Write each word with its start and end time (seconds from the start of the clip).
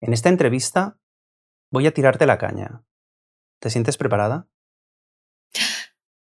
En 0.00 0.12
esta 0.12 0.28
entrevista 0.28 0.96
voy 1.72 1.86
a 1.86 1.92
tirarte 1.92 2.24
la 2.26 2.38
caña. 2.38 2.84
¿Te 3.60 3.68
sientes 3.68 3.96
preparada? 3.96 4.46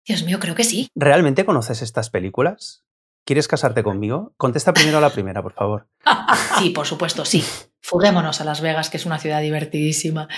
Dios 0.06 0.22
mío, 0.22 0.38
creo 0.38 0.54
que 0.54 0.62
sí. 0.62 0.88
¿Realmente 0.94 1.44
conoces 1.44 1.82
estas 1.82 2.10
películas? 2.10 2.84
¿Quieres 3.24 3.48
casarte 3.48 3.82
conmigo? 3.82 4.34
Contesta 4.36 4.72
primero 4.72 4.98
a 4.98 5.00
la 5.00 5.10
primera, 5.10 5.42
por 5.42 5.52
favor. 5.52 5.88
sí, 6.58 6.70
por 6.70 6.86
supuesto, 6.86 7.24
sí. 7.24 7.42
Fuguémonos 7.82 8.40
a 8.40 8.44
Las 8.44 8.60
Vegas, 8.60 8.88
que 8.88 8.98
es 8.98 9.06
una 9.06 9.18
ciudad 9.18 9.40
divertidísima. 9.40 10.28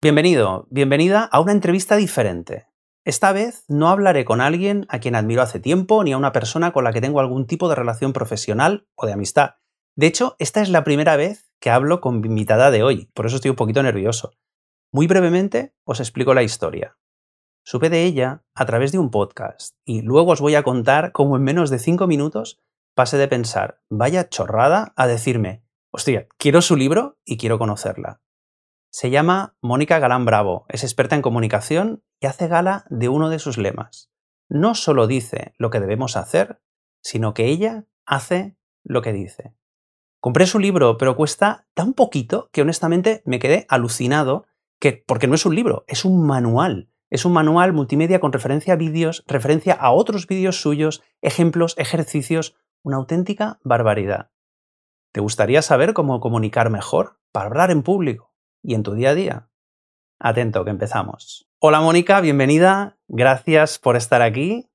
Bienvenido, 0.00 0.66
bienvenida 0.70 1.24
a 1.24 1.40
una 1.40 1.52
entrevista 1.52 1.96
diferente. 1.96 2.69
Esta 3.04 3.32
vez 3.32 3.64
no 3.66 3.88
hablaré 3.88 4.26
con 4.26 4.42
alguien 4.42 4.84
a 4.90 4.98
quien 4.98 5.14
admiro 5.14 5.40
hace 5.40 5.58
tiempo 5.58 6.04
ni 6.04 6.12
a 6.12 6.18
una 6.18 6.32
persona 6.32 6.72
con 6.72 6.84
la 6.84 6.92
que 6.92 7.00
tengo 7.00 7.20
algún 7.20 7.46
tipo 7.46 7.68
de 7.68 7.74
relación 7.74 8.12
profesional 8.12 8.86
o 8.94 9.06
de 9.06 9.14
amistad. 9.14 9.54
De 9.96 10.06
hecho, 10.06 10.36
esta 10.38 10.60
es 10.60 10.68
la 10.68 10.84
primera 10.84 11.16
vez 11.16 11.50
que 11.60 11.70
hablo 11.70 12.00
con 12.00 12.20
mi 12.20 12.28
invitada 12.28 12.70
de 12.70 12.82
hoy, 12.82 13.10
por 13.14 13.26
eso 13.26 13.36
estoy 13.36 13.50
un 13.50 13.56
poquito 13.56 13.82
nervioso. 13.82 14.34
Muy 14.92 15.06
brevemente 15.06 15.74
os 15.84 16.00
explico 16.00 16.34
la 16.34 16.42
historia. 16.42 16.98
Supe 17.64 17.88
de 17.88 18.04
ella 18.04 18.44
a 18.54 18.66
través 18.66 18.92
de 18.92 18.98
un 18.98 19.10
podcast 19.10 19.76
y 19.84 20.02
luego 20.02 20.32
os 20.32 20.40
voy 20.40 20.54
a 20.54 20.62
contar 20.62 21.12
cómo 21.12 21.36
en 21.36 21.42
menos 21.42 21.70
de 21.70 21.78
cinco 21.78 22.06
minutos 22.06 22.60
pasé 22.94 23.16
de 23.16 23.28
pensar, 23.28 23.80
vaya 23.88 24.28
chorrada, 24.28 24.92
a 24.96 25.06
decirme, 25.06 25.62
hostia, 25.90 26.28
quiero 26.36 26.60
su 26.60 26.76
libro 26.76 27.18
y 27.24 27.38
quiero 27.38 27.58
conocerla. 27.58 28.20
Se 28.92 29.08
llama 29.08 29.56
Mónica 29.62 30.00
Galán 30.00 30.24
Bravo, 30.24 30.66
es 30.68 30.82
experta 30.82 31.14
en 31.14 31.22
comunicación 31.22 32.02
y 32.18 32.26
hace 32.26 32.48
gala 32.48 32.86
de 32.90 33.08
uno 33.08 33.30
de 33.30 33.38
sus 33.38 33.56
lemas. 33.56 34.10
No 34.48 34.74
solo 34.74 35.06
dice 35.06 35.54
lo 35.58 35.70
que 35.70 35.78
debemos 35.78 36.16
hacer, 36.16 36.60
sino 37.00 37.32
que 37.32 37.46
ella 37.46 37.86
hace 38.04 38.56
lo 38.82 39.00
que 39.00 39.12
dice. 39.12 39.54
Compré 40.18 40.46
su 40.46 40.58
libro, 40.58 40.98
pero 40.98 41.14
cuesta 41.14 41.68
tan 41.72 41.92
poquito 41.92 42.50
que 42.52 42.62
honestamente 42.62 43.22
me 43.24 43.38
quedé 43.38 43.64
alucinado, 43.68 44.46
que, 44.80 45.04
porque 45.06 45.28
no 45.28 45.36
es 45.36 45.46
un 45.46 45.54
libro, 45.54 45.84
es 45.86 46.04
un 46.04 46.26
manual. 46.26 46.90
Es 47.10 47.24
un 47.24 47.32
manual 47.32 47.72
multimedia 47.72 48.18
con 48.18 48.32
referencia 48.32 48.74
a 48.74 48.76
vídeos, 48.76 49.22
referencia 49.28 49.74
a 49.74 49.92
otros 49.92 50.26
vídeos 50.26 50.60
suyos, 50.60 51.00
ejemplos, 51.22 51.76
ejercicios, 51.78 52.56
una 52.82 52.96
auténtica 52.96 53.60
barbaridad. 53.62 54.32
¿Te 55.12 55.20
gustaría 55.20 55.62
saber 55.62 55.94
cómo 55.94 56.18
comunicar 56.18 56.70
mejor 56.70 57.20
para 57.30 57.46
hablar 57.46 57.70
en 57.70 57.84
público? 57.84 58.29
Y 58.62 58.74
en 58.74 58.82
tu 58.82 58.94
día 58.94 59.10
a 59.10 59.14
día. 59.14 59.48
Atento, 60.18 60.64
que 60.64 60.70
empezamos. 60.70 61.46
Hola 61.58 61.80
Mónica, 61.80 62.20
bienvenida. 62.20 62.96
Gracias 63.08 63.78
por 63.78 63.96
estar 63.96 64.22
aquí. 64.22 64.66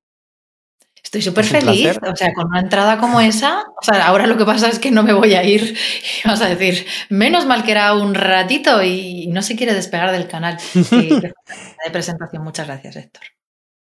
Estoy 1.04 1.22
súper 1.22 1.46
feliz, 1.46 2.00
o 2.02 2.16
sea, 2.16 2.34
con 2.34 2.48
una 2.48 2.60
entrada 2.60 2.98
como 2.98 3.22
esa, 3.22 3.64
o 3.80 3.86
sea, 3.86 4.08
ahora 4.08 4.26
lo 4.26 4.38
que 4.38 4.46
pasa 4.46 4.70
es 4.70 4.80
que 4.80 4.90
no 4.90 5.04
me 5.04 5.14
voy 5.14 5.36
a 5.36 5.44
ir, 5.44 5.78
y 6.24 6.28
vas 6.28 6.42
a 6.42 6.50
decir, 6.50 6.88
menos 7.10 7.46
mal 7.46 7.64
que 7.64 7.72
era 7.72 7.94
un 7.94 8.16
ratito 8.16 8.82
y 8.82 9.28
no 9.28 9.44
se 9.44 9.56
quiere 9.56 9.76
despegar 9.76 10.12
del 10.12 10.28
canal. 10.28 10.58
de 10.74 11.92
presentación, 11.92 12.44
muchas 12.44 12.66
gracias, 12.66 12.96
Héctor. 12.96 13.24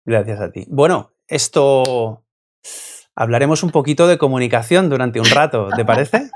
Gracias 0.05 0.41
a 0.41 0.50
ti. 0.50 0.67
Bueno, 0.69 1.12
esto 1.28 2.25
hablaremos 3.14 3.62
un 3.62 3.70
poquito 3.70 4.08
de 4.08 4.19
comunicación 4.19 4.91
durante 4.91 5.20
un 5.20 5.30
rato, 5.30 5.69
¿te 5.77 5.84
parece? 5.84 6.28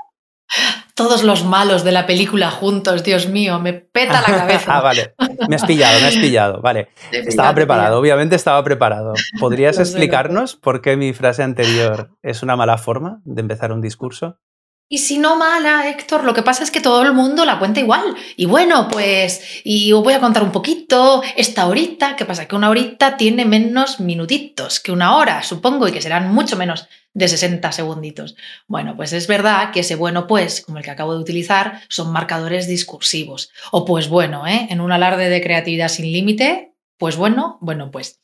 todos 0.97 1.23
los 1.23 1.45
malos 1.45 1.83
de 1.83 1.91
la 1.91 2.07
película 2.07 2.49
juntos, 2.49 3.03
Dios 3.03 3.27
mío, 3.27 3.59
me 3.59 3.71
peta 3.73 4.19
la 4.27 4.37
cabeza. 4.37 4.77
ah, 4.77 4.81
vale. 4.81 5.13
Me 5.47 5.55
has 5.55 5.63
pillado, 5.63 6.01
me 6.01 6.07
has 6.07 6.15
pillado. 6.17 6.61
Vale. 6.61 6.89
estaba 7.11 7.53
preparado, 7.53 7.99
obviamente 7.99 8.35
estaba 8.35 8.61
preparado. 8.63 9.13
¿Podrías 9.39 9.77
explicarnos 9.79 10.55
por 10.55 10.81
qué 10.81 10.97
mi 10.97 11.13
frase 11.13 11.43
anterior 11.43 12.09
es 12.23 12.41
una 12.41 12.55
mala 12.55 12.77
forma 12.77 13.21
de 13.23 13.41
empezar 13.41 13.71
un 13.71 13.79
discurso? 13.81 14.39
Y 14.89 14.99
si 14.99 15.17
no 15.17 15.35
mala, 15.35 15.89
Héctor, 15.89 16.23
lo 16.23 16.33
que 16.33 16.43
pasa 16.43 16.63
es 16.63 16.71
que 16.71 16.79
todo 16.79 17.03
el 17.03 17.13
mundo 17.13 17.43
la 17.43 17.59
cuenta 17.59 17.81
igual. 17.81 18.15
Y 18.37 18.45
bueno, 18.45 18.87
pues, 18.89 19.61
y 19.65 19.91
os 19.91 20.01
voy 20.01 20.13
a 20.13 20.21
contar 20.21 20.43
un 20.43 20.53
poquito 20.53 21.21
esta 21.35 21.67
horita. 21.67 22.15
¿Qué 22.15 22.23
pasa? 22.23 22.47
Que 22.47 22.55
una 22.55 22.69
horita 22.69 23.17
tiene 23.17 23.43
menos 23.43 23.99
minutitos 23.99 24.79
que 24.79 24.93
una 24.93 25.17
hora, 25.17 25.43
supongo, 25.43 25.89
y 25.89 25.91
que 25.91 26.01
serán 26.01 26.33
mucho 26.33 26.55
menos 26.55 26.87
de 27.17 27.27
60 27.27 27.71
segunditos. 27.71 28.35
Bueno, 28.67 28.95
pues 28.95 29.11
es 29.11 29.25
verdad 29.25 29.71
que 29.71 29.79
ese 29.79 29.95
bueno, 29.95 30.27
pues, 30.27 30.61
como 30.61 30.77
el 30.77 30.83
que 30.83 30.91
acabo 30.91 31.15
de 31.15 31.19
utilizar, 31.19 31.81
son 31.89 32.13
marcadores 32.13 32.67
discursivos. 32.67 33.49
O 33.71 33.85
pues 33.85 34.07
bueno, 34.07 34.45
¿eh? 34.45 34.67
en 34.69 34.81
un 34.81 34.91
alarde 34.91 35.27
de 35.27 35.41
creatividad 35.41 35.87
sin 35.87 36.11
límite, 36.11 36.73
pues 36.99 37.15
bueno, 37.15 37.57
bueno, 37.59 37.89
pues 37.89 38.19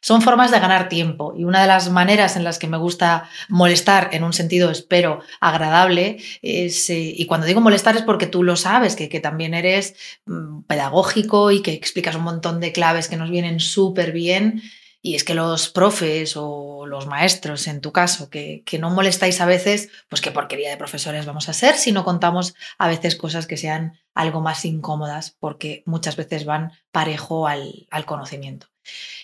son 0.00 0.22
formas 0.22 0.50
de 0.50 0.60
ganar 0.60 0.88
tiempo 0.88 1.34
y 1.36 1.44
una 1.44 1.60
de 1.60 1.66
las 1.66 1.90
maneras 1.90 2.36
en 2.36 2.44
las 2.44 2.58
que 2.58 2.68
me 2.68 2.78
gusta 2.78 3.28
molestar 3.50 4.08
en 4.12 4.24
un 4.24 4.32
sentido, 4.32 4.70
espero, 4.70 5.20
agradable, 5.40 6.16
es, 6.40 6.88
eh, 6.88 7.12
y 7.16 7.26
cuando 7.26 7.46
digo 7.46 7.60
molestar 7.60 7.96
es 7.96 8.02
porque 8.02 8.26
tú 8.26 8.44
lo 8.44 8.56
sabes, 8.56 8.96
que, 8.96 9.10
que 9.10 9.20
también 9.20 9.52
eres 9.52 9.94
mm, 10.24 10.62
pedagógico 10.62 11.50
y 11.50 11.60
que 11.60 11.72
explicas 11.72 12.16
un 12.16 12.22
montón 12.22 12.60
de 12.60 12.72
claves 12.72 13.08
que 13.08 13.18
nos 13.18 13.28
vienen 13.28 13.60
súper 13.60 14.12
bien. 14.12 14.62
Y 15.08 15.14
es 15.14 15.24
que 15.24 15.32
los 15.32 15.70
profes 15.70 16.34
o 16.36 16.84
los 16.84 17.06
maestros, 17.06 17.66
en 17.66 17.80
tu 17.80 17.92
caso, 17.92 18.28
que, 18.28 18.62
que, 18.66 18.78
no 18.78 18.90
molestáis 18.90 19.40
a 19.40 19.46
veces, 19.46 19.88
pues 20.10 20.20
qué 20.20 20.30
porquería 20.32 20.68
de 20.68 20.76
profesores 20.76 21.24
vamos 21.24 21.48
a 21.48 21.54
ser 21.54 21.76
si 21.76 21.92
no 21.92 22.04
contamos 22.04 22.54
a 22.76 22.88
veces 22.88 23.16
cosas 23.16 23.46
que 23.46 23.56
sean 23.56 23.98
algo 24.14 24.42
más 24.42 24.66
incómodas, 24.66 25.34
porque 25.40 25.82
muchas 25.86 26.16
veces 26.16 26.44
van 26.44 26.72
parejo 26.92 27.46
al, 27.46 27.86
al 27.90 28.04
conocimiento. 28.04 28.66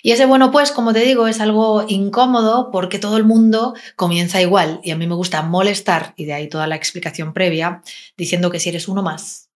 Y 0.02 0.12
ese 0.12 0.24
bueno, 0.24 0.50
pues, 0.50 0.72
como 0.72 0.94
te 0.94 1.00
digo, 1.00 1.28
es 1.28 1.42
algo 1.42 1.84
incómodo 1.86 2.70
porque 2.70 2.98
todo 2.98 3.18
el 3.18 3.24
mundo 3.24 3.74
comienza 3.94 4.40
igual 4.40 4.80
y 4.82 4.90
a 4.90 4.96
mí 4.96 5.06
me 5.06 5.14
gusta 5.14 5.42
molestar, 5.42 6.14
y 6.16 6.24
de 6.24 6.32
ahí 6.32 6.48
toda 6.48 6.66
la 6.66 6.76
explicación 6.76 7.34
previa, 7.34 7.82
diciendo 8.16 8.50
que 8.50 8.58
si 8.58 8.70
eres 8.70 8.88
uno 8.88 9.02
más, 9.02 9.50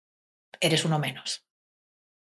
eres 0.59 0.87
uno 0.87 0.99
menos. 0.99 1.45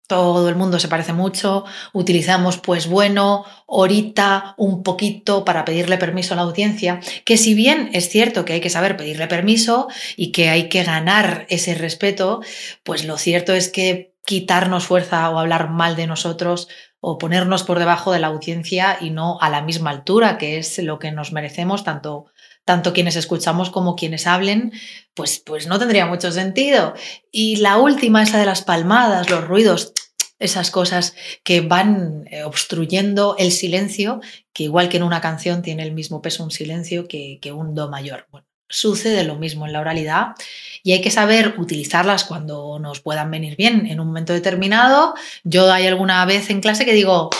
Todo 0.09 0.49
el 0.49 0.55
mundo 0.55 0.79
se 0.79 0.87
parece 0.87 1.13
mucho, 1.13 1.65
utilizamos 1.93 2.57
pues 2.57 2.87
bueno, 2.87 3.45
ahorita, 3.67 4.55
un 4.57 4.81
poquito 4.81 5.45
para 5.45 5.65
pedirle 5.65 5.99
permiso 5.99 6.33
a 6.33 6.37
la 6.37 6.41
audiencia, 6.41 6.99
que 7.25 7.37
si 7.37 7.53
bien 7.53 7.91
es 7.93 8.09
cierto 8.09 8.43
que 8.43 8.53
hay 8.53 8.59
que 8.59 8.71
saber 8.71 8.97
pedirle 8.97 9.27
permiso 9.27 9.87
y 10.17 10.31
que 10.31 10.49
hay 10.49 10.67
que 10.67 10.83
ganar 10.83 11.45
ese 11.49 11.75
respeto, 11.75 12.41
pues 12.81 13.05
lo 13.05 13.19
cierto 13.19 13.53
es 13.53 13.69
que 13.69 14.15
quitarnos 14.25 14.87
fuerza 14.87 15.29
o 15.29 15.37
hablar 15.37 15.69
mal 15.69 15.95
de 15.95 16.07
nosotros 16.07 16.69
o 16.99 17.19
ponernos 17.19 17.61
por 17.61 17.77
debajo 17.77 18.11
de 18.11 18.17
la 18.17 18.27
audiencia 18.27 18.97
y 18.99 19.11
no 19.11 19.37
a 19.41 19.51
la 19.51 19.61
misma 19.61 19.91
altura, 19.91 20.39
que 20.39 20.57
es 20.57 20.79
lo 20.79 20.97
que 20.97 21.11
nos 21.11 21.31
merecemos 21.33 21.83
tanto 21.83 22.25
tanto 22.69 22.93
quienes 22.93 23.15
escuchamos 23.15 23.71
como 23.71 23.95
quienes 23.95 24.27
hablen, 24.27 24.71
pues, 25.15 25.41
pues 25.43 25.65
no 25.65 25.79
tendría 25.79 26.05
mucho 26.05 26.31
sentido. 26.31 26.93
Y 27.31 27.55
la 27.55 27.79
última 27.79 28.21
es 28.21 28.31
de 28.31 28.45
las 28.45 28.61
palmadas, 28.61 29.27
los 29.27 29.43
ruidos, 29.43 29.91
esas 30.37 30.69
cosas 30.69 31.15
que 31.43 31.61
van 31.61 32.27
eh, 32.29 32.43
obstruyendo 32.43 33.35
el 33.39 33.51
silencio, 33.51 34.21
que 34.53 34.65
igual 34.65 34.87
que 34.87 34.97
en 34.97 35.03
una 35.03 35.19
canción 35.19 35.63
tiene 35.63 35.81
el 35.81 35.93
mismo 35.93 36.21
peso 36.21 36.43
un 36.43 36.51
silencio 36.51 37.07
que, 37.07 37.39
que 37.41 37.51
un 37.51 37.73
do 37.73 37.89
mayor. 37.89 38.27
Bueno, 38.29 38.45
sucede 38.69 39.23
lo 39.23 39.33
mismo 39.33 39.65
en 39.65 39.73
la 39.73 39.79
oralidad 39.79 40.35
y 40.83 40.91
hay 40.91 41.01
que 41.01 41.09
saber 41.09 41.55
utilizarlas 41.57 42.23
cuando 42.23 42.77
nos 42.77 43.01
puedan 43.01 43.31
venir 43.31 43.55
bien 43.55 43.87
en 43.87 43.99
un 43.99 44.05
momento 44.05 44.33
determinado. 44.33 45.15
Yo 45.43 45.71
hay 45.73 45.87
alguna 45.87 46.23
vez 46.25 46.51
en 46.51 46.61
clase 46.61 46.85
que 46.85 46.93
digo, 46.93 47.31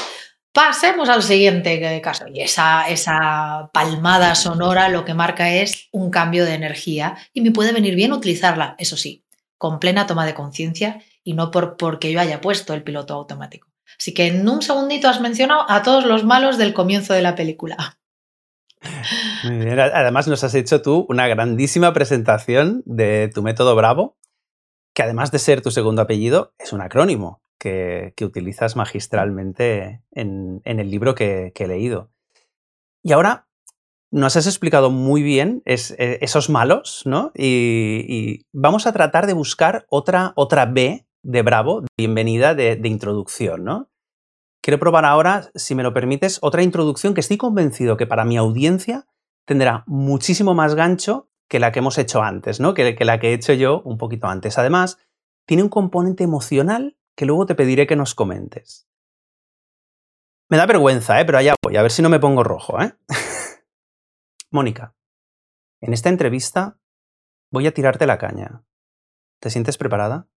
pasemos 0.54 1.10
al 1.10 1.24
siguiente 1.24 2.02
caso. 2.02 2.26
Y 2.28 2.42
esa, 2.42 2.88
esa 2.90 3.70
palmada 3.74 4.36
sonora 4.36 4.90
lo 4.90 5.06
que 5.06 5.14
marca 5.14 5.50
es 5.50 5.88
un 5.92 6.10
cambio 6.10 6.46
de 6.46 6.54
energía 6.54 7.18
y 7.34 7.42
me 7.42 7.52
puede 7.52 7.72
venir 7.72 7.96
bien 7.96 8.14
utilizarla, 8.14 8.76
eso 8.78 8.98
sí, 8.98 9.26
con 9.58 9.80
plena 9.80 10.08
toma 10.08 10.26
de 10.26 10.34
conciencia 10.34 11.02
y 11.24 11.34
no 11.34 11.52
por, 11.52 11.78
porque 11.78 12.12
yo 12.12 12.20
haya 12.20 12.42
puesto 12.42 12.74
el 12.74 12.84
piloto 12.84 13.14
automático. 13.14 13.68
Así 14.00 14.14
que 14.14 14.28
en 14.28 14.48
un 14.48 14.62
segundito 14.62 15.10
has 15.10 15.20
mencionado 15.20 15.70
a 15.70 15.84
todos 15.84 16.06
los 16.06 16.24
malos 16.24 16.58
del 16.58 16.74
comienzo 16.74 17.14
de 17.14 17.22
la 17.22 17.36
película. 17.36 17.98
Además, 19.44 20.28
nos 20.28 20.44
has 20.44 20.56
hecho 20.56 20.82
tú 20.82 21.06
una 21.10 21.28
grandísima 21.28 21.92
presentación 21.94 22.82
de 22.86 23.30
tu 23.34 23.42
método 23.42 23.76
Bravo, 23.76 24.18
que 24.94 25.04
además 25.04 25.32
de 25.32 25.40
ser 25.40 25.62
tu 25.62 25.72
segundo 25.72 26.02
apellido, 26.02 26.54
es 26.58 26.72
un 26.72 26.82
acrónimo 26.82 27.42
que, 27.60 28.14
utilizas 28.22 28.76
magistralmente 28.76 30.02
en, 30.12 30.62
el 30.64 30.90
libro 30.90 31.14
que, 31.14 31.54
he 31.54 31.68
leído. 31.68 32.10
Y 33.04 33.12
ahora 33.12 33.48
nos 34.12 34.36
has 34.36 34.48
explicado 34.48 34.90
muy 34.90 35.22
bien 35.22 35.62
e, 35.66 35.78
esos 36.22 36.50
malos, 36.50 37.04
¿no? 37.06 37.32
Y, 37.36 38.42
vamos 38.54 38.88
a 38.88 38.94
tratar 38.94 39.28
de 39.28 39.34
buscar 39.34 39.86
otra, 39.90 40.34
otra 40.36 40.66
B 40.66 41.06
de 41.22 41.42
Bravo, 41.42 41.84
bienvenida 41.98 42.56
de, 42.56 42.80
introducción, 42.86 43.64
¿no? 43.64 43.90
Quiero 44.62 44.80
probar 44.80 45.06
ahora, 45.06 45.52
si 45.56 45.76
me 45.76 45.84
lo 45.84 45.94
permites, 45.94 46.40
otra 46.42 46.64
introducción 46.64 47.14
que 47.14 47.22
estoy 47.22 47.38
convencido 47.38 47.98
que 47.98 48.08
para 48.08 48.26
mi 48.26 48.38
audiencia 48.38 49.06
tendrá 49.46 49.84
muchísimo 49.88 50.54
más 50.54 50.76
gancho 50.76 51.30
que 51.50 51.60
la 51.60 51.72
que 51.72 51.80
hemos 51.80 51.98
hecho 51.98 52.22
antes, 52.22 52.60
¿no? 52.60 52.74
Que, 52.74 52.96
la 53.00 53.20
que 53.20 53.30
he 53.30 53.34
hecho 53.34 53.54
yo 53.54 53.82
un 53.84 53.98
poquito 53.98 54.28
antes. 54.28 54.58
Además, 54.58 55.00
tiene 55.46 55.64
un 55.64 55.70
componente 55.70 56.24
emocional 56.24 56.96
que 57.20 57.26
luego 57.26 57.46
te 57.46 57.54
pediré 57.54 57.86
que 57.86 57.98
nos 57.98 58.16
comentes. 58.16 58.88
Me 60.50 60.56
da 60.56 60.66
vergüenza, 60.66 61.20
¿eh? 61.20 61.26
pero 61.26 61.38
allá 61.38 61.54
voy, 61.62 61.76
a 61.76 61.82
ver 61.82 61.92
si 61.92 62.02
no 62.02 62.08
me 62.08 62.18
pongo 62.18 62.46
rojo. 62.46 62.82
¿eh? 62.82 62.96
Mónica, 64.52 64.96
en 65.82 65.92
esta 65.92 66.08
entrevista 66.08 66.80
voy 67.52 67.68
a 67.68 67.74
tirarte 67.74 68.08
la 68.08 68.18
caña. 68.18 68.64
¿Te 69.42 69.50
sientes 69.50 69.78
preparada? 69.78 70.30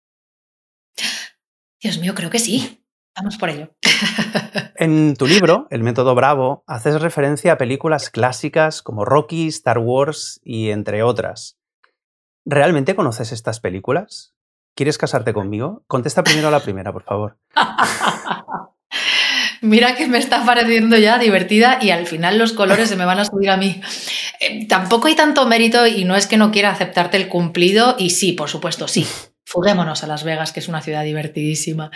Dios 1.80 2.00
mío, 2.00 2.16
creo 2.16 2.30
que 2.30 2.40
sí. 2.40 2.84
Vamos 3.14 3.38
por 3.38 3.50
ello. 3.50 3.68
En 4.74 5.14
tu 5.14 5.28
libro, 5.28 5.68
El 5.70 5.84
método 5.84 6.16
Bravo, 6.16 6.64
haces 6.66 7.00
referencia 7.00 7.52
a 7.52 7.58
películas 7.58 8.10
clásicas 8.10 8.82
como 8.82 9.04
Rocky, 9.04 9.46
Star 9.46 9.78
Wars 9.78 10.40
y 10.42 10.70
entre 10.70 11.04
otras. 11.04 11.60
¿Realmente 12.44 12.96
conoces 12.96 13.30
estas 13.30 13.60
películas? 13.60 14.34
¿Quieres 14.74 14.98
casarte 14.98 15.32
conmigo? 15.32 15.82
Contesta 15.86 16.24
primero 16.24 16.48
a 16.48 16.50
la 16.50 16.60
primera, 16.60 16.92
por 16.92 17.04
favor. 17.04 17.38
Mira 19.60 19.94
que 19.94 20.08
me 20.08 20.18
está 20.18 20.44
pareciendo 20.44 20.96
ya 20.96 21.18
divertida 21.18 21.78
y 21.80 21.90
al 21.90 22.06
final 22.06 22.36
los 22.36 22.52
colores 22.52 22.88
se 22.88 22.96
me 22.96 23.04
van 23.04 23.20
a 23.20 23.24
subir 23.24 23.48
a 23.48 23.56
mí. 23.56 23.80
Eh, 24.40 24.66
tampoco 24.66 25.06
hay 25.06 25.14
tanto 25.14 25.46
mérito 25.46 25.86
y 25.86 26.04
no 26.04 26.16
es 26.16 26.26
que 26.26 26.36
no 26.36 26.50
quiera 26.50 26.70
aceptarte 26.70 27.16
el 27.16 27.28
cumplido 27.28 27.94
y 27.96 28.10
sí, 28.10 28.32
por 28.32 28.48
supuesto, 28.48 28.88
sí. 28.88 29.06
Fuguémonos 29.52 30.02
a 30.02 30.06
Las 30.06 30.24
Vegas, 30.24 30.50
que 30.50 30.60
es 30.60 30.68
una 30.68 30.80
ciudad 30.80 31.04
divertidísima. 31.04 31.90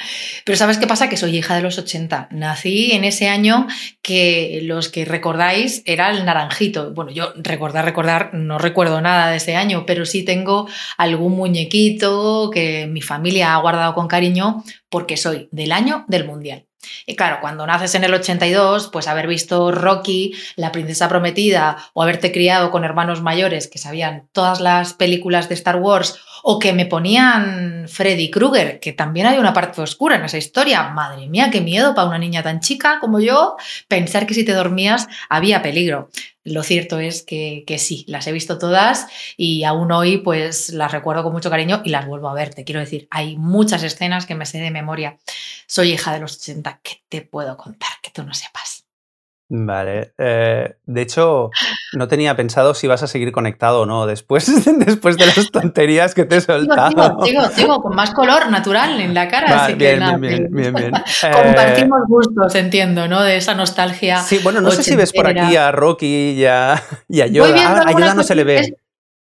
Pero 0.45 0.59
¿sabes 0.59 0.77
qué 0.77 0.87
pasa? 0.87 1.09
Que 1.09 1.17
soy 1.17 1.39
hija 1.39 1.57
de 1.57 1.63
los 1.63 1.79
80. 1.79 2.29
Nací 2.31 2.93
en 2.93 3.03
ese 3.05 3.31
año 3.31 3.67
que 4.03 4.61
los 4.65 4.91
que 4.91 5.07
recordáis 5.07 5.83
era 5.87 6.11
el 6.11 6.27
naranjito. 6.27 6.93
Bueno, 6.93 7.13
yo 7.13 7.33
recordar, 7.37 7.87
recordar, 7.87 8.35
no 8.35 8.59
recuerdo 8.59 9.01
nada 9.01 9.31
de 9.31 9.39
ese 9.39 9.57
año, 9.57 9.87
pero 9.87 10.05
sí 10.05 10.23
tengo 10.23 10.69
algún 10.99 11.35
muñequito 11.35 12.51
que 12.53 12.87
mi 12.87 13.01
familia 13.01 13.55
ha 13.55 13.59
guardado 13.63 13.95
con 13.95 14.07
cariño 14.07 14.63
porque 14.91 15.17
soy 15.17 15.49
del 15.51 15.73
año 15.73 16.05
del 16.09 16.27
Mundial. 16.27 16.67
Y 17.07 17.17
claro, 17.17 17.39
cuando 17.41 17.67
naces 17.67 17.95
en 17.95 18.05
el 18.05 18.15
82, 18.15 18.89
pues 18.93 19.09
haber 19.09 19.27
visto 19.27 19.73
Rocky, 19.73 20.35
La 20.57 20.73
Princesa 20.73 21.09
Prometida 21.09 21.77
o 21.95 22.03
haberte 22.03 22.33
criado 22.33 22.71
con 22.71 22.85
hermanos 22.85 23.23
mayores 23.23 23.69
que 23.69 23.79
sabían 23.79 24.29
todas 24.33 24.61
las 24.61 24.93
películas 24.95 25.49
de 25.49 25.55
Star 25.55 25.77
Wars 25.77 26.19
o 26.49 26.61
que 26.61 26.73
me 26.73 26.87
ponían 26.87 27.87
Freddy 27.89 28.31
Krueger, 28.31 28.79
que 28.79 28.93
también 28.93 29.27
hay 29.27 29.39
una 29.39 29.53
parte 29.53 29.81
oscura 29.81 30.15
en 30.15 30.25
esa 30.25 30.39
historia. 30.39 30.91
Madre 30.91 31.27
mía, 31.27 31.51
qué 31.51 31.61
miedo 31.61 31.93
para 31.93 32.07
una 32.07 32.19
niña 32.19 32.45
tan 32.45 32.61
chica 32.61 33.01
como 33.01 33.19
yo 33.19 33.57
pensar 33.89 34.29
que 34.29 34.35
si 34.35 34.45
te 34.45 34.53
dormías 34.53 35.09
había 35.29 35.61
peligro. 35.61 36.09
Lo 36.45 36.63
cierto 36.63 37.01
es 37.01 37.25
que, 37.25 37.65
sí, 37.81 38.05
las 38.07 38.29
he 38.29 38.33
visto 38.33 38.59
todas 38.59 39.09
y 39.37 39.65
aún 39.65 39.91
hoy 39.91 40.19
pues 40.19 40.69
las 40.69 40.93
recuerdo 40.93 41.25
con 41.25 41.33
mucho 41.33 41.51
cariño 41.51 41.83
y 41.85 41.91
las 41.91 42.07
vuelvo 42.07 42.29
a 42.29 42.35
ver. 42.35 42.55
Te 42.55 42.63
quiero 42.63 42.79
decir, 42.79 43.09
hay 43.11 43.37
muchas 43.37 43.83
escenas 43.83 44.25
que 44.25 44.37
me 44.37 44.47
sé 44.47 44.59
de 44.59 44.71
memoria. 44.71 45.19
Soy 45.67 45.95
hija 45.95 46.13
de 46.15 46.21
los 46.21 46.37
80, 46.37 46.79
¿qué 46.81 47.03
te 47.09 47.23
puedo 47.23 47.57
contar 47.57 47.91
que 48.01 48.13
tú 48.13 48.23
no 48.23 48.35
sepas? 48.35 48.86
Vale. 49.49 50.13
Eh, 50.19 50.75
de 50.85 51.03
hecho, 51.03 51.51
no 51.93 52.09
tenía 52.09 52.35
pensado 52.35 52.75
si 52.75 52.89
vas 52.89 53.05
a 53.05 53.07
seguir 53.07 53.31
conectado 53.31 53.83
o 53.83 53.87
no 53.87 54.07
después, 54.07 54.65
después 54.79 55.17
de 55.17 55.27
las 55.27 55.51
tonterías 55.53 56.15
que 56.15 56.25
te 56.25 56.37
he 56.37 56.41
soltado. 56.41 57.25
Sigo, 57.55 57.81
con 57.81 57.95
más 57.95 58.11
color 58.11 58.51
natural 58.51 59.01
en 59.01 59.15
la 59.15 59.29
cara. 59.29 59.65
así 59.65 59.75
que 59.75 59.97
nada, 59.97 60.17
bien, 60.17 60.49
bien, 60.51 60.75
bien, 60.75 60.93
Compartimos 61.33 62.01
gustos, 62.09 62.55
entiendo, 62.57 63.07
¿no? 63.07 63.23
De 63.23 63.37
esa 63.37 63.55
nostalgia. 63.55 64.21
Sí, 64.21 64.41
bueno, 64.43 64.61
no 64.61 64.71
sé 64.73 64.83
si 64.83 64.97
ves 64.97 65.13
por 65.13 65.29
aquí 65.29 65.55
a 65.55 65.71
Rocky 65.71 66.33
y 66.33 66.45
a, 66.45 66.83
y 67.09 67.21
a 67.21 67.27
Yoda. 67.27 67.85
Ah, 67.87 68.15
no 68.15 68.23
se 68.25 68.35
le 68.35 68.45
ve. 68.45 68.77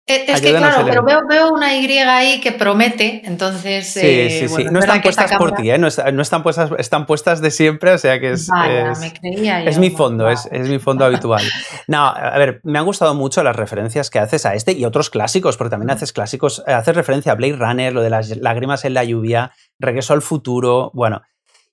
Eh, 0.07 0.25
es, 0.27 0.41
que 0.41 0.49
claro, 0.49 0.83
pero 0.83 1.03
veo, 1.05 1.53
una 1.53 1.75
Y 1.75 1.97
ahí 1.97 2.41
que 2.41 2.51
promete, 2.51 3.21
entonces... 3.23 3.87
Sí, 3.87 3.99
sí, 3.99 4.05
eh, 4.05 4.49
sí. 4.49 4.65
no 4.71 4.79
están 4.79 5.01
puestas 5.01 5.31
por 5.37 5.53
ti, 5.53 5.69
¿eh? 5.69 5.77
no, 5.77 5.87
están 5.87 6.41
puestas, 6.41 6.71
están 6.79 7.05
puestas 7.05 7.39
de 7.39 7.51
siempre, 7.51 7.91
o 7.91 7.97
sea 7.97 8.19
que 8.19 8.31
es... 8.31 8.47
Vaya, 8.47 8.93
me 8.99 9.13
creía 9.13 9.63
es 9.63 9.77
mi 9.77 9.91
fondo, 9.91 10.27
es, 10.27 10.49
es, 10.51 10.67
mi 10.67 10.79
fondo 10.79 11.05
habitual. 11.05 11.43
No, 11.87 12.07
a 12.07 12.37
ver, 12.37 12.61
me 12.63 12.79
han 12.79 12.85
gustado 12.85 13.13
mucho 13.13 13.43
las 13.43 13.55
referencias 13.55 14.09
que 14.09 14.17
haces 14.17 14.45
a 14.45 14.55
este 14.55 14.71
y 14.73 14.85
otros 14.85 15.11
clásicos, 15.11 15.55
porque 15.55 15.69
también 15.69 15.91
haces 15.91 16.13
clásicos, 16.13 16.63
haces 16.65 16.95
referencia 16.95 17.31
a 17.33 17.35
Blade 17.35 17.57
Runner, 17.57 17.93
lo 17.93 18.01
de 18.01 18.09
las 18.09 18.35
lágrimas 18.37 18.83
en 18.85 18.95
la 18.95 19.03
lluvia, 19.03 19.51
Regreso 19.79 20.13
al 20.13 20.21
futuro, 20.21 20.91
bueno... 20.93 21.21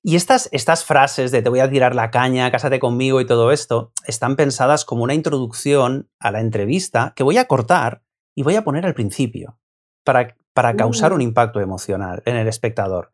Y 0.00 0.14
estas, 0.14 0.48
estas 0.52 0.84
frases 0.84 1.32
de 1.32 1.42
te 1.42 1.48
voy 1.48 1.58
a 1.58 1.68
tirar 1.68 1.96
la 1.96 2.12
caña, 2.12 2.50
cásate 2.52 2.78
conmigo 2.78 3.20
y 3.20 3.26
todo 3.26 3.50
esto, 3.50 3.92
están 4.06 4.36
pensadas 4.36 4.84
como 4.84 5.02
una 5.02 5.12
introducción 5.12 6.08
a 6.20 6.30
la 6.30 6.40
entrevista 6.40 7.12
que 7.16 7.24
voy 7.24 7.36
a 7.36 7.46
cortar 7.46 8.02
y 8.38 8.44
voy 8.44 8.54
a 8.54 8.62
poner 8.62 8.86
al 8.86 8.94
principio 8.94 9.58
para, 10.04 10.36
para 10.54 10.76
causar 10.76 11.12
un 11.12 11.20
impacto 11.20 11.58
emocional 11.58 12.22
en 12.24 12.36
el 12.36 12.46
espectador. 12.46 13.12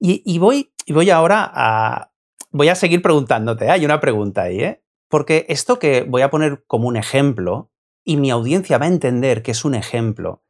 Y, 0.00 0.38
voy, 0.38 0.74
y 0.86 0.92
voy 0.92 1.10
ahora 1.10 1.48
a... 1.54 2.10
Voy 2.50 2.68
a 2.68 2.74
seguir 2.74 3.00
preguntándote, 3.00 3.66
¿eh? 3.66 3.70
hay 3.70 3.84
una 3.84 4.00
pregunta 4.00 4.42
ahí, 4.42 4.60
¿eh? 4.60 4.82
Porque 5.08 5.46
esto 5.48 5.78
que 5.78 6.02
voy 6.02 6.22
a 6.22 6.30
poner 6.30 6.64
como 6.66 6.88
un 6.88 6.96
ejemplo, 6.96 7.70
y 8.04 8.16
mi 8.16 8.32
audiencia 8.32 8.76
va 8.78 8.86
a 8.86 8.88
entender 8.88 9.42
que 9.42 9.52
es 9.52 9.64
un 9.64 9.76
ejemplo, 9.76 10.42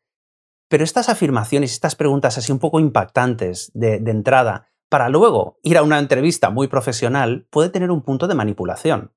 pero 0.69 0.83
estas 0.83 1.11
afirmaciones, 1.11 1.73
estas 1.73 1.95
preguntas 1.95 2.39
así 2.39 2.53
un 2.53 2.61
poco 2.61 2.81
impactantes 2.81 3.71
de, 3.75 3.97
entrada, 3.97 4.69
para 4.89 5.11
luego 5.11 5.59
ir 5.63 5.77
a 5.77 5.83
una 5.83 5.99
entrevista 5.99 6.49
muy 6.49 6.69
profesional, 6.69 7.47
puede 7.51 7.69
tener 7.69 7.91
un 7.91 8.03
punto 8.03 8.29
de 8.29 8.35
manipulación. 8.35 9.13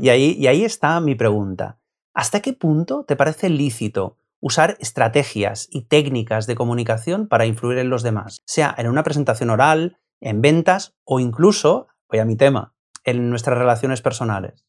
Y, 0.00 0.08
ahí, 0.08 0.36
y 0.38 0.46
ahí 0.46 0.64
está 0.64 1.00
mi 1.00 1.16
pregunta. 1.16 1.80
¿Hasta 2.14 2.40
qué 2.40 2.52
punto 2.52 3.04
te 3.04 3.16
parece 3.16 3.48
lícito 3.48 4.16
usar 4.40 4.76
estrategias 4.80 5.68
y 5.70 5.82
técnicas 5.82 6.46
de 6.46 6.54
comunicación 6.54 7.28
para 7.28 7.46
influir 7.46 7.78
en 7.78 7.90
los 7.90 8.02
demás, 8.02 8.42
sea 8.46 8.74
en 8.78 8.88
una 8.88 9.02
presentación 9.02 9.50
oral, 9.50 9.98
en 10.20 10.40
ventas 10.40 10.94
o 11.04 11.20
incluso, 11.20 11.88
voy 12.08 12.20
a 12.20 12.24
mi 12.24 12.36
tema, 12.36 12.74
en 13.04 13.30
nuestras 13.30 13.58
relaciones 13.58 14.00
personales? 14.02 14.67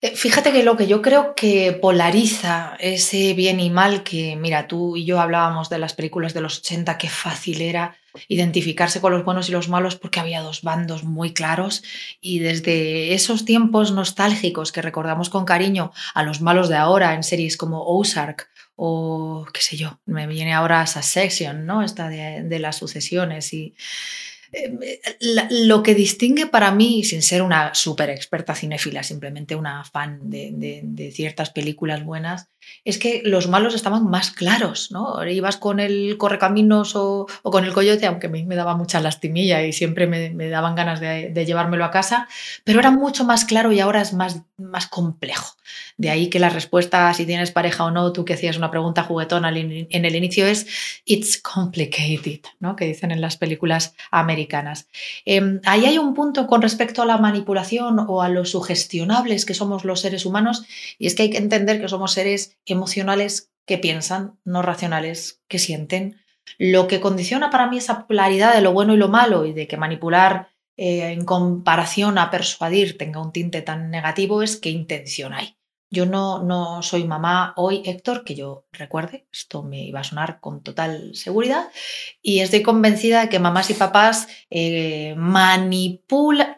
Eh, 0.00 0.14
fíjate 0.14 0.52
que 0.52 0.62
lo 0.62 0.76
que 0.76 0.86
yo 0.86 1.02
creo 1.02 1.34
que 1.34 1.72
polariza 1.72 2.76
ese 2.78 3.34
bien 3.34 3.58
y 3.58 3.68
mal 3.68 4.04
que, 4.04 4.36
mira, 4.36 4.68
tú 4.68 4.96
y 4.96 5.04
yo 5.04 5.20
hablábamos 5.20 5.68
de 5.70 5.78
las 5.78 5.92
películas 5.92 6.34
de 6.34 6.40
los 6.40 6.58
80, 6.58 6.96
qué 6.98 7.08
fácil 7.08 7.60
era 7.60 7.96
identificarse 8.28 9.00
con 9.00 9.12
los 9.12 9.24
buenos 9.24 9.48
y 9.48 9.52
los 9.52 9.68
malos 9.68 9.96
porque 9.96 10.20
había 10.20 10.40
dos 10.40 10.62
bandos 10.62 11.02
muy 11.02 11.32
claros 11.34 11.82
y 12.20 12.38
desde 12.38 13.14
esos 13.14 13.44
tiempos 13.44 13.90
nostálgicos 13.92 14.70
que 14.70 14.82
recordamos 14.82 15.30
con 15.30 15.44
cariño 15.44 15.92
a 16.14 16.22
los 16.22 16.40
malos 16.40 16.68
de 16.68 16.76
ahora 16.76 17.14
en 17.14 17.24
series 17.24 17.56
como 17.56 17.82
Ozark 17.84 18.48
o 18.76 19.46
qué 19.52 19.60
sé 19.60 19.76
yo, 19.76 19.98
me 20.06 20.28
viene 20.28 20.54
ahora 20.54 20.86
Succession, 20.86 21.66
¿no? 21.66 21.82
Esta 21.82 22.08
de, 22.08 22.44
de 22.44 22.58
las 22.60 22.76
sucesiones 22.76 23.52
y 23.52 23.74
eh, 24.52 25.00
lo 25.50 25.82
que 25.82 25.94
distingue 25.94 26.46
para 26.46 26.72
mí, 26.72 27.04
sin 27.04 27.22
ser 27.22 27.42
una 27.42 27.74
súper 27.74 28.10
experta 28.10 28.54
cinéfila, 28.54 29.02
simplemente 29.02 29.54
una 29.54 29.84
fan 29.84 30.30
de, 30.30 31.12
ciertas 31.14 31.50
películas 31.50 32.04
buenas, 32.04 32.48
es 32.84 32.98
que 32.98 33.22
los 33.24 33.48
malos 33.48 33.74
estaban 33.74 34.08
más 34.08 34.30
claros, 34.30 34.90
¿no? 34.90 35.24
Ibas 35.26 35.56
con 35.56 35.80
el 35.80 36.16
correcaminos 36.18 36.96
o, 36.96 37.26
con 37.42 37.64
el 37.64 37.72
coyote, 37.72 38.06
aunque 38.06 38.28
a 38.28 38.30
mí 38.30 38.44
me 38.44 38.56
daba 38.56 38.76
mucha 38.76 39.00
lastimilla 39.00 39.62
y 39.62 39.72
siempre 39.72 40.06
me, 40.06 40.48
daban 40.48 40.74
ganas 40.74 41.00
de, 41.00 41.44
llevármelo 41.46 41.84
a 41.84 41.90
casa, 41.90 42.28
pero 42.64 42.80
era 42.80 42.90
mucho 42.90 43.24
más 43.24 43.44
claro 43.44 43.72
y 43.72 43.80
ahora 43.80 44.00
es 44.00 44.12
más, 44.12 44.42
más 44.56 44.86
complejo. 44.86 45.56
De 45.96 46.10
ahí 46.10 46.28
que 46.28 46.38
la 46.38 46.48
respuesta, 46.48 47.12
si 47.12 47.26
tienes 47.26 47.50
pareja 47.50 47.84
o 47.84 47.90
no, 47.90 48.12
tú 48.12 48.24
que 48.24 48.34
hacías 48.34 48.56
una 48.56 48.70
pregunta 48.70 49.02
juguetona 49.02 49.50
en 49.50 50.04
el 50.04 50.16
inicio 50.16 50.46
es 50.46 50.66
It's 51.04 51.40
complicated, 51.40 52.40
¿no? 52.60 52.76
Que 52.76 52.86
dicen 52.86 53.10
en 53.10 53.20
las 53.20 53.36
películas 53.36 53.94
americanas. 54.10 54.88
Em, 55.24 55.60
ahí 55.64 55.86
hay 55.86 55.98
un 55.98 56.14
punto 56.14 56.46
con 56.46 56.62
respecto 56.62 57.02
a 57.02 57.06
la 57.06 57.18
manipulación 57.18 57.98
o 58.08 58.22
a 58.22 58.28
lo 58.28 58.44
sugestionables 58.44 59.44
que 59.44 59.54
somos 59.54 59.84
los 59.84 60.00
seres 60.00 60.24
humanos, 60.24 60.64
y 60.98 61.06
es 61.06 61.14
que 61.14 61.24
hay 61.24 61.30
que 61.30 61.38
entender 61.38 61.80
que 61.80 61.88
somos 61.88 62.12
seres 62.12 62.57
emocionales 62.66 63.52
que 63.66 63.78
piensan, 63.78 64.38
no 64.44 64.62
racionales 64.62 65.42
que 65.48 65.58
sienten. 65.58 66.20
Lo 66.58 66.88
que 66.88 67.00
condiciona 67.00 67.50
para 67.50 67.68
mí 67.68 67.78
esa 67.78 68.06
polaridad 68.06 68.54
de 68.54 68.62
lo 68.62 68.72
bueno 68.72 68.94
y 68.94 68.96
lo 68.96 69.08
malo 69.08 69.44
y 69.44 69.52
de 69.52 69.66
que 69.66 69.76
manipular 69.76 70.48
eh, 70.76 71.08
en 71.08 71.24
comparación 71.24 72.18
a 72.18 72.30
persuadir 72.30 72.96
tenga 72.96 73.20
un 73.20 73.32
tinte 73.32 73.62
tan 73.62 73.90
negativo 73.90 74.42
es 74.42 74.56
qué 74.56 74.70
intención 74.70 75.34
hay. 75.34 75.58
Yo 75.90 76.04
no, 76.04 76.42
no 76.42 76.82
soy 76.82 77.04
mamá 77.04 77.54
hoy, 77.56 77.82
Héctor, 77.84 78.22
que 78.22 78.34
yo 78.34 78.66
recuerde, 78.72 79.26
esto 79.32 79.62
me 79.62 79.84
iba 79.84 80.00
a 80.00 80.04
sonar 80.04 80.38
con 80.38 80.62
total 80.62 81.14
seguridad, 81.14 81.70
y 82.20 82.40
estoy 82.40 82.62
convencida 82.62 83.22
de 83.22 83.28
que 83.30 83.38
mamás 83.38 83.70
y 83.70 83.74
papás 83.74 84.28
eh, 84.50 85.14
manipulan, 85.16 86.57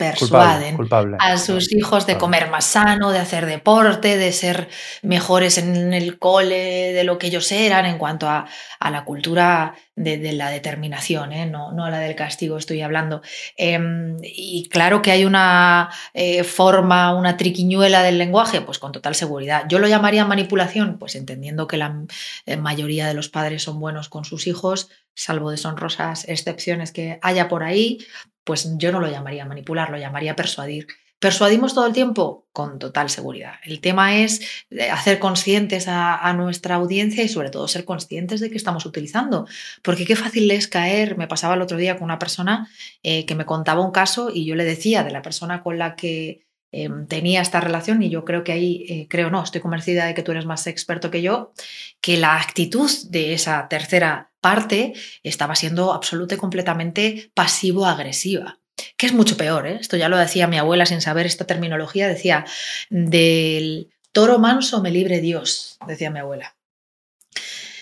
persuaden 0.00 0.78
a 1.18 1.36
sus 1.36 1.70
hijos 1.74 2.06
de 2.06 2.16
comer 2.16 2.48
más 2.48 2.64
sano, 2.64 3.12
de 3.12 3.18
hacer 3.18 3.44
deporte, 3.44 4.16
de 4.16 4.32
ser 4.32 4.70
mejores 5.02 5.58
en 5.58 5.92
el 5.92 6.18
cole 6.18 6.94
de 6.94 7.04
lo 7.04 7.18
que 7.18 7.26
ellos 7.26 7.52
eran 7.52 7.84
en 7.84 7.98
cuanto 7.98 8.26
a, 8.26 8.46
la 8.80 9.04
cultura 9.04 9.74
de, 9.94 10.32
la 10.32 10.48
determinación, 10.48 11.34
¿eh? 11.34 11.44
no, 11.44 11.72
no, 11.72 11.84
a 11.84 11.90
la 11.90 11.98
del 11.98 12.16
castigo 12.16 12.56
estoy 12.56 12.80
hablando. 12.80 13.20
Em, 13.58 14.16
y 14.22 14.70
claro 14.70 15.02
que 15.02 15.10
hay 15.10 15.26
una 15.26 15.90
eh, 16.14 16.44
forma, 16.44 17.14
una 17.14 17.36
triquiñuela 17.36 18.02
del 18.02 18.16
lenguaje, 18.16 18.62
pues 18.62 18.78
con 18.78 18.92
total 18.92 19.14
seguridad. 19.14 19.64
Yo 19.68 19.78
lo 19.78 19.86
llamaría 19.86 20.24
manipulación, 20.24 20.98
pues 20.98 21.14
entendiendo 21.14 21.66
que 21.66 21.76
la 21.76 22.06
eh, 22.46 22.56
mayoría 22.56 23.06
de 23.06 23.12
los 23.12 23.28
padres 23.28 23.64
son 23.64 23.78
buenos 23.78 24.08
con 24.08 24.24
sus 24.24 24.46
hijos, 24.46 24.88
salvo 25.14 25.50
deshonrosas 25.50 26.26
excepciones 26.26 26.90
que 26.90 27.18
haya 27.20 27.48
por 27.48 27.62
ahí, 27.62 27.98
pues 28.44 28.68
yo 28.78 28.92
no 28.92 29.00
lo 29.00 29.10
llamaría 29.10 29.44
manipular, 29.44 29.90
lo 29.90 29.98
llamaría 29.98 30.36
persuadir. 30.36 30.86
¿Persuadimos 31.20 31.74
todo 31.74 31.86
el 31.86 31.92
tiempo? 31.92 32.48
Con 32.50 32.78
total 32.78 33.10
seguridad. 33.10 33.56
El 33.64 33.82
tema 33.82 34.16
es 34.16 34.40
eh, 34.70 34.88
hacer 34.88 35.18
conscientes 35.18 35.84
a, 35.86 36.32
nuestra 36.32 36.76
audiencia 36.76 37.22
y 37.22 37.28
sobre 37.28 37.50
todo 37.50 37.68
ser 37.68 37.84
conscientes 37.84 38.40
de 38.40 38.50
que 38.50 38.56
estamos 38.56 38.86
utilizando. 38.86 39.46
Porque 39.82 40.06
qué 40.06 40.16
fácil 40.16 40.50
es 40.50 40.66
caer. 40.66 41.18
Me 41.18 41.28
pasaba 41.28 41.54
el 41.54 41.60
otro 41.60 41.76
día 41.76 41.96
con 41.96 42.04
una 42.04 42.18
persona 42.18 42.70
eh, 43.02 43.26
que 43.26 43.34
me 43.34 43.44
contaba 43.44 43.84
un 43.84 43.92
caso 43.92 44.30
y 44.32 44.46
yo 44.46 44.54
le 44.54 44.64
decía 44.64 45.04
de 45.04 45.10
la 45.10 45.20
persona 45.20 45.62
con 45.62 45.78
la 45.78 45.94
que 45.94 46.46
em, 46.72 47.06
tenía 47.06 47.42
esta 47.42 47.60
relación 47.60 48.02
y 48.02 48.08
yo 48.08 48.24
creo 48.24 48.42
que 48.42 48.52
ahí, 48.52 48.86
eh, 48.88 49.06
creo 49.10 49.28
no, 49.28 49.42
estoy 49.44 49.60
convencida 49.60 50.06
de 50.06 50.14
que 50.14 50.22
tú 50.22 50.32
eres 50.32 50.46
más 50.46 50.66
experto 50.66 51.10
que 51.10 51.20
yo, 51.20 51.52
que 52.00 52.16
la 52.16 52.36
actitud 52.36 52.90
de 53.10 53.34
esa 53.34 53.68
tercera 53.68 54.29
parte 54.40 54.94
estaba 55.22 55.54
siendo 55.54 55.92
absoluta 55.92 56.34
y 56.34 56.38
completamente 56.38 57.30
pasivo-agresiva 57.34 58.60
que 58.96 59.06
es 59.06 59.12
mucho 59.12 59.36
peor. 59.36 59.66
¿eh? 59.66 59.78
Esto 59.80 59.96
ya 59.96 60.08
lo 60.08 60.16
decía 60.16 60.46
mi 60.46 60.58
abuela 60.58 60.86
sin 60.86 61.00
saber 61.00 61.26
esta 61.26 61.46
terminología, 61.46 62.08
decía, 62.08 62.44
del 62.88 63.90
toro 64.12 64.38
manso 64.38 64.82
me 64.82 64.90
libre 64.90 65.20
Dios, 65.20 65.78
decía 65.86 66.10
mi 66.10 66.18
abuela. 66.18 66.56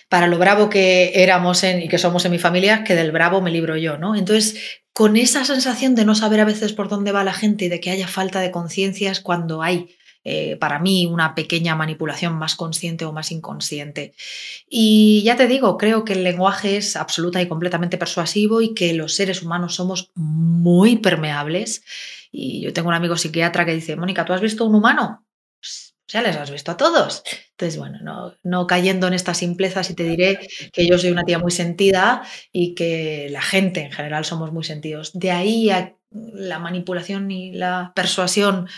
Para 0.08 0.26
lo 0.26 0.38
bravo 0.38 0.70
que 0.70 1.12
éramos 1.22 1.62
en, 1.64 1.82
y 1.82 1.88
que 1.88 1.98
somos 1.98 2.24
en 2.24 2.32
mi 2.32 2.38
familia, 2.38 2.82
que 2.82 2.94
del 2.94 3.12
bravo 3.12 3.42
me 3.42 3.50
libro 3.50 3.76
yo, 3.76 3.98
¿no? 3.98 4.16
Entonces, 4.16 4.80
con 4.94 5.16
esa 5.16 5.44
sensación 5.44 5.94
de 5.94 6.04
no 6.04 6.14
saber 6.14 6.40
a 6.40 6.46
veces 6.46 6.72
por 6.72 6.88
dónde 6.88 7.12
va 7.12 7.24
la 7.24 7.34
gente 7.34 7.66
y 7.66 7.68
de 7.68 7.80
que 7.80 7.90
haya 7.90 8.08
falta 8.08 8.40
de 8.40 8.50
conciencia 8.50 9.12
cuando 9.22 9.62
hay 9.62 9.94
eh, 10.30 10.56
para 10.56 10.78
mí 10.78 11.06
una 11.06 11.34
pequeña 11.34 11.74
manipulación 11.74 12.34
más 12.34 12.54
consciente 12.54 13.06
o 13.06 13.14
más 13.14 13.32
inconsciente. 13.32 14.12
Y 14.68 15.22
ya 15.24 15.36
te 15.36 15.46
digo, 15.46 15.78
creo 15.78 16.04
que 16.04 16.12
el 16.12 16.22
lenguaje 16.22 16.76
es 16.76 16.96
absoluta 16.96 17.40
y 17.40 17.48
completamente 17.48 17.96
persuasivo 17.96 18.60
y 18.60 18.74
que 18.74 18.92
los 18.92 19.14
seres 19.14 19.42
humanos 19.42 19.76
somos 19.76 20.10
muy 20.14 20.96
permeables. 20.98 21.82
Y 22.30 22.60
yo 22.60 22.74
tengo 22.74 22.88
un 22.88 22.94
amigo 22.94 23.16
psiquiatra 23.16 23.64
que 23.64 23.74
dice, 23.74 23.96
Mónica, 23.96 24.26
¿tú 24.26 24.34
has 24.34 24.42
visto 24.42 24.66
un 24.66 24.74
humano? 24.74 25.24
Pues 25.58 25.94
ya 26.06 26.20
les 26.20 26.36
has 26.36 26.50
visto 26.50 26.72
a 26.72 26.76
todos. 26.76 27.22
Entonces, 27.52 27.78
bueno, 27.78 27.98
no, 28.02 28.34
no, 28.42 28.66
cayendo 28.66 29.06
en 29.06 29.14
estas 29.14 29.38
simplezas 29.38 29.88
y 29.88 29.94
te 29.94 30.04
diré 30.04 30.40
que 30.74 30.86
yo 30.86 30.98
soy 30.98 31.10
una 31.10 31.24
tía 31.24 31.38
muy 31.38 31.52
sentida 31.52 32.22
y 32.52 32.74
que 32.74 33.28
la 33.30 33.40
gente 33.40 33.80
en 33.80 33.92
general 33.92 34.26
somos 34.26 34.52
muy 34.52 34.64
sentidos. 34.64 35.12
De 35.14 35.30
ahí 35.30 35.70
a 35.70 35.96
la 36.10 36.58
manipulación 36.58 37.30
y 37.30 37.52
la 37.52 37.92
persuasión 37.94 38.68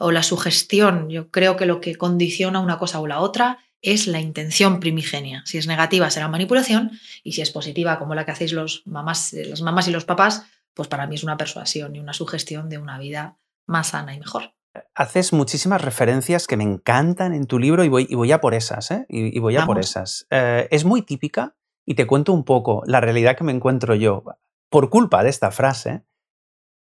o 0.00 0.10
la 0.12 0.22
sugestión, 0.22 1.10
yo 1.10 1.30
creo 1.30 1.56
que 1.56 1.66
lo 1.66 1.80
que 1.80 1.94
condiciona 1.94 2.58
una 2.60 2.78
cosa 2.78 3.00
o 3.00 3.06
la 3.06 3.20
otra 3.20 3.58
es 3.82 4.06
la 4.06 4.18
intención 4.18 4.80
primigenia. 4.80 5.42
Si 5.44 5.58
es 5.58 5.66
negativa 5.66 6.10
será 6.10 6.26
manipulación 6.26 6.90
y 7.22 7.32
si 7.32 7.42
es 7.42 7.50
positiva 7.50 7.98
como 7.98 8.14
la 8.14 8.24
que 8.24 8.30
hacéis 8.30 8.52
los 8.52 8.82
mamás, 8.86 9.34
las 9.34 9.60
mamás 9.60 9.88
y 9.88 9.90
los 9.90 10.06
papás, 10.06 10.46
pues 10.72 10.88
para 10.88 11.06
mí 11.06 11.16
es 11.16 11.22
una 11.22 11.36
persuasión 11.36 11.94
y 11.94 12.00
una 12.00 12.14
sugestión 12.14 12.70
de 12.70 12.78
una 12.78 12.98
vida 12.98 13.38
más 13.66 13.88
sana 13.88 14.14
y 14.14 14.20
mejor. 14.20 14.54
Haces 14.94 15.34
muchísimas 15.34 15.82
referencias 15.82 16.46
que 16.46 16.56
me 16.56 16.64
encantan 16.64 17.34
en 17.34 17.46
tu 17.46 17.58
libro 17.58 17.84
y 17.84 17.88
voy, 17.88 18.06
y 18.08 18.14
voy 18.14 18.32
a 18.32 18.40
por 18.40 18.54
esas, 18.54 18.90
¿eh? 18.90 19.04
Y, 19.08 19.38
voy 19.38 19.56
a 19.56 19.66
por 19.66 19.78
esas. 19.78 20.26
Eh, 20.30 20.66
es 20.70 20.86
muy 20.86 21.02
típica 21.02 21.56
y 21.84 21.94
te 21.94 22.06
cuento 22.06 22.32
un 22.32 22.44
poco 22.44 22.82
la 22.86 23.02
realidad 23.02 23.36
que 23.36 23.44
me 23.44 23.52
encuentro 23.52 23.94
yo. 23.94 24.24
Por 24.70 24.88
culpa 24.88 25.22
de 25.22 25.28
esta 25.28 25.50
frase, 25.50 26.04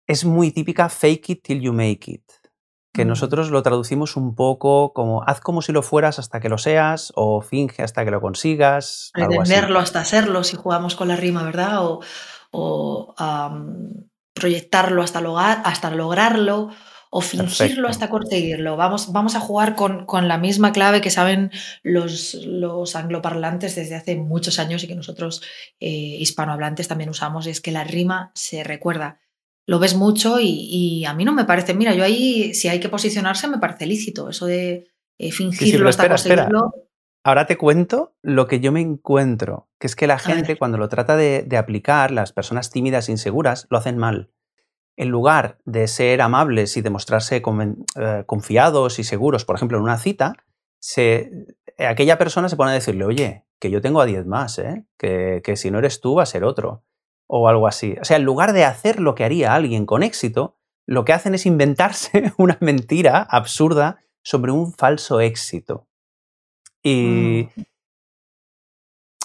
es 0.07 0.25
muy 0.25 0.51
típica 0.51 0.89
fake 0.89 1.29
it 1.31 1.43
till 1.43 1.61
you 1.61 1.75
make 1.75 2.11
it 2.11 2.42
que 2.93 3.05
nosotros 3.05 3.51
lo 3.51 3.63
traducimos 3.63 4.17
un 4.17 4.35
poco 4.35 4.93
como 4.93 5.23
haz 5.27 5.41
como 5.41 5.63
si 5.63 5.73
lo 5.73 5.83
fueras 5.83 6.19
hasta 6.19 6.41
que 6.41 6.51
lo 6.51 6.59
seas 6.59 7.13
o 7.17 7.41
finge 7.41 7.83
hasta 7.83 8.05
que 8.05 8.11
lo 8.11 8.21
consigas. 8.21 9.11
Pretenderlo 9.15 9.79
hasta 9.79 10.05
serlo 10.05 10.45
si 10.45 10.57
jugamos 10.57 10.95
con 10.95 11.09
la 11.09 11.17
rima, 11.17 11.43
¿verdad? 11.43 11.79
O, 12.51 13.15
proyectarlo 14.35 15.03
hasta, 15.03 15.21
hasta 15.65 15.91
lograrlo 15.91 16.71
o 17.15 17.21
fingirlo 17.21 17.89
hasta 17.89 18.09
conseguirlo. 18.09 18.77
Vamos, 18.77 19.13
vamos 19.13 19.37
a 19.37 19.41
jugar 19.41 19.75
con, 19.75 20.07
con, 20.07 20.29
la 20.29 20.39
misma 20.39 20.73
clave 20.73 21.03
que 21.03 21.11
saben 21.11 21.51
los, 21.83 22.35
los, 22.35 22.97
angloparlantes 22.97 23.75
desde 23.75 23.95
hace 23.95 24.17
muchos 24.17 24.59
años 24.59 24.83
y 24.83 24.89
que 24.89 24.95
nosotros 24.95 25.43
eh, 25.79 25.89
hispanohablantes 25.89 26.89
también 26.89 27.11
usamos, 27.11 27.47
es 27.47 27.61
que 27.61 27.71
la 27.71 27.85
rima 27.85 28.33
se 28.35 28.65
recuerda 28.65 29.22
lo 29.67 29.79
ves 29.79 29.95
mucho 29.95 30.39
y, 30.41 31.05
a 31.05 31.15
mí 31.15 31.25
no 31.25 31.33
me 31.33 31.45
parece, 31.45 31.75
mira, 31.75 31.95
yo 31.95 32.05
ahí 32.05 32.55
si 32.55 32.69
hay 32.69 32.81
que 32.81 32.89
posicionarse 32.89 33.49
me 33.49 33.59
parece 33.59 33.87
lícito, 33.87 34.29
eso 34.29 34.47
de 34.47 34.89
eh, 35.19 35.33
fingirlo 35.33 35.89
hasta 35.89 36.09
conseguirlo. 36.09 36.73
Ahora 37.25 37.47
te 37.47 37.57
cuento 37.57 38.17
lo 38.21 38.49
que 38.49 38.59
yo 38.59 38.73
me 38.73 38.81
encuentro, 38.81 39.69
que 39.79 39.87
es 39.87 39.95
que 39.95 40.09
la 40.09 40.19
gente 40.19 40.57
cuando 40.59 40.77
lo 40.77 40.89
trata 40.89 41.17
de, 41.17 41.57
aplicar, 41.57 42.11
las 42.11 42.33
personas 42.33 42.71
tímidas 42.71 43.09
e 43.09 43.13
inseguras, 43.13 43.69
lo 43.71 43.79
hacen 43.79 43.97
mal. 43.97 44.33
En 44.97 45.09
lugar 45.09 45.59
de 45.65 45.87
ser 45.87 46.21
amables 46.21 46.77
y 46.77 46.83
demostrarse 46.83 47.37
eh, 47.37 48.25
confiados 48.27 48.99
y 48.99 49.05
seguros, 49.05 49.45
por 49.45 49.55
ejemplo, 49.55 49.79
en 49.79 49.85
una 49.85 49.99
cita, 49.99 50.35
se, 50.81 51.31
aquella 51.79 52.19
persona 52.19 52.49
se 52.49 52.57
pone 52.57 52.73
a 52.73 52.75
decirle, 52.75 53.05
oye, 53.05 53.45
que 53.61 53.71
yo 53.71 53.81
tengo 53.81 54.01
a 54.01 54.07
10 54.07 54.27
más, 54.27 54.59
¿eh? 54.59 54.85
que, 54.99 55.43
que 55.45 55.57
si 55.57 55.71
no 55.71 55.79
eres 55.79 56.01
tú 56.01 56.17
va 56.17 56.25
a 56.25 56.27
ser 56.27 56.43
otro 56.43 56.83
o 57.35 57.49
algo 57.49 57.67
así. 57.67 57.97
O 57.99 58.05
sea, 58.05 58.19
en 58.19 58.25
lugar 58.25 58.53
de 58.53 58.67
hacer 58.67 59.01
lo 59.01 59.15
que 59.15 59.25
haría 59.25 59.55
alguien 59.55 59.87
con 59.87 60.03
éxito, 60.03 60.59
lo 60.87 61.07
que 61.07 61.15
hacen 61.15 61.35
es 61.35 61.47
inventarse 61.47 62.31
una 62.37 62.59
mentira 62.61 63.23
absurda 63.23 64.05
sobre 64.23 64.53
un 64.53 64.75
falso 64.75 65.19
éxito. 65.19 65.87
Y 66.83 67.49
mm. 67.57 67.63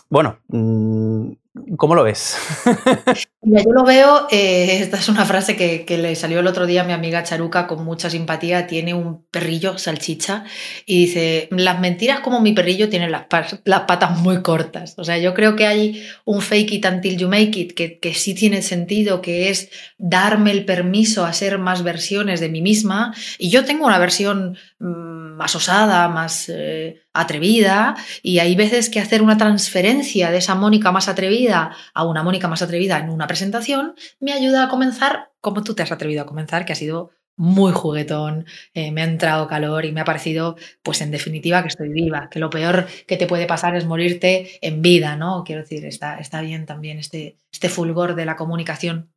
bueno, 0.10 0.40
mm, 0.48 1.32
¿Cómo 1.78 1.96
lo 1.96 2.04
ves? 2.04 2.38
yo 3.42 3.72
lo 3.72 3.84
veo, 3.84 4.28
eh, 4.32 4.80
esta 4.82 4.98
es 4.98 5.10
una 5.10 5.26
frase 5.26 5.56
que, 5.56 5.98
le 5.98 6.16
salió 6.16 6.40
el 6.40 6.48
otro 6.48 6.66
día 6.66 6.82
a 6.82 6.86
mi 6.86 6.94
amiga 6.94 7.24
Charuca 7.24 7.68
con 7.68 7.84
mucha 7.84 8.10
simpatía, 8.10 8.68
tiene 8.68 8.94
un 8.94 9.26
perrillo 9.28 9.78
salchicha 9.78 10.44
y 10.86 11.06
dice, 11.06 11.48
las 11.52 11.80
mentiras 11.80 12.20
como 12.20 12.42
mi 12.42 12.54
perrillo 12.54 12.90
tienen 12.90 13.12
las, 13.12 13.26
las 13.64 13.82
patas 13.82 14.20
muy 14.20 14.42
cortas. 14.42 14.96
O 14.98 15.04
sea, 15.04 15.18
yo 15.18 15.34
creo 15.34 15.56
que 15.56 15.68
hay 15.68 16.04
un 16.26 16.42
fake 16.42 16.74
it 16.74 16.86
until 16.86 17.18
you 17.18 17.30
make 17.30 17.60
it 17.60 17.74
que, 17.74 18.00
que 18.00 18.14
sí 18.14 18.34
tiene 18.34 18.62
sentido, 18.62 19.22
que 19.22 19.50
es 19.50 19.70
darme 19.98 20.52
el 20.52 20.66
permiso 20.66 21.26
a 21.26 21.34
ser 21.34 21.58
más 21.58 21.84
versiones 21.84 22.40
de 22.40 22.50
mí 22.50 22.62
misma. 22.62 23.14
Y 23.38 23.50
yo 23.50 23.66
tengo 23.66 23.86
una 23.86 24.00
versión 24.00 24.58
mm, 24.80 25.38
más 25.38 25.56
osada, 25.56 26.10
más 26.10 26.50
eh, 26.50 27.04
atrevida, 27.14 27.96
y 28.22 28.40
hay 28.40 28.56
veces 28.56 28.90
que 28.90 29.00
hacer 29.00 29.22
una 29.22 29.38
transferencia 29.38 30.32
de 30.32 30.38
esa 30.38 30.56
Mónica 30.56 30.92
más 30.92 31.08
atrevida 31.08 31.47
a 31.54 32.04
una 32.04 32.24
Mónica 32.24 32.48
más 32.48 32.62
atrevida 32.62 33.00
en 33.00 33.10
una 33.10 33.28
presentación 33.28 33.96
me 34.20 34.34
ayuda 34.34 34.66
a 34.66 34.70
comenzar 34.70 35.32
como 35.48 35.64
tú 35.64 35.74
te 35.76 35.84
has 35.84 35.92
atrevido 35.94 36.22
a 36.22 36.26
comenzar, 36.26 36.66
que 36.66 36.74
ha 36.74 36.76
sido 36.76 37.12
muy 37.38 37.72
juguetón, 37.72 38.46
eh, 38.74 38.92
me 38.92 39.02
ha 39.02 39.06
entrado 39.06 39.48
calor 39.48 39.86
y 39.86 39.94
me 39.94 40.02
ha 40.02 40.06
parecido, 40.06 40.58
pues 40.84 41.00
en 41.02 41.12
definitiva, 41.12 41.62
que 41.62 41.70
estoy 41.70 41.88
viva, 41.88 42.30
que 42.30 42.40
lo 42.40 42.50
peor 42.50 42.88
que 43.08 43.16
te 43.16 43.28
puede 43.28 43.46
pasar 43.46 43.76
es 43.76 43.86
morirte 43.86 44.60
en 44.62 44.82
vida, 44.82 45.16
¿no? 45.16 45.44
Quiero 45.46 45.62
decir, 45.62 45.86
está, 45.86 46.20
está 46.20 46.42
bien 46.42 46.66
también 46.66 47.00
este, 47.00 47.38
este 47.52 47.70
fulgor 47.70 48.16
de 48.16 48.26
la 48.26 48.36
comunicación 48.36 49.14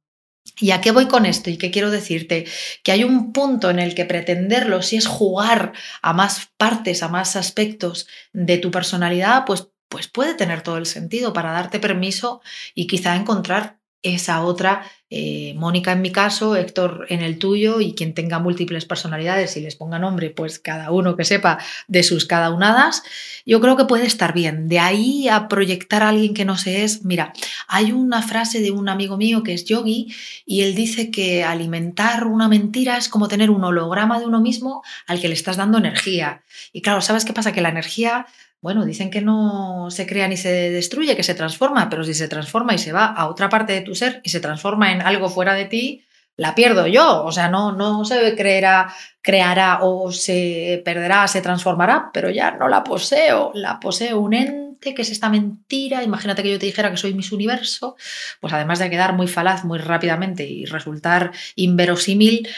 ¿Y 0.58 0.70
a 0.70 0.80
qué 0.80 0.90
voy 0.90 1.06
con 1.06 1.26
esto? 1.26 1.50
¿Y 1.50 1.58
qué 1.58 1.70
quiero 1.70 1.90
decirte? 1.90 2.46
Que 2.82 2.92
hay 2.92 3.04
un 3.04 3.32
punto 3.32 3.70
en 3.70 3.78
el 3.78 3.94
que 3.94 4.04
pretenderlo, 4.04 4.82
si 4.82 4.96
es 4.96 5.06
jugar 5.06 5.72
a 6.02 6.12
más 6.12 6.50
partes, 6.56 7.02
a 7.02 7.08
más 7.08 7.36
aspectos 7.36 8.08
de 8.32 8.58
tu 8.58 8.70
personalidad, 8.70 9.44
pues, 9.46 9.68
pues 9.90 10.08
puede 10.08 10.34
tener 10.34 10.62
todo 10.62 10.78
el 10.78 10.86
sentido 10.86 11.34
para 11.34 11.52
darte 11.52 11.80
permiso 11.80 12.40
y 12.74 12.86
quizá 12.86 13.16
encontrar 13.16 13.78
esa 14.02 14.42
otra, 14.42 14.90
eh, 15.10 15.54
Mónica 15.56 15.90
en 15.90 16.02
mi 16.02 16.12
caso, 16.12 16.54
Héctor 16.54 17.06
en 17.08 17.20
el 17.20 17.38
tuyo 17.38 17.80
y 17.80 17.94
quien 17.94 18.14
tenga 18.14 18.38
múltiples 18.38 18.84
personalidades 18.84 19.56
y 19.56 19.60
les 19.60 19.74
ponga 19.74 19.98
nombre, 19.98 20.30
pues 20.30 20.60
cada 20.60 20.92
uno 20.92 21.16
que 21.16 21.24
sepa 21.24 21.58
de 21.88 22.04
sus 22.04 22.26
cada 22.26 22.50
unadas, 22.50 23.02
yo 23.44 23.60
creo 23.60 23.76
que 23.76 23.86
puede 23.86 24.06
estar 24.06 24.32
bien. 24.32 24.68
De 24.68 24.78
ahí 24.78 25.28
a 25.28 25.48
proyectar 25.48 26.04
a 26.04 26.10
alguien 26.10 26.32
que 26.32 26.44
no 26.44 26.56
se 26.56 26.84
es, 26.84 27.04
mira, 27.04 27.32
hay 27.66 27.90
una 27.90 28.22
frase 28.22 28.60
de 28.60 28.70
un 28.70 28.88
amigo 28.88 29.16
mío 29.16 29.42
que 29.42 29.52
es 29.52 29.64
yogi 29.64 30.14
y 30.46 30.62
él 30.62 30.76
dice 30.76 31.10
que 31.10 31.42
alimentar 31.42 32.28
una 32.28 32.48
mentira 32.48 32.96
es 32.96 33.08
como 33.08 33.26
tener 33.26 33.50
un 33.50 33.64
holograma 33.64 34.20
de 34.20 34.26
uno 34.26 34.40
mismo 34.40 34.82
al 35.08 35.20
que 35.20 35.28
le 35.28 35.34
estás 35.34 35.56
dando 35.56 35.78
energía. 35.78 36.42
Y 36.72 36.82
claro, 36.82 37.00
¿sabes 37.00 37.24
qué 37.24 37.32
pasa? 37.32 37.52
Que 37.52 37.60
la 37.60 37.70
energía 37.70 38.26
bueno, 38.62 38.84
dicen 38.84 39.10
que 39.10 39.22
no 39.22 39.90
se 39.90 40.06
crea 40.06 40.28
ni 40.28 40.36
se 40.36 40.50
destruye, 40.70 41.16
que 41.16 41.22
se 41.22 41.34
transforma, 41.34 41.88
pero 41.88 42.04
si 42.04 42.12
se 42.12 42.28
transforma 42.28 42.74
y 42.74 42.78
se 42.78 42.92
va 42.92 43.06
a 43.06 43.26
otra 43.26 43.48
parte 43.48 43.72
de 43.72 43.80
tu 43.80 43.94
ser 43.94 44.20
y 44.22 44.28
se 44.28 44.40
transforma 44.40 44.92
en 44.92 44.99
algo 45.00 45.28
fuera 45.28 45.54
de 45.54 45.64
ti, 45.66 46.04
la 46.36 46.54
pierdo 46.54 46.86
yo. 46.86 47.24
O 47.24 47.32
sea, 47.32 47.48
no, 47.48 47.72
no 47.72 48.04
se 48.04 48.34
creerá, 48.36 48.92
creará 49.20 49.80
o 49.82 50.10
se 50.10 50.80
perderá, 50.84 51.28
se 51.28 51.42
transformará, 51.42 52.10
pero 52.12 52.30
ya 52.30 52.52
no 52.52 52.68
la 52.68 52.82
poseo. 52.82 53.52
La 53.54 53.78
poseo 53.78 54.18
un 54.18 54.34
ente 54.34 54.94
que 54.94 55.02
es 55.02 55.10
esta 55.10 55.28
mentira. 55.28 56.02
Imagínate 56.02 56.42
que 56.42 56.52
yo 56.52 56.58
te 56.58 56.66
dijera 56.66 56.90
que 56.90 56.96
soy 56.96 57.14
mis 57.14 57.32
universo, 57.32 57.96
pues 58.40 58.52
además 58.52 58.78
de 58.78 58.90
quedar 58.90 59.12
muy 59.12 59.26
falaz 59.26 59.64
muy 59.64 59.78
rápidamente 59.78 60.44
y 60.44 60.64
resultar 60.64 61.32
inverosímil, 61.56 62.48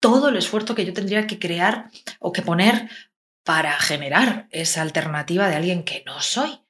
todo 0.00 0.28
el 0.28 0.36
esfuerzo 0.36 0.74
que 0.74 0.84
yo 0.84 0.92
tendría 0.92 1.26
que 1.26 1.38
crear 1.38 1.90
o 2.20 2.32
que 2.32 2.42
poner 2.42 2.90
para 3.44 3.72
generar 3.78 4.48
esa 4.50 4.82
alternativa 4.82 5.48
de 5.48 5.56
alguien 5.56 5.84
que 5.84 6.02
no 6.04 6.20
soy. 6.20 6.65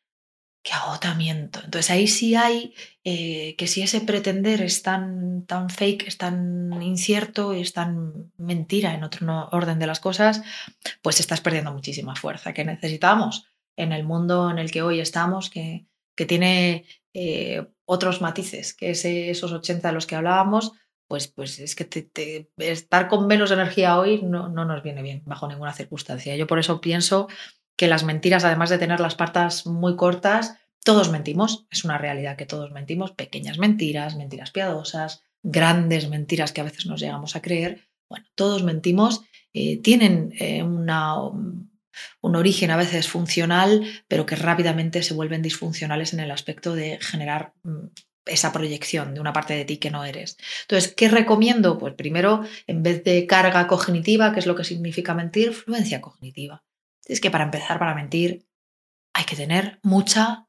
Qué 0.66 0.72
agotamiento. 0.72 1.60
Entonces 1.64 1.90
ahí 1.92 2.08
sí 2.08 2.34
hay 2.34 2.74
eh, 3.04 3.54
que 3.56 3.68
si 3.68 3.82
ese 3.82 4.00
pretender 4.00 4.62
es 4.62 4.82
tan, 4.82 5.46
tan 5.46 5.70
fake, 5.70 6.08
es 6.08 6.18
tan 6.18 6.82
incierto 6.82 7.54
y 7.54 7.60
es 7.60 7.72
tan 7.72 8.32
mentira 8.36 8.92
en 8.92 9.04
otro 9.04 9.48
orden 9.52 9.78
de 9.78 9.86
las 9.86 10.00
cosas, 10.00 10.42
pues 11.02 11.20
estás 11.20 11.40
perdiendo 11.40 11.72
muchísima 11.72 12.16
fuerza 12.16 12.52
que 12.52 12.64
necesitamos 12.64 13.46
en 13.76 13.92
el 13.92 14.02
mundo 14.02 14.50
en 14.50 14.58
el 14.58 14.72
que 14.72 14.82
hoy 14.82 14.98
estamos, 14.98 15.50
que, 15.50 15.86
que 16.16 16.26
tiene 16.26 16.84
eh, 17.14 17.64
otros 17.84 18.20
matices, 18.20 18.74
que 18.74 18.90
esos 18.90 19.52
80 19.52 19.86
de 19.86 19.94
los 19.94 20.06
que 20.06 20.16
hablábamos, 20.16 20.72
pues, 21.06 21.28
pues 21.28 21.60
es 21.60 21.76
que 21.76 22.48
estar 22.56 23.06
con 23.06 23.28
menos 23.28 23.52
energía 23.52 24.00
hoy 24.00 24.20
no, 24.22 24.48
no 24.48 24.64
nos 24.64 24.82
viene 24.82 25.02
bien 25.02 25.22
bajo 25.26 25.46
ninguna 25.46 25.72
circunstancia. 25.72 26.34
Yo 26.34 26.48
por 26.48 26.58
eso 26.58 26.80
pienso 26.80 27.28
que 27.76 27.88
las 27.88 28.04
mentiras, 28.04 28.44
además 28.44 28.70
de 28.70 28.78
tener 28.78 29.00
las 29.00 29.14
patas 29.14 29.66
muy 29.66 29.96
cortas, 29.96 30.56
todos 30.84 31.10
mentimos, 31.10 31.66
es 31.70 31.84
una 31.84 31.98
realidad 31.98 32.36
que 32.36 32.46
todos 32.46 32.70
mentimos, 32.70 33.12
pequeñas 33.12 33.58
mentiras, 33.58 34.16
mentiras 34.16 34.50
piadosas, 34.50 35.22
grandes 35.42 36.08
mentiras 36.08 36.52
que 36.52 36.60
a 36.60 36.64
veces 36.64 36.86
nos 36.86 37.00
llegamos 37.00 37.36
a 37.36 37.42
creer. 37.42 37.88
Bueno, 38.08 38.26
todos 38.34 38.62
mentimos, 38.62 39.22
eh, 39.52 39.78
tienen 39.82 40.32
eh, 40.38 40.62
un 40.62 42.36
origen 42.36 42.70
a 42.70 42.76
veces 42.76 43.08
funcional, 43.08 43.84
pero 44.08 44.26
que 44.26 44.36
rápidamente 44.36 45.02
se 45.02 45.14
vuelven 45.14 45.42
disfuncionales 45.42 46.12
en 46.12 46.20
el 46.20 46.30
aspecto 46.30 46.74
de 46.74 46.98
generar 47.00 47.52
mm, 47.64 47.86
esa 48.26 48.52
proyección 48.52 49.14
de 49.14 49.20
una 49.20 49.32
parte 49.32 49.54
de 49.54 49.64
ti 49.64 49.78
que 49.78 49.90
no 49.90 50.04
eres. 50.04 50.36
Entonces, 50.62 50.94
¿qué 50.94 51.08
recomiendo? 51.08 51.78
Pues 51.78 51.94
primero, 51.94 52.42
en 52.66 52.82
vez 52.82 53.02
de 53.04 53.26
carga 53.26 53.66
cognitiva, 53.66 54.32
que 54.32 54.40
es 54.40 54.46
lo 54.46 54.54
que 54.54 54.64
significa 54.64 55.14
mentir, 55.14 55.52
fluencia 55.52 56.00
cognitiva. 56.00 56.64
Es 57.06 57.20
que 57.20 57.30
para 57.30 57.44
empezar, 57.44 57.78
para 57.78 57.94
mentir, 57.94 58.46
hay 59.14 59.24
que 59.24 59.36
tener 59.36 59.78
mucha 59.82 60.48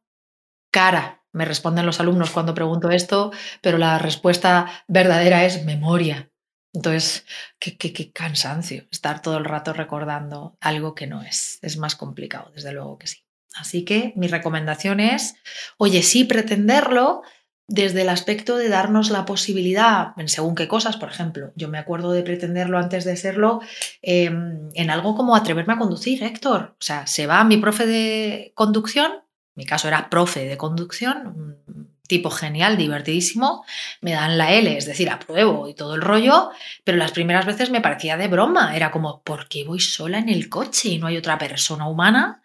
cara. 0.72 1.24
Me 1.32 1.46
responden 1.46 1.86
los 1.86 2.00
alumnos 2.00 2.32
cuando 2.32 2.54
pregunto 2.54 2.90
esto, 2.90 3.32
pero 3.62 3.78
la 3.78 4.00
respuesta 4.00 4.84
verdadera 4.88 5.46
es 5.46 5.64
memoria. 5.64 6.32
Entonces, 6.74 7.26
qué, 7.60 7.78
qué, 7.78 8.12
cansancio 8.12 8.86
estar 8.92 9.22
todo 9.22 9.38
el 9.38 9.46
rato 9.46 9.74
recordando 9.74 10.58
algo 10.60 10.96
que 10.96 11.08
no 11.08 11.24
es. 11.24 11.60
Es 11.62 11.78
más 11.78 11.96
complicado, 11.96 12.52
desde 12.54 12.74
luego 12.74 12.98
que 12.98 13.08
sí. 13.08 13.24
Así 13.56 13.86
que 13.86 14.14
mi 14.16 14.28
recomendación 14.28 15.00
es, 15.00 15.36
oye, 15.78 16.04
sí 16.04 16.26
pretenderlo, 16.26 17.24
desde 17.68 18.02
el 18.02 18.10
aspecto 18.10 18.56
de 18.56 18.70
darnos 18.70 19.10
la 19.10 19.26
posibilidad, 19.26 20.14
en 20.18 20.30
según 20.30 20.56
qué 20.56 20.68
cosas, 20.70 20.96
por 20.96 21.10
ejemplo, 21.10 21.52
yo 21.56 21.68
me 21.68 21.78
acuerdo 21.78 22.14
de 22.14 22.24
pretenderlo 22.24 22.80
antes 22.80 23.04
de 23.04 23.18
serlo 23.18 23.60
em, 24.02 24.70
en 24.74 24.90
algo 24.90 25.16
como 25.16 25.36
atreverme 25.36 25.74
a 25.74 25.78
conducir, 25.78 26.24
Héctor. 26.24 26.76
O 26.80 26.82
sea, 26.82 27.08
se 27.08 27.28
va 27.28 27.44
mi 27.44 27.58
profe 27.58 27.86
de 27.86 28.54
conducción, 28.56 29.12
mi 29.56 29.66
caso 29.66 29.90
era 29.90 30.10
profe 30.10 30.46
de 30.46 30.58
conducción, 30.58 31.28
un 31.28 31.98
tipo 32.08 32.30
genial, 32.30 32.78
divertidísimo, 32.78 33.66
me 34.00 34.14
dan 34.14 34.38
la 34.38 34.54
L, 34.54 34.78
es 34.78 34.86
decir, 34.86 35.10
apruebo 35.10 35.68
y 35.68 35.74
todo 35.74 35.96
el 35.96 36.02
rollo, 36.02 36.52
pero 36.86 36.98
las 36.98 37.12
primeras 37.12 37.46
veces 37.46 37.70
me 37.70 37.82
parecía 37.82 38.16
de 38.16 38.30
broma, 38.30 38.78
era 38.78 38.92
como, 38.92 39.22
¿por 39.24 39.50
qué 39.50 39.66
voy 39.66 39.82
sola 39.82 40.20
en 40.20 40.30
el 40.30 40.48
coche 40.48 40.90
y 40.90 41.00
no 41.00 41.08
hay 41.08 41.18
otra 41.18 41.38
persona 41.38 41.88
humana 41.88 42.44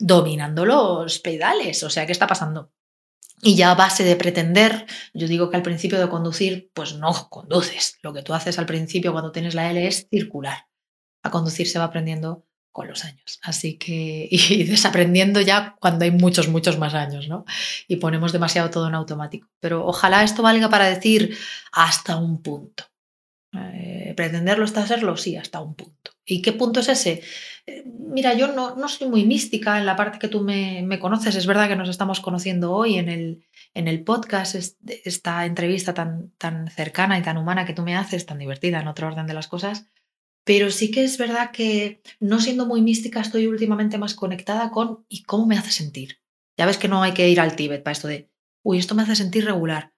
dominando 0.00 0.66
los 0.66 1.20
pedales? 1.20 1.84
O 1.84 1.90
sea, 1.90 2.06
¿qué 2.06 2.12
está 2.12 2.26
pasando? 2.26 2.73
Y 3.42 3.56
ya 3.56 3.70
a 3.70 3.74
base 3.74 4.04
de 4.04 4.16
pretender, 4.16 4.86
yo 5.12 5.28
digo 5.28 5.50
que 5.50 5.56
al 5.56 5.62
principio 5.62 6.00
de 6.00 6.08
conducir, 6.08 6.70
pues 6.72 6.94
no 6.94 7.28
conduces. 7.28 7.98
Lo 8.02 8.12
que 8.12 8.22
tú 8.22 8.32
haces 8.32 8.58
al 8.58 8.66
principio 8.66 9.12
cuando 9.12 9.32
tienes 9.32 9.54
la 9.54 9.70
L 9.70 9.86
es 9.86 10.06
circular. 10.10 10.66
A 11.22 11.30
conducir 11.30 11.68
se 11.68 11.78
va 11.78 11.86
aprendiendo 11.86 12.46
con 12.74 12.88
los 12.88 13.04
años. 13.04 13.38
Así 13.42 13.78
que, 13.78 14.28
y 14.30 14.64
desaprendiendo 14.64 15.40
ya 15.40 15.76
cuando 15.80 16.04
hay 16.04 16.10
muchos, 16.10 16.48
muchos 16.48 16.78
más 16.78 16.94
años, 16.94 17.28
¿no? 17.28 17.44
Y 17.86 17.96
ponemos 17.96 18.32
demasiado 18.32 18.70
todo 18.70 18.88
en 18.88 18.94
automático. 18.94 19.48
Pero 19.60 19.86
ojalá 19.86 20.24
esto 20.24 20.42
valga 20.42 20.68
para 20.68 20.86
decir 20.86 21.36
hasta 21.72 22.16
un 22.16 22.42
punto. 22.42 22.84
Eh, 23.52 24.12
¿Pretenderlo 24.16 24.64
hasta 24.64 24.82
hacerlo? 24.82 25.16
Sí, 25.16 25.36
hasta 25.36 25.60
un 25.60 25.74
punto. 25.74 26.10
¿Y 26.24 26.42
qué 26.42 26.52
punto 26.52 26.80
es 26.80 26.88
ese? 26.88 27.22
Mira, 27.66 28.34
yo 28.34 28.48
no, 28.48 28.76
no, 28.76 28.88
soy 28.88 29.08
muy 29.08 29.24
mística 29.24 29.78
en 29.78 29.86
la 29.86 29.96
parte 29.96 30.18
que 30.18 30.28
tú 30.28 30.42
me, 30.42 30.82
me, 30.82 30.98
conoces. 30.98 31.34
Es 31.34 31.46
verdad 31.46 31.68
que 31.68 31.76
nos 31.76 31.88
estamos 31.88 32.20
conociendo 32.20 32.72
hoy 32.72 32.98
en 32.98 33.08
el, 33.08 33.46
en 33.72 33.88
el 33.88 34.04
podcast, 34.04 34.54
esta 34.54 35.46
entrevista 35.46 35.94
tan, 35.94 36.30
tan 36.36 36.68
cercana 36.68 37.18
y 37.18 37.22
tan 37.22 37.38
humana 37.38 37.64
que 37.64 37.72
tú 37.72 37.82
me 37.82 37.96
haces, 37.96 38.26
tan 38.26 38.38
divertida 38.38 38.80
en 38.80 38.88
otro 38.88 39.06
orden 39.06 39.26
de 39.26 39.34
las 39.34 39.48
cosas. 39.48 39.86
Pero 40.44 40.70
sí 40.70 40.90
que 40.90 41.04
es 41.04 41.16
verdad 41.16 41.52
que 41.52 42.02
no 42.20 42.38
siendo 42.38 42.66
muy 42.66 42.82
mística 42.82 43.20
estoy 43.20 43.46
últimamente 43.46 43.96
más 43.96 44.14
conectada 44.14 44.70
con 44.70 45.06
¿y 45.08 45.22
cómo 45.22 45.46
me 45.46 45.56
hace 45.56 45.72
sentir? 45.72 46.20
Ya 46.58 46.66
ves 46.66 46.76
que 46.76 46.88
no 46.88 47.02
hay 47.02 47.14
que 47.14 47.30
ir 47.30 47.40
al 47.40 47.56
Tíbet 47.56 47.82
para 47.82 47.92
esto 47.92 48.08
de, 48.08 48.30
uy, 48.62 48.78
esto 48.78 48.94
me 48.94 49.02
hace 49.02 49.16
sentir 49.16 49.46
regular. 49.46 49.94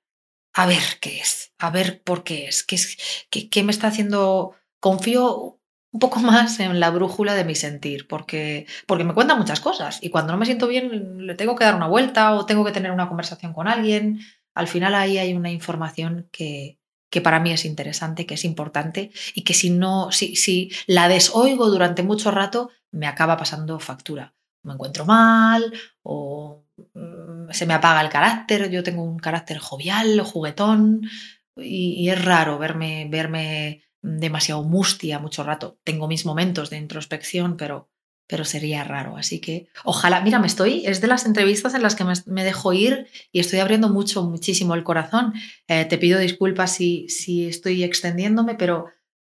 A 0.54 0.66
ver 0.66 0.82
qué 1.00 1.18
es, 1.18 1.52
a 1.58 1.70
ver 1.70 2.00
por 2.02 2.22
qué 2.22 2.46
es, 2.46 2.62
qué, 2.62 2.76
es, 2.76 2.96
qué, 3.28 3.50
qué 3.50 3.62
me 3.64 3.72
está 3.72 3.88
haciendo... 3.88 4.54
Confío 4.78 5.58
un 5.96 5.98
poco 5.98 6.20
más 6.20 6.60
en 6.60 6.78
la 6.78 6.90
brújula 6.90 7.34
de 7.34 7.44
mi 7.46 7.54
sentir, 7.54 8.06
porque, 8.06 8.66
porque 8.86 9.02
me 9.02 9.14
cuentan 9.14 9.38
muchas 9.38 9.60
cosas 9.60 9.98
y 10.02 10.10
cuando 10.10 10.32
no 10.32 10.38
me 10.38 10.44
siento 10.44 10.68
bien 10.68 11.26
le 11.26 11.34
tengo 11.34 11.56
que 11.56 11.64
dar 11.64 11.74
una 11.74 11.86
vuelta 11.86 12.34
o 12.34 12.44
tengo 12.44 12.66
que 12.66 12.72
tener 12.72 12.92
una 12.92 13.08
conversación 13.08 13.54
con 13.54 13.66
alguien. 13.66 14.20
Al 14.54 14.68
final 14.68 14.94
ahí 14.94 15.16
hay 15.16 15.32
una 15.32 15.50
información 15.50 16.28
que, 16.30 16.78
que 17.08 17.22
para 17.22 17.40
mí 17.40 17.50
es 17.50 17.64
interesante, 17.64 18.26
que 18.26 18.34
es 18.34 18.44
importante 18.44 19.10
y 19.34 19.42
que 19.42 19.54
si 19.54 19.70
no, 19.70 20.12
si, 20.12 20.36
si 20.36 20.70
la 20.86 21.08
desoigo 21.08 21.70
durante 21.70 22.02
mucho 22.02 22.30
rato, 22.30 22.68
me 22.90 23.06
acaba 23.06 23.38
pasando 23.38 23.80
factura. 23.80 24.34
Me 24.64 24.74
encuentro 24.74 25.06
mal 25.06 25.72
o 26.02 26.66
mm, 26.92 27.52
se 27.52 27.64
me 27.64 27.72
apaga 27.72 28.02
el 28.02 28.10
carácter. 28.10 28.70
Yo 28.70 28.82
tengo 28.82 29.02
un 29.02 29.18
carácter 29.18 29.56
jovial, 29.56 30.20
juguetón 30.20 31.08
y, 31.56 31.94
y 32.04 32.10
es 32.10 32.22
raro 32.22 32.58
verme, 32.58 33.06
verme 33.08 33.86
demasiado 34.02 34.62
mustia 34.62 35.18
mucho 35.18 35.42
rato. 35.42 35.78
Tengo 35.84 36.08
mis 36.08 36.26
momentos 36.26 36.70
de 36.70 36.78
introspección, 36.78 37.56
pero, 37.56 37.90
pero 38.26 38.44
sería 38.44 38.84
raro. 38.84 39.16
Así 39.16 39.40
que 39.40 39.68
ojalá, 39.84 40.20
mira, 40.20 40.38
me 40.38 40.46
estoy, 40.46 40.86
es 40.86 41.00
de 41.00 41.06
las 41.06 41.26
entrevistas 41.26 41.74
en 41.74 41.82
las 41.82 41.94
que 41.94 42.04
me, 42.26 42.44
dejo 42.44 42.72
ir 42.72 43.08
y 43.32 43.40
estoy 43.40 43.60
abriendo 43.60 43.88
mucho, 43.88 44.22
muchísimo 44.24 44.74
el 44.74 44.84
corazón. 44.84 45.34
Eh, 45.68 45.84
te 45.84 45.98
pido 45.98 46.18
disculpas 46.18 46.72
si, 46.72 47.08
si 47.08 47.46
estoy 47.48 47.84
extendiéndome, 47.84 48.54
pero, 48.54 48.86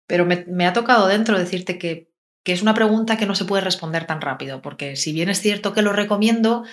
pero 0.06 0.26
me, 0.26 0.66
ha 0.66 0.72
tocado 0.72 1.06
dentro 1.06 1.38
decirte 1.38 1.78
que, 1.78 2.10
que, 2.44 2.52
es 2.52 2.62
una 2.62 2.74
pregunta 2.74 3.16
que 3.16 3.26
no 3.26 3.34
se 3.34 3.44
puede 3.44 3.64
responder 3.64 4.06
tan 4.06 4.20
rápido, 4.20 4.62
porque 4.62 4.96
si 4.96 5.12
bien 5.12 5.28
es 5.28 5.40
cierto 5.40 5.72
que 5.72 5.82
lo 5.82 5.92
recomiendo, 5.92 6.64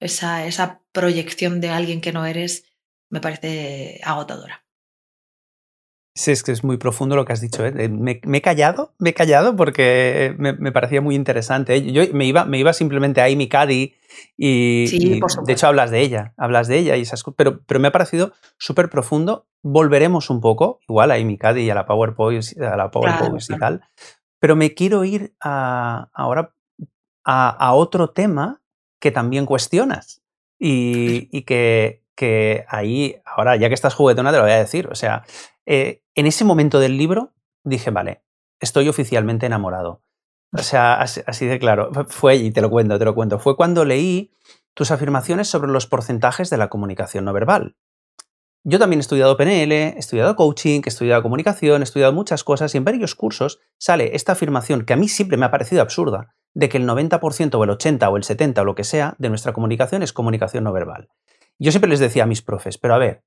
esa, 0.00 0.46
esa 0.46 0.82
proyección 0.92 1.60
de 1.60 1.70
alguien 1.70 2.00
que 2.00 2.12
no 2.12 2.26
eres 2.26 2.64
me 3.08 3.20
parece 3.20 4.00
agotadora. 4.02 4.61
Sí, 6.14 6.30
es 6.30 6.42
que 6.42 6.52
es 6.52 6.62
muy 6.62 6.76
profundo 6.76 7.16
lo 7.16 7.24
que 7.24 7.32
has 7.32 7.40
dicho. 7.40 7.64
¿eh? 7.64 7.88
Me, 7.88 8.20
he 8.22 8.42
callado, 8.42 8.92
me 8.98 9.10
he 9.10 9.14
callado 9.14 9.56
porque 9.56 10.34
me, 10.36 10.70
parecía 10.70 11.00
muy 11.00 11.14
interesante. 11.14 11.74
¿eh? 11.76 11.90
Yo 11.90 12.02
me 12.12 12.26
iba, 12.26 12.44
me 12.44 12.58
iba 12.58 12.74
simplemente 12.74 13.22
a 13.22 13.24
Amy 13.24 13.48
Cuddy 13.48 13.94
y, 14.36 15.20
de 15.20 15.52
hecho 15.52 15.66
hablas 15.66 15.90
de 15.90 16.00
ella, 16.00 16.34
hablas 16.36 16.68
de 16.68 16.76
ella 16.76 16.96
y 16.96 17.02
esas 17.02 17.24
pero, 17.34 17.62
pero 17.64 17.80
me 17.80 17.88
ha 17.88 17.92
parecido 17.92 18.32
súper 18.58 18.90
profundo. 18.90 19.46
Volveremos 19.62 20.28
un 20.28 20.42
poco, 20.42 20.80
igual 20.86 21.12
a 21.12 21.14
Amy 21.14 21.38
Cuddy 21.38 21.62
y 21.62 21.70
a 21.70 21.74
la 21.74 21.86
PowerPoint, 21.86 22.44
a 22.60 22.76
la 22.76 22.90
PowerPoint 22.90 23.42
y 23.48 23.58
tal, 23.58 23.82
pero 24.38 24.54
me 24.54 24.74
quiero 24.74 25.04
ir 25.04 25.34
ahora 25.40 26.54
a, 27.24 27.72
otro 27.72 28.10
tema 28.10 28.60
que 29.00 29.12
también 29.12 29.46
cuestionas 29.46 30.20
y, 30.58 31.28
y 31.36 31.42
que, 31.42 32.01
que 32.14 32.64
ahí, 32.68 33.16
ahora 33.24 33.56
ya 33.56 33.68
que 33.68 33.74
estás 33.74 33.94
juguetona 33.94 34.30
te 34.30 34.36
lo 34.36 34.42
voy 34.42 34.52
a 34.52 34.58
decir, 34.58 34.88
o 34.88 34.94
sea, 34.94 35.24
eh, 35.66 36.02
en 36.14 36.26
ese 36.26 36.44
momento 36.44 36.80
del 36.80 36.96
libro 36.98 37.32
dije, 37.64 37.90
vale, 37.90 38.22
estoy 38.60 38.88
oficialmente 38.88 39.46
enamorado. 39.46 40.02
O 40.52 40.62
sea, 40.62 41.00
así, 41.00 41.46
de 41.46 41.58
claro. 41.58 41.90
Fue, 42.08 42.36
y 42.36 42.50
te 42.50 42.60
lo 42.60 42.68
cuento, 42.70 42.98
te 42.98 43.04
lo 43.04 43.14
cuento, 43.14 43.38
fue 43.38 43.56
cuando 43.56 43.84
leí 43.84 44.32
tus 44.74 44.90
afirmaciones 44.90 45.48
sobre 45.48 45.70
los 45.70 45.86
porcentajes 45.86 46.50
de 46.50 46.58
la 46.58 46.68
comunicación 46.68 47.24
no 47.24 47.32
verbal. 47.32 47.76
Yo 48.64 48.78
también 48.78 49.00
he 49.00 49.02
estudiado 49.02 49.36
PNL, 49.36 49.72
he 49.72 49.98
estudiado 49.98 50.36
coaching, 50.36 50.82
he 50.84 50.88
estudiado 50.88 51.22
comunicación, 51.22 51.82
he 51.82 51.84
estudiado 51.84 52.12
muchas 52.12 52.44
cosas 52.44 52.74
y 52.74 52.78
en 52.78 52.84
varios 52.84 53.16
cursos 53.16 53.60
sale 53.76 54.14
esta 54.14 54.32
afirmación 54.32 54.84
que 54.84 54.92
a 54.92 54.96
mí 54.96 55.08
siempre 55.08 55.36
me 55.36 55.46
ha 55.46 55.50
parecido 55.50 55.82
absurda, 55.82 56.36
de 56.54 56.68
que 56.68 56.76
el 56.76 56.86
90% 56.86 57.54
o 57.54 57.64
el 57.64 57.70
80 57.70 58.08
o 58.08 58.16
el 58.16 58.22
70 58.22 58.62
o 58.62 58.64
lo 58.64 58.74
que 58.76 58.84
sea 58.84 59.16
de 59.18 59.30
nuestra 59.30 59.52
comunicación 59.52 60.02
es 60.02 60.12
comunicación 60.12 60.62
no 60.62 60.72
verbal. 60.72 61.08
Yo 61.58 61.70
siempre 61.70 61.90
les 61.90 62.00
decía 62.00 62.24
a 62.24 62.26
mis 62.26 62.42
profes, 62.42 62.78
pero 62.78 62.94
a 62.94 62.98
ver, 62.98 63.24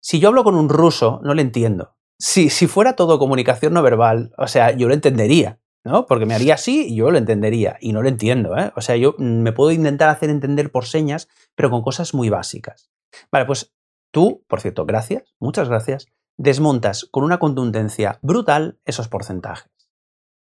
si 0.00 0.20
yo 0.20 0.28
hablo 0.28 0.44
con 0.44 0.54
un 0.54 0.68
ruso, 0.68 1.20
no 1.22 1.34
le 1.34 1.42
entiendo. 1.42 1.96
Si, 2.18 2.50
si 2.50 2.66
fuera 2.66 2.94
todo 2.96 3.18
comunicación 3.18 3.72
no 3.72 3.82
verbal, 3.82 4.32
o 4.38 4.46
sea, 4.46 4.70
yo 4.70 4.88
lo 4.88 4.94
entendería, 4.94 5.60
¿no? 5.84 6.06
Porque 6.06 6.26
me 6.26 6.34
haría 6.34 6.54
así 6.54 6.86
y 6.88 6.96
yo 6.96 7.10
lo 7.10 7.18
entendería. 7.18 7.76
Y 7.80 7.92
no 7.92 8.02
lo 8.02 8.08
entiendo, 8.08 8.56
¿eh? 8.56 8.72
O 8.76 8.80
sea, 8.80 8.96
yo 8.96 9.14
me 9.18 9.52
puedo 9.52 9.70
intentar 9.70 10.08
hacer 10.08 10.30
entender 10.30 10.70
por 10.70 10.86
señas, 10.86 11.28
pero 11.54 11.70
con 11.70 11.82
cosas 11.82 12.14
muy 12.14 12.30
básicas. 12.30 12.90
Vale, 13.30 13.46
pues 13.46 13.74
tú, 14.10 14.44
por 14.48 14.60
cierto, 14.60 14.86
gracias, 14.86 15.34
muchas 15.38 15.68
gracias, 15.68 16.06
desmontas 16.36 17.06
con 17.10 17.24
una 17.24 17.38
contundencia 17.38 18.18
brutal 18.22 18.78
esos 18.84 19.08
porcentajes. 19.08 19.70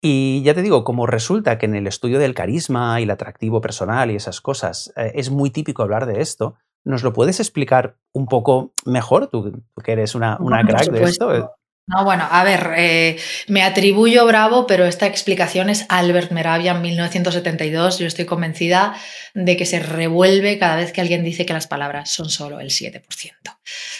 Y 0.01 0.43
ya 0.43 0.53
te 0.53 0.61
digo, 0.61 0.83
como 0.83 1.07
resulta 1.07 1.57
que 1.57 1.65
en 1.65 1.75
el 1.75 1.87
estudio 1.87 2.19
del 2.19 2.35
carisma 2.35 2.99
y 2.99 3.03
el 3.03 3.11
atractivo 3.11 3.61
personal 3.61 4.11
y 4.11 4.15
esas 4.15 4.39
cosas 4.39 4.93
eh, 4.95 5.13
es 5.15 5.31
muy 5.31 5.49
típico 5.49 5.81
hablar 5.81 6.05
de 6.05 6.21
esto, 6.21 6.55
¿nos 6.85 7.03
lo 7.03 7.11
puedes 7.11 7.39
explicar 7.39 7.97
un 8.13 8.27
poco 8.27 8.73
mejor? 8.85 9.27
Tú, 9.27 9.63
que 9.83 9.91
eres 9.91 10.15
una, 10.15 10.37
una 10.39 10.63
crack 10.63 10.89
de 10.91 11.03
esto. 11.03 11.51
No, 11.87 12.03
bueno, 12.03 12.27
a 12.31 12.43
ver, 12.43 12.73
eh, 12.77 13.17
me 13.47 13.61
atribuyo 13.61 14.25
bravo, 14.25 14.65
pero 14.65 14.85
esta 14.85 15.05
explicación 15.05 15.69
es 15.69 15.85
Albert 15.89 16.31
Meravia 16.31 16.71
en 16.71 16.81
1972. 16.81 17.99
Yo 17.99 18.07
estoy 18.07 18.25
convencida 18.25 18.95
de 19.35 19.55
que 19.55 19.67
se 19.67 19.79
revuelve 19.79 20.57
cada 20.57 20.77
vez 20.77 20.91
que 20.91 21.01
alguien 21.01 21.23
dice 21.23 21.45
que 21.45 21.53
las 21.53 21.67
palabras 21.67 22.09
son 22.09 22.29
solo 22.29 22.59
el 22.59 22.69
7%. 22.69 23.03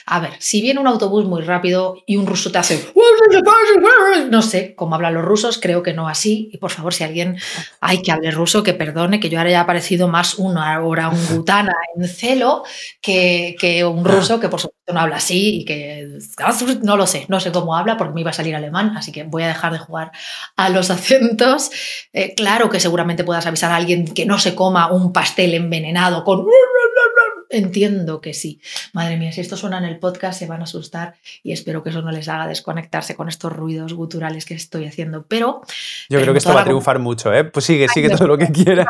A 0.05 0.19
ver, 0.19 0.33
si 0.39 0.61
viene 0.61 0.79
un 0.79 0.87
autobús 0.87 1.25
muy 1.25 1.41
rápido 1.41 1.97
y 2.05 2.17
un 2.17 2.27
ruso 2.27 2.51
te 2.51 2.57
hace... 2.57 2.91
No 4.29 4.41
sé 4.41 4.75
cómo 4.75 4.95
hablan 4.95 5.13
los 5.13 5.25
rusos, 5.25 5.59
creo 5.59 5.83
que 5.83 5.93
no 5.93 6.07
así. 6.07 6.49
Y 6.53 6.57
por 6.57 6.71
favor, 6.71 6.93
si 6.93 7.03
alguien 7.03 7.37
hay 7.79 8.01
que 8.01 8.11
hable 8.11 8.31
ruso, 8.31 8.63
que 8.63 8.73
perdone, 8.73 9.19
que 9.19 9.29
yo 9.29 9.37
ahora 9.37 9.51
ya 9.51 9.61
ha 9.61 9.65
parecido 9.65 10.07
más 10.07 10.35
una 10.35 10.79
orangutana 10.81 11.73
en 11.95 12.07
celo 12.07 12.63
que, 13.01 13.55
que 13.59 13.83
un 13.83 14.05
ruso 14.05 14.39
que 14.39 14.49
por 14.49 14.59
supuesto 14.59 14.93
no 14.93 14.99
habla 14.99 15.17
así 15.17 15.61
y 15.61 15.65
que... 15.65 16.19
No 16.83 16.97
lo 16.97 17.07
sé, 17.07 17.25
no 17.27 17.39
sé 17.39 17.51
cómo 17.51 17.75
habla 17.75 17.97
porque 17.97 18.13
me 18.13 18.21
iba 18.21 18.29
a 18.29 18.33
salir 18.33 18.55
alemán, 18.55 18.95
así 18.95 19.11
que 19.11 19.23
voy 19.23 19.43
a 19.43 19.47
dejar 19.47 19.73
de 19.73 19.79
jugar 19.79 20.11
a 20.55 20.69
los 20.69 20.89
acentos. 20.89 21.71
Eh, 22.13 22.33
claro 22.35 22.69
que 22.69 22.79
seguramente 22.79 23.23
puedas 23.23 23.45
avisar 23.45 23.71
a 23.71 23.75
alguien 23.75 24.05
que 24.05 24.25
no 24.25 24.37
se 24.37 24.55
coma 24.55 24.91
un 24.91 25.11
pastel 25.11 25.53
envenenado 25.53 26.23
con... 26.23 26.45
Entiendo 27.55 28.19
que 28.19 28.33
sí. 28.33 28.59
Madre 28.91 29.15
mía, 29.15 29.31
si 29.31 29.39
esto 29.39 29.55
suena 29.55 29.77
en 29.77 29.85
el 29.85 29.97
podcast 29.97 30.37
se 30.37 30.45
van 30.45 30.59
a 30.59 30.65
asustar 30.65 31.15
y 31.41 31.53
espero 31.53 31.83
que 31.83 31.89
eso 31.89 32.01
no 32.01 32.11
les 32.11 32.27
haga 32.27 32.47
desconectarse 32.47 33.15
con 33.15 33.29
estos 33.29 33.53
ruidos 33.53 33.93
guturales 33.93 34.45
que 34.45 34.55
estoy 34.55 34.85
haciendo. 34.85 35.25
Pero. 35.25 35.61
Yo 36.09 36.19
creo 36.19 36.33
que 36.33 36.39
esto 36.39 36.53
va 36.53 36.61
a 36.61 36.65
triunfar 36.65 36.99
mucho, 36.99 37.33
¿eh? 37.33 37.45
Pues 37.45 37.63
sigue, 37.63 37.87
sigue 37.87 38.09
todo 38.09 38.27
lo 38.27 38.37
que 38.37 38.47
quieras. 38.51 38.87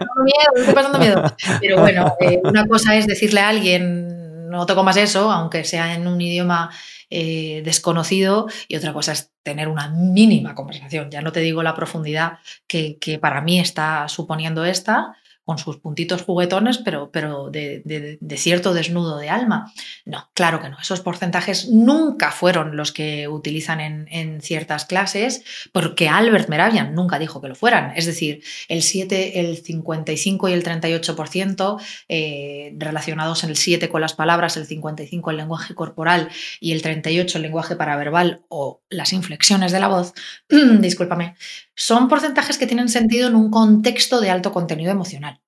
Estoy 0.56 0.74
pasando 0.74 0.98
miedo, 0.98 1.24
Pero 1.62 1.80
bueno, 1.80 2.16
eh, 2.20 2.40
una 2.44 2.66
cosa 2.68 2.96
es 2.96 3.06
decirle 3.06 3.42
a 3.42 3.50
alguien, 3.50 4.50
no 4.50 4.66
te 4.66 4.74
comas 4.74 4.98
eso, 4.98 5.32
aunque 5.32 5.64
sea 5.64 5.94
en 5.94 6.08
un 6.08 6.20
idioma 6.20 6.72
eh, 7.12 7.62
desconocido 7.64 8.48
y 8.68 8.78
otra 8.78 8.94
cosa 8.94 9.12
es 9.12 9.32
tener 9.44 9.68
una 9.68 9.90
mínima 9.90 10.56
conversación. 10.56 11.12
Ya 11.12 11.22
no 11.22 11.32
te 11.32 11.42
digo 11.42 11.62
la 11.62 11.76
profundidad 11.76 12.40
que, 12.66 12.98
que 13.00 13.20
para 13.20 13.42
mí 13.42 13.60
está 13.60 14.08
suponiendo 14.08 14.66
esta, 14.66 15.16
con 15.46 15.60
sus 15.60 15.78
puntitos 15.78 16.24
juguetones, 16.24 16.80
pero, 16.80 17.12
pero 17.12 17.52
de, 17.52 18.18
cierto 18.36 18.74
desnudo 18.74 19.20
de 19.20 19.30
alma. 19.30 19.72
No, 20.04 20.30
claro 20.34 20.60
que 20.60 20.70
no. 20.70 20.78
Esos 20.82 21.02
porcentajes 21.02 21.70
nunca 21.70 22.32
fueron 22.32 22.76
los 22.76 22.92
que 22.92 23.28
utilizan 23.28 23.80
en, 23.80 24.42
ciertas 24.42 24.86
clases, 24.86 25.44
porque 25.72 26.10
Albert 26.10 26.50
Meravian 26.50 26.96
nunca 26.96 27.20
dijo 27.20 27.42
que 27.42 27.48
lo 27.48 27.56
fueran. 27.56 27.94
Es 27.96 28.08
decir, 28.08 28.44
el 28.68 28.82
7, 28.82 29.40
el 29.40 29.58
55 29.58 30.50
y 30.50 30.54
el 30.54 30.64
38% 30.64 31.82
eh, 32.10 32.74
relacionados 32.78 33.44
en 33.44 33.52
el 33.52 33.58
7 33.58 33.88
con 33.90 34.02
las 34.02 34.14
palabras, 34.14 34.58
el 34.58 34.66
55 34.66 35.30
el 35.30 35.38
lenguaje 35.38 35.76
corporal 35.76 36.30
y 36.60 36.72
el 36.72 36.82
38 36.82 37.38
el 37.38 37.42
lenguaje 37.44 37.76
paraverbal 37.76 38.42
o 38.50 38.82
las 38.90 39.14
inflexiones 39.14 39.72
de 39.72 39.80
la 39.80 39.88
voz, 39.90 40.14
discúlpame, 40.80 41.36
son 41.76 42.08
porcentajes 42.08 42.58
que 42.58 42.68
tienen 42.68 42.90
sentido 42.90 43.28
en 43.28 43.36
un 43.36 43.52
contexto 43.52 44.22
de 44.22 44.30
alto 44.30 44.52
contenido 44.52 44.92
emocional. 44.92 45.42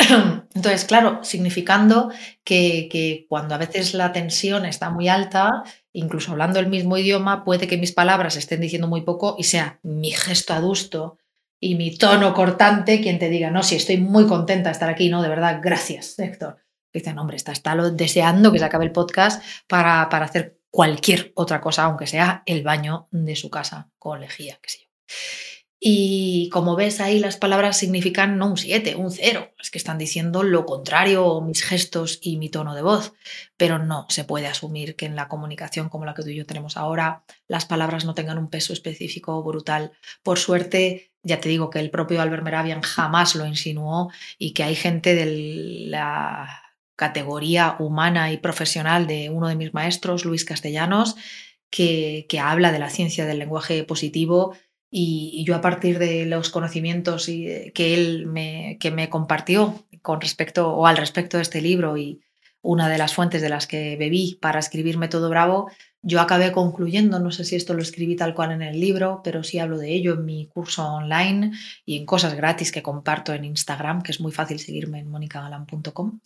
Entonces, 0.54 0.84
claro, 0.84 1.22
significando 1.22 2.10
que, 2.44 3.26
cuando 3.28 3.54
a 3.54 3.58
veces 3.58 3.94
la 3.94 4.12
tensión 4.12 4.64
está 4.64 4.90
muy 4.90 5.08
alta, 5.08 5.62
incluso 5.92 6.32
hablando 6.32 6.58
el 6.58 6.68
mismo 6.68 6.96
idioma, 6.96 7.44
puede 7.44 7.68
que 7.68 7.76
mis 7.76 7.92
palabras 7.92 8.36
estén 8.36 8.60
diciendo 8.60 8.88
muy 8.88 9.02
poco 9.02 9.36
y 9.38 9.44
sea 9.44 9.78
mi 9.82 10.10
gesto 10.10 10.54
adusto 10.54 11.18
y 11.60 11.74
mi 11.74 11.96
tono 11.96 12.32
cortante 12.32 13.02
quien 13.02 13.18
te 13.18 13.28
diga, 13.28 13.50
no, 13.50 13.62
si 13.62 13.76
estoy 13.76 13.98
muy 13.98 14.26
contenta 14.26 14.70
de 14.70 14.72
estar 14.72 14.88
aquí, 14.88 15.10
no, 15.10 15.22
de 15.22 15.28
verdad, 15.28 15.60
gracias, 15.62 16.18
Héctor. 16.18 16.58
Dicen, 16.92 17.18
hombre, 17.18 17.36
está, 17.36 17.52
está 17.52 17.76
deseando 17.76 18.50
que 18.50 18.58
se 18.58 18.64
acabe 18.64 18.86
el 18.86 18.92
podcast 18.92 19.42
para, 19.68 20.08
para 20.08 20.24
hacer 20.24 20.59
cualquier 20.70 21.32
otra 21.34 21.60
cosa, 21.60 21.84
aunque 21.84 22.06
sea 22.06 22.42
el 22.46 22.62
baño 22.62 23.08
de 23.10 23.36
su 23.36 23.50
casa 23.50 23.90
con 23.98 24.20
lejía, 24.20 24.58
qué 24.62 24.70
sé 24.70 24.78
yo. 24.82 24.90
Y 25.82 26.50
como 26.50 26.76
ves 26.76 27.00
ahí, 27.00 27.20
las 27.20 27.38
palabras 27.38 27.78
significan 27.78 28.36
no 28.36 28.48
un 28.48 28.58
7, 28.58 28.96
un 28.96 29.10
0. 29.10 29.54
Es 29.58 29.70
que 29.70 29.78
están 29.78 29.96
diciendo 29.96 30.42
lo 30.42 30.66
contrario, 30.66 31.40
mis 31.40 31.64
gestos 31.64 32.18
y 32.20 32.36
mi 32.36 32.50
tono 32.50 32.74
de 32.74 32.82
voz. 32.82 33.14
Pero 33.56 33.78
no 33.78 34.04
se 34.10 34.24
puede 34.24 34.46
asumir 34.46 34.94
que 34.94 35.06
en 35.06 35.16
la 35.16 35.26
comunicación 35.28 35.88
como 35.88 36.04
la 36.04 36.12
que 36.12 36.22
tú 36.22 36.28
y 36.28 36.36
yo 36.36 36.44
tenemos 36.44 36.76
ahora, 36.76 37.24
las 37.48 37.64
palabras 37.64 38.04
no 38.04 38.12
tengan 38.14 38.36
un 38.36 38.50
peso 38.50 38.74
específico 38.74 39.42
brutal. 39.42 39.92
Por 40.22 40.38
suerte, 40.38 41.12
ya 41.22 41.40
te 41.40 41.48
digo 41.48 41.70
que 41.70 41.80
el 41.80 41.90
propio 41.90 42.20
Albert 42.20 42.42
Meravian 42.42 42.82
jamás 42.82 43.34
lo 43.34 43.46
insinuó 43.46 44.12
y 44.36 44.52
que 44.52 44.64
hay 44.64 44.74
gente 44.74 45.14
de 45.14 45.86
la 45.88 46.62
categoría 47.00 47.76
humana 47.78 48.30
y 48.30 48.36
profesional 48.36 49.06
de 49.06 49.30
uno 49.30 49.48
de 49.48 49.56
mis 49.56 49.72
maestros, 49.72 50.26
Luis 50.26 50.44
Castellanos, 50.44 51.16
que, 51.70 52.26
que 52.28 52.38
habla 52.40 52.72
de 52.72 52.78
la 52.78 52.90
ciencia 52.90 53.24
del 53.24 53.38
lenguaje 53.38 53.84
positivo 53.84 54.54
y, 54.90 55.42
yo 55.46 55.56
a 55.56 55.62
partir 55.62 55.98
de 55.98 56.26
los 56.26 56.50
conocimientos 56.50 57.24
que 57.24 57.94
él 57.94 58.26
me, 58.26 58.76
que 58.78 58.90
me 58.90 59.08
compartió 59.08 59.82
con 60.02 60.20
respecto 60.20 60.74
o 60.74 60.86
al 60.86 60.98
respecto 60.98 61.38
de 61.38 61.42
este 61.42 61.62
libro 61.62 61.96
y 61.96 62.20
una 62.60 62.90
de 62.90 62.98
las 62.98 63.14
fuentes 63.14 63.40
de 63.40 63.48
las 63.48 63.66
que 63.66 63.96
bebí 63.96 64.36
para 64.38 64.58
escribir 64.58 64.98
Método 64.98 65.30
Bravo, 65.30 65.70
yo 66.02 66.20
acabé 66.20 66.52
concluyendo, 66.52 67.18
no 67.18 67.30
sé 67.30 67.46
si 67.46 67.56
esto 67.56 67.72
lo 67.72 67.80
escribí 67.80 68.14
tal 68.14 68.34
cual 68.34 68.52
en 68.52 68.60
el 68.60 68.78
libro, 68.78 69.22
pero 69.24 69.42
sí 69.42 69.58
hablo 69.58 69.78
de 69.78 69.94
ello 69.94 70.12
en 70.14 70.26
mi 70.26 70.48
curso 70.48 70.86
online 70.86 71.52
y 71.86 71.96
en 71.96 72.04
cosas 72.04 72.34
gratis 72.34 72.72
que 72.72 72.82
comparto 72.82 73.32
en 73.32 73.46
Instagram, 73.46 74.02
que 74.02 74.12
es 74.12 74.20
muy 74.20 74.32
fácil 74.32 74.58
seguirme 74.58 74.98
en 74.98 75.08
monicagalan.com 75.08 76.20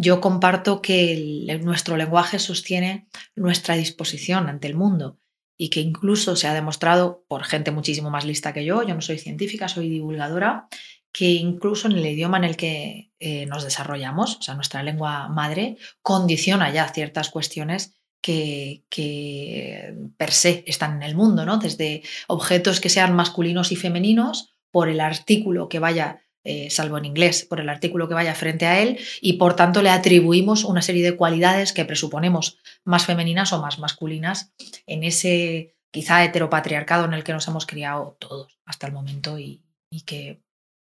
yo 0.00 0.22
comparto 0.22 0.80
que 0.80 1.60
nuestro 1.62 1.98
lenguaje 1.98 2.38
sostiene 2.38 3.06
nuestra 3.36 3.76
disposición 3.76 4.48
ante 4.48 4.66
el 4.66 4.74
mundo 4.74 5.18
y 5.58 5.68
que 5.68 5.80
incluso 5.80 6.36
se 6.36 6.48
ha 6.48 6.54
demostrado 6.54 7.26
por 7.28 7.44
gente 7.44 7.70
muchísimo 7.70 8.08
más 8.08 8.24
lista 8.24 8.54
que 8.54 8.64
yo, 8.64 8.82
yo 8.82 8.94
no 8.94 9.02
soy 9.02 9.18
científica, 9.18 9.68
soy 9.68 9.90
divulgadora, 9.90 10.68
que 11.12 11.32
incluso 11.32 11.86
en 11.86 11.98
el 11.98 12.06
idioma 12.06 12.38
en 12.38 12.44
el 12.44 12.56
que 12.56 13.12
eh, 13.18 13.44
nos 13.44 13.62
desarrollamos, 13.62 14.38
o 14.38 14.42
sea, 14.42 14.54
nuestra 14.54 14.82
lengua 14.82 15.28
madre, 15.28 15.76
condiciona 16.00 16.72
ya 16.72 16.88
ciertas 16.88 17.28
cuestiones 17.28 18.00
que, 18.22 18.84
que 18.88 19.94
per 20.16 20.30
se 20.30 20.64
están 20.66 20.96
en 20.96 21.02
el 21.02 21.14
mundo, 21.14 21.44
¿no? 21.44 21.58
Desde 21.58 22.02
objetos 22.26 22.80
que 22.80 22.88
sean 22.88 23.14
masculinos 23.14 23.70
y 23.70 23.76
femeninos, 23.76 24.56
por 24.70 24.88
el 24.88 25.00
artículo 25.00 25.68
que 25.68 25.78
vaya 25.78 26.22
eh, 26.44 26.70
salvo 26.70 26.98
en 26.98 27.04
inglés, 27.04 27.44
por 27.44 27.60
el 27.60 27.68
artículo 27.68 28.08
que 28.08 28.14
vaya 28.14 28.34
frente 28.34 28.66
a 28.66 28.80
él, 28.80 28.98
y 29.20 29.34
por 29.34 29.56
tanto 29.56 29.82
le 29.82 29.90
atribuimos 29.90 30.64
una 30.64 30.82
serie 30.82 31.04
de 31.04 31.16
cualidades 31.16 31.72
que 31.72 31.84
presuponemos 31.84 32.58
más 32.84 33.06
femeninas 33.06 33.52
o 33.52 33.60
más 33.60 33.78
masculinas 33.78 34.52
en 34.86 35.04
ese 35.04 35.74
quizá 35.90 36.24
heteropatriarcado 36.24 37.04
en 37.04 37.14
el 37.14 37.24
que 37.24 37.32
nos 37.32 37.46
hemos 37.48 37.66
criado 37.66 38.16
todos 38.18 38.58
hasta 38.64 38.86
el 38.86 38.92
momento 38.92 39.38
y, 39.38 39.62
que 40.06 40.40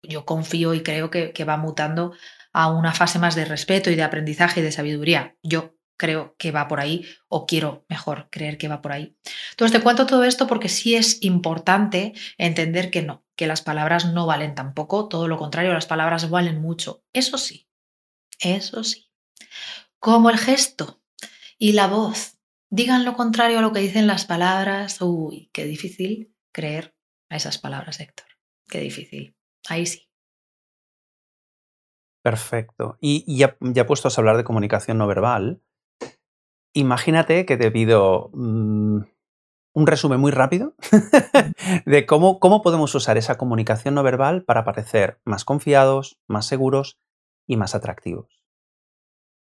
yo 0.02 0.24
confío 0.24 0.74
y 0.74 0.82
creo 0.82 1.10
que, 1.10 1.32
que 1.32 1.44
va 1.44 1.56
mutando 1.56 2.12
a 2.52 2.70
una 2.70 2.92
fase 2.92 3.18
más 3.18 3.34
de 3.34 3.44
respeto 3.44 3.90
y 3.90 3.96
de 3.96 4.02
aprendizaje 4.02 4.60
y 4.60 4.62
de 4.62 4.72
sabiduría. 4.72 5.36
Yo 5.42 5.74
creo 6.00 6.34
que 6.38 6.50
va 6.50 6.66
por 6.66 6.80
ahí 6.80 7.04
o 7.28 7.44
quiero 7.44 7.84
mejor 7.90 8.28
creer 8.30 8.56
que 8.56 8.68
va 8.68 8.80
por 8.80 8.92
ahí. 8.92 9.18
Entonces 9.50 9.76
te 9.76 9.84
cuento 9.84 10.06
todo 10.06 10.24
esto 10.24 10.46
porque 10.46 10.70
sí 10.70 10.94
es 10.94 11.22
importante 11.22 12.14
entender 12.38 12.90
que 12.90 13.02
no, 13.02 13.22
que 13.36 13.46
las 13.46 13.60
palabras 13.60 14.06
no 14.06 14.24
valen 14.24 14.54
tampoco, 14.54 15.08
todo 15.08 15.28
lo 15.28 15.36
contrario, 15.36 15.74
las 15.74 15.84
palabras 15.84 16.30
valen 16.30 16.62
mucho. 16.62 17.04
Eso 17.12 17.36
sí, 17.36 17.68
eso 18.38 18.82
sí. 18.82 19.10
Como 19.98 20.30
el 20.30 20.38
gesto 20.38 21.02
y 21.58 21.72
la 21.72 21.86
voz 21.86 22.38
digan 22.70 23.04
lo 23.04 23.12
contrario 23.12 23.58
a 23.58 23.62
lo 23.62 23.74
que 23.74 23.80
dicen 23.80 24.06
las 24.06 24.24
palabras, 24.24 25.02
uy, 25.02 25.50
qué 25.52 25.66
difícil 25.66 26.34
creer 26.50 26.96
a 27.28 27.36
esas 27.36 27.58
palabras, 27.58 28.00
Héctor. 28.00 28.26
Qué 28.70 28.80
difícil. 28.80 29.36
Ahí 29.68 29.84
sí. 29.84 30.08
Perfecto. 32.22 32.96
Y 33.02 33.36
ya, 33.36 33.58
ya 33.60 33.84
puestos 33.84 34.16
a 34.16 34.20
hablar 34.22 34.38
de 34.38 34.44
comunicación 34.44 34.96
no 34.96 35.06
verbal, 35.06 35.60
Imagínate 36.72 37.46
que 37.46 37.56
te 37.56 37.70
pido 37.70 38.30
mm, 38.32 39.00
un 39.74 39.86
resumen 39.86 40.20
muy 40.20 40.30
rápido 40.30 40.74
de 41.86 42.06
cómo, 42.06 42.38
cómo 42.38 42.62
podemos 42.62 42.94
usar 42.94 43.18
esa 43.18 43.36
comunicación 43.38 43.94
no 43.94 44.02
verbal 44.02 44.44
para 44.44 44.64
parecer 44.64 45.20
más 45.24 45.44
confiados, 45.44 46.18
más 46.28 46.46
seguros 46.46 46.98
y 47.46 47.56
más 47.56 47.74
atractivos. 47.74 48.39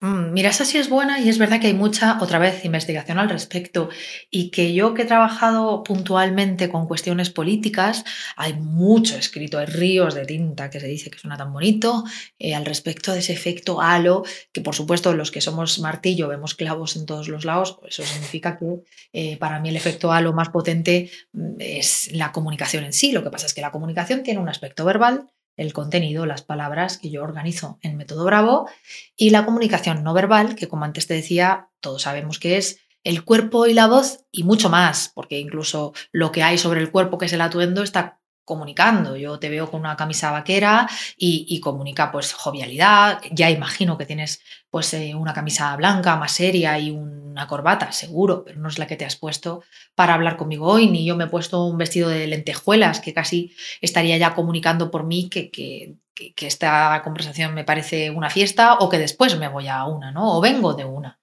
Mm, 0.04 0.34
mira, 0.34 0.50
esa 0.50 0.66
sí 0.66 0.80
es 0.80 0.90
buena 0.90 1.20
y 1.20 1.30
es 1.30 1.38
verdad 1.38 1.60
que 1.62 1.68
hay 1.68 1.76
mucha, 1.76 2.18
otra 2.22 2.40
vez, 2.40 2.66
investigación 2.66 3.20
al 3.20 3.30
respecto 3.30 3.90
y 4.32 4.50
que 4.50 4.74
yo 4.74 4.96
que 4.96 5.04
he 5.04 5.06
trabajado 5.06 5.84
puntualmente 5.84 6.70
con 6.70 6.88
cuestiones 6.88 7.30
políticas, 7.30 8.04
hay 8.36 8.54
mucho 8.54 9.16
escrito, 9.16 9.60
hay 9.60 9.68
ríos 9.68 10.16
de 10.16 10.26
tinta 10.26 10.72
que 10.72 10.80
se 10.80 10.88
dice 10.88 11.12
que 11.12 11.20
suena 11.20 11.38
tan 11.38 11.54
bonito 11.54 12.04
eh, 12.40 12.56
al 12.56 12.66
respecto 12.66 13.14
de 13.14 13.20
ese 13.20 13.34
efecto 13.34 13.80
halo, 13.80 14.24
que 14.52 14.62
por 14.62 14.74
supuesto 14.74 15.14
los 15.14 15.30
que 15.30 15.40
somos 15.40 15.78
martillo 15.78 16.28
vemos 16.28 16.56
clavos 16.56 16.96
en 16.96 17.06
todos 17.06 17.28
los 17.28 17.46
lados, 17.46 17.78
eso 17.88 18.04
significa 18.04 18.58
que 18.58 18.82
eh, 19.14 19.38
para 19.38 19.60
mí 19.60 19.70
el 19.70 19.76
efecto 19.76 20.12
halo 20.12 20.34
más 20.34 20.50
potente 20.50 21.12
mm, 21.34 21.58
es 21.60 22.10
la 22.14 22.32
comunicación 22.32 22.86
en 22.86 22.94
sí. 22.94 23.12
Lo 23.12 23.24
que 23.24 23.30
pasa 23.30 23.46
es 23.46 23.54
que 23.54 23.62
la 23.62 23.72
comunicación 23.72 24.24
tiene 24.24 24.40
un 24.40 24.50
aspecto 24.50 24.84
verbal 24.84 25.30
el 25.62 25.74
contenido, 25.74 26.26
las 26.26 26.42
palabras 26.42 26.98
que 26.98 27.12
yo 27.12 27.22
organizo 27.24 27.78
en 27.82 27.96
método 27.96 28.26
Bravo 28.26 28.68
y 29.16 29.30
la 29.30 29.46
comunicación 29.46 30.04
no 30.04 30.14
verbal, 30.14 30.56
que 30.56 30.68
como 30.68 30.86
antes 30.86 31.06
te 31.06 31.14
decía, 31.14 31.70
todos 31.80 32.02
sabemos 32.02 32.40
que 32.40 32.58
es 32.58 32.80
el 33.04 33.24
cuerpo 33.24 33.68
y 33.68 33.74
la 33.74 33.88
voz 33.88 34.26
y 34.32 34.44
mucho 34.44 34.70
más, 34.70 35.12
porque 35.14 35.40
incluso 35.40 35.94
lo 36.12 36.32
que 36.32 36.42
hay 36.42 36.58
sobre 36.58 36.82
el 36.82 36.92
cuerpo, 36.92 37.18
que 37.18 37.26
es 37.26 37.34
el 37.34 37.42
atuendo, 37.42 37.84
está 37.84 38.21
comunicando. 38.52 39.16
Yo 39.16 39.40
te 39.40 39.50
veo 39.50 39.72
con 39.72 39.80
una 39.80 39.96
camisa 39.96 40.30
vaquera 40.30 40.86
y, 41.16 41.58
comunica 41.62 42.12
pues 42.12 42.34
jovialidad. 42.34 43.22
Ya 43.32 43.50
imagino 43.50 43.98
que 43.98 44.06
tienes 44.06 44.42
pues 44.70 44.94
eh, 44.94 45.16
una 45.16 45.34
camisa 45.34 45.74
blanca 45.78 46.18
más 46.18 46.34
seria 46.34 46.78
y 46.78 46.92
una 46.92 47.48
corbata, 47.48 47.94
seguro, 47.94 48.44
pero 48.44 48.60
no 48.60 48.68
es 48.68 48.78
la 48.78 48.88
que 48.88 48.98
te 48.98 49.06
has 49.06 49.16
puesto 49.16 49.64
para 49.96 50.16
hablar 50.16 50.36
conmigo 50.36 50.68
hoy, 50.68 50.88
ni 50.90 51.06
yo 51.06 51.16
me 51.16 51.24
he 51.24 51.28
puesto 51.28 51.64
un 51.64 51.78
vestido 51.78 52.10
de 52.10 52.28
lentejuelas 52.28 53.00
que 53.00 53.14
casi 53.14 53.56
estaría 53.80 54.18
ya 54.18 54.36
comunicando 54.36 54.92
por 54.92 55.06
mí 55.06 55.30
que, 55.30 55.50
que, 55.50 55.96
que 56.14 56.48
esta 56.48 57.02
conversación 57.06 57.54
me 57.54 57.64
parece 57.64 58.10
una 58.10 58.30
fiesta 58.30 58.80
o 58.80 58.90
que 58.90 58.98
después 58.98 59.40
me 59.40 59.48
voy 59.48 59.70
a 59.70 59.86
una, 59.86 60.12
¿no? 60.12 60.38
O 60.38 60.42
vengo 60.42 60.74
de 60.74 60.84
una. 60.84 61.21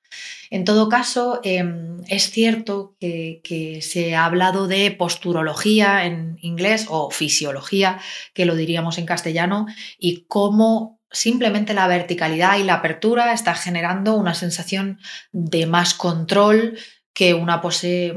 En 0.51 0.65
todo 0.65 0.89
caso, 0.89 1.41
em, 1.45 2.03
es 2.09 2.31
cierto 2.31 2.97
que, 3.01 3.41
se 3.83 4.15
ha 4.15 4.25
hablado 4.25 4.67
de 4.67 4.91
posturología 4.91 6.05
en 6.05 6.37
inglés 6.41 6.87
o 6.89 7.11
fisiología, 7.11 8.01
que 8.35 8.45
lo 8.45 8.55
diríamos 8.55 8.99
en 8.99 9.07
castellano, 9.07 9.67
y 9.99 10.25
cómo 10.27 11.01
simplemente 11.11 11.75
la 11.75 11.87
verticalidad 11.87 12.59
y 12.59 12.65
la 12.65 12.75
apertura 12.75 13.33
está 13.33 13.55
generando 13.55 14.15
una 14.17 14.35
sensación 14.35 14.99
de 15.33 15.67
más 15.67 15.95
control 15.95 16.79
que 17.15 17.35
una 17.35 17.61
pose 17.61 18.15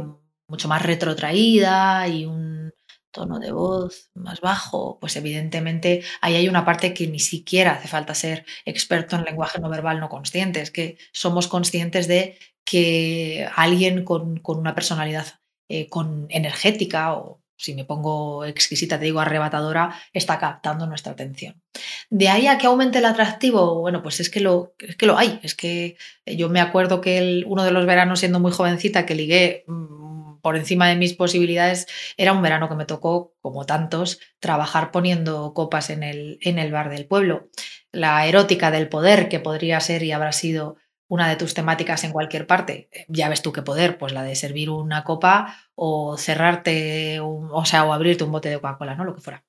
mucho 0.47 0.67
más 0.67 0.83
retrotraída 0.83 2.07
y 2.07 2.25
un 2.25 2.60
tono 3.11 3.39
de 3.39 3.51
voz 3.51 4.09
más 4.13 4.41
bajo, 4.41 4.97
pues 4.99 5.15
evidentemente 5.15 6.03
ahí 6.21 6.35
hay 6.35 6.47
una 6.47 6.65
parte 6.65 6.93
que 6.93 7.07
ni 7.07 7.19
siquiera 7.19 7.73
hace 7.73 7.87
falta 7.87 8.15
ser 8.15 8.45
experto 8.65 9.15
en 9.15 9.23
lenguaje 9.23 9.59
no 9.59 9.69
verbal 9.69 9.99
no 9.99 10.09
consciente, 10.09 10.61
es 10.61 10.71
que 10.71 10.97
somos 11.11 11.47
conscientes 11.47 12.07
de 12.07 12.37
que 12.63 13.47
alguien 13.55 14.03
con, 14.03 14.41
una 14.43 14.75
personalidad 14.75 15.27
eh, 15.69 15.87
con 15.87 16.27
energética 16.29 17.13
o 17.13 17.41
si 17.61 17.75
me 17.75 17.85
pongo 17.85 18.43
exquisita, 18.43 18.97
te 18.97 19.05
digo 19.05 19.19
arrebatadora, 19.19 19.95
está 20.13 20.39
captando 20.39 20.87
nuestra 20.87 21.11
atención. 21.11 21.61
De 22.09 22.27
ahí 22.27 22.47
a 22.47 22.57
que 22.57 22.65
aumente 22.65 22.97
el 22.97 23.05
atractivo, 23.05 23.79
bueno, 23.79 24.01
pues 24.01 24.19
es 24.19 24.31
que 24.31 24.39
lo, 24.39 24.73
es 24.79 24.95
que 24.95 25.05
lo 25.05 25.15
hay. 25.15 25.39
Es 25.43 25.53
que 25.53 25.95
yo 26.25 26.49
me 26.49 26.59
acuerdo 26.59 27.01
que 27.01 27.43
uno 27.45 27.63
de 27.63 27.71
los 27.71 27.85
veranos, 27.85 28.19
siendo 28.19 28.39
muy 28.39 28.51
jovencita, 28.51 29.05
que 29.05 29.13
ligué 29.13 29.63
mm, 29.67 30.00
por 30.41 30.57
encima 30.57 30.87
de 30.87 30.95
mis 30.95 31.13
posibilidades, 31.13 31.87
era 32.17 32.33
un 32.33 32.41
verano 32.41 32.69
que 32.69 32.75
me 32.75 32.85
tocó, 32.85 33.33
como 33.41 33.65
tantos, 33.65 34.19
trabajar 34.39 34.91
poniendo 34.91 35.53
copas 35.53 35.89
en 35.89 36.03
el, 36.03 36.37
en 36.41 36.59
el 36.59 36.71
bar 36.71 36.89
del 36.89 37.05
pueblo. 37.05 37.49
La 37.91 38.25
erótica 38.25 38.71
del 38.71 38.89
poder, 38.89 39.29
que 39.29 39.39
podría 39.39 39.79
ser 39.79 40.03
y 40.03 40.11
habrá 40.11 40.31
sido 40.31 40.77
una 41.07 41.27
de 41.27 41.35
tus 41.35 41.53
temáticas 41.53 42.05
en 42.05 42.13
cualquier 42.13 42.47
parte. 42.47 42.89
Ya 43.09 43.27
ves 43.27 43.41
tú 43.41 43.51
qué 43.51 43.61
poder, 43.61 43.97
pues 43.97 44.13
la 44.13 44.23
de 44.23 44.35
servir 44.35 44.69
una 44.69 45.03
copa 45.03 45.57
o 45.75 46.17
cerrarte, 46.17 47.19
o 47.19 47.65
sea, 47.65 47.83
o 47.83 47.91
abrirte 47.91 48.23
un 48.23 48.31
bote 48.31 48.49
de 48.49 48.55
Coca-Cola, 48.55 48.95
¿no? 48.95 49.03
Lo 49.03 49.13
que 49.13 49.21
fuera. 49.21 49.43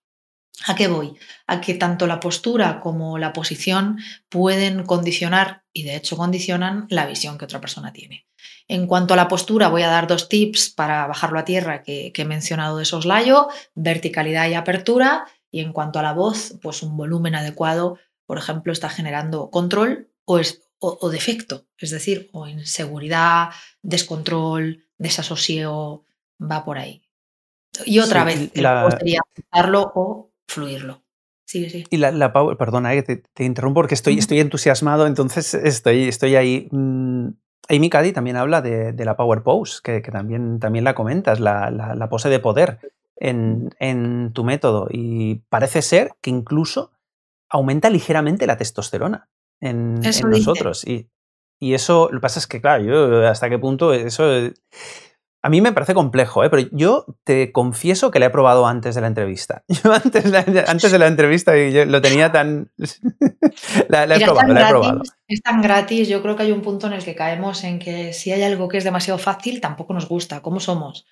¿A 0.66 0.74
qué 0.74 0.86
voy? 0.86 1.16
A 1.46 1.60
que 1.60 1.74
tanto 1.74 2.06
la 2.06 2.20
postura 2.20 2.80
como 2.80 3.18
la 3.18 3.32
posición 3.32 3.98
pueden 4.28 4.84
condicionar, 4.84 5.64
y 5.72 5.84
de 5.84 5.96
hecho 5.96 6.16
condicionan, 6.16 6.86
la 6.88 7.06
visión 7.06 7.38
que 7.38 7.44
otra 7.44 7.60
persona 7.60 7.92
tiene. 7.92 8.26
En 8.68 8.86
cuanto 8.86 9.14
a 9.14 9.16
la 9.16 9.28
postura, 9.28 9.68
voy 9.68 9.82
a 9.82 9.88
dar 9.88 10.06
dos 10.06 10.28
tips 10.28 10.70
para 10.70 11.06
bajarlo 11.06 11.38
a 11.38 11.44
tierra 11.44 11.82
que, 11.82 12.12
he 12.14 12.24
mencionado 12.24 12.78
de 12.78 12.84
soslayo, 12.84 13.48
verticalidad 13.74 14.48
y 14.48 14.54
apertura. 14.54 15.26
Y 15.50 15.60
en 15.60 15.72
cuanto 15.72 15.98
a 15.98 16.02
la 16.02 16.12
voz, 16.12 16.54
pues 16.62 16.82
un 16.82 16.96
volumen 16.96 17.34
adecuado, 17.34 17.98
por 18.26 18.38
ejemplo, 18.38 18.72
está 18.72 18.88
generando 18.88 19.50
control 19.50 20.10
o, 20.24 20.40
o, 20.78 21.10
defecto, 21.10 21.66
es 21.76 21.90
decir, 21.90 22.30
o 22.32 22.46
inseguridad, 22.46 23.50
descontrol, 23.82 24.84
desasosiego, 24.96 26.04
va 26.40 26.64
por 26.64 26.78
ahí. 26.78 27.02
Y 27.84 27.98
otra 27.98 28.24
vez, 28.24 28.50
la... 28.54 28.90
sería 28.90 29.20
aceptarlo 29.32 29.92
o 29.94 30.31
fluirlo. 30.48 31.02
Sí, 31.44 31.68
sí. 31.68 31.84
Y 31.90 31.98
la, 31.98 32.32
power, 32.32 32.56
perdona, 32.56 32.94
eh, 32.94 33.02
te, 33.02 33.44
interrumpo 33.44 33.80
porque 33.80 33.94
estoy, 33.94 34.18
estoy 34.18 34.40
entusiasmado, 34.40 35.06
entonces 35.06 35.54
estoy, 35.54 36.08
estoy 36.08 36.36
ahí. 36.36 36.68
Mm, 36.70 37.28
Amy 37.68 37.90
Cuddy 37.90 38.12
también 38.12 38.36
habla 38.36 38.62
de, 38.62 38.94
la 39.04 39.16
Power 39.16 39.42
Pose, 39.42 39.80
que, 39.82 40.00
también, 40.00 40.60
también 40.60 40.84
la 40.84 40.94
comentas, 40.94 41.40
la, 41.40 42.06
pose 42.10 42.28
de 42.28 42.38
poder 42.38 42.78
en, 43.16 44.32
tu 44.32 44.44
método. 44.44 44.88
Y 44.90 45.42
parece 45.48 45.82
ser 45.82 46.12
que 46.20 46.30
incluso 46.30 46.92
aumenta 47.48 47.90
ligeramente 47.90 48.46
la 48.46 48.56
testosterona 48.56 49.28
en, 49.60 50.00
nosotros. 50.00 50.86
Y, 50.86 51.08
y, 51.60 51.74
eso, 51.74 52.08
lo 52.10 52.18
que 52.18 52.22
pasa 52.22 52.38
es 52.38 52.46
que, 52.46 52.60
claro, 52.60 52.84
yo 52.84 53.28
hasta 53.28 53.48
qué 53.48 53.58
punto 53.58 53.92
eso 53.92 54.24
a 55.44 55.48
mí 55.48 55.60
me 55.60 55.72
parece 55.72 55.92
complejo, 55.92 56.44
¿eh? 56.44 56.50
pero 56.50 56.68
yo 56.70 57.04
te 57.24 57.50
confieso 57.50 58.12
que 58.12 58.20
la 58.20 58.26
he 58.26 58.30
probado 58.30 58.66
antes 58.66 58.94
de 58.94 59.00
la 59.00 59.08
entrevista. 59.08 59.64
Yo 59.68 59.92
antes, 59.92 60.32
antes 60.68 60.92
de 60.92 60.98
la 60.98 61.08
entrevista 61.08 61.56
yo 61.56 61.84
lo 61.84 62.00
tenía 62.00 62.30
tan... 62.30 62.70
la, 63.88 64.04
he 64.04 64.24
probado, 64.24 64.52
la 64.52 64.62
he 64.62 64.70
probado. 64.70 65.02
Es 65.32 65.40
tan 65.40 65.62
gratis, 65.62 66.08
yo 66.08 66.20
creo 66.20 66.36
que 66.36 66.42
hay 66.42 66.52
un 66.52 66.60
punto 66.60 66.86
en 66.88 66.92
el 66.92 67.02
que 67.04 67.14
caemos 67.14 67.64
en 67.64 67.78
que 67.78 68.12
si 68.12 68.32
hay 68.32 68.42
algo 68.42 68.68
que 68.68 68.76
es 68.76 68.84
demasiado 68.84 69.18
fácil, 69.18 69.60
tampoco 69.62 69.94
nos 69.94 70.06
gusta. 70.06 70.42
¿Cómo 70.42 70.60
somos? 70.60 71.06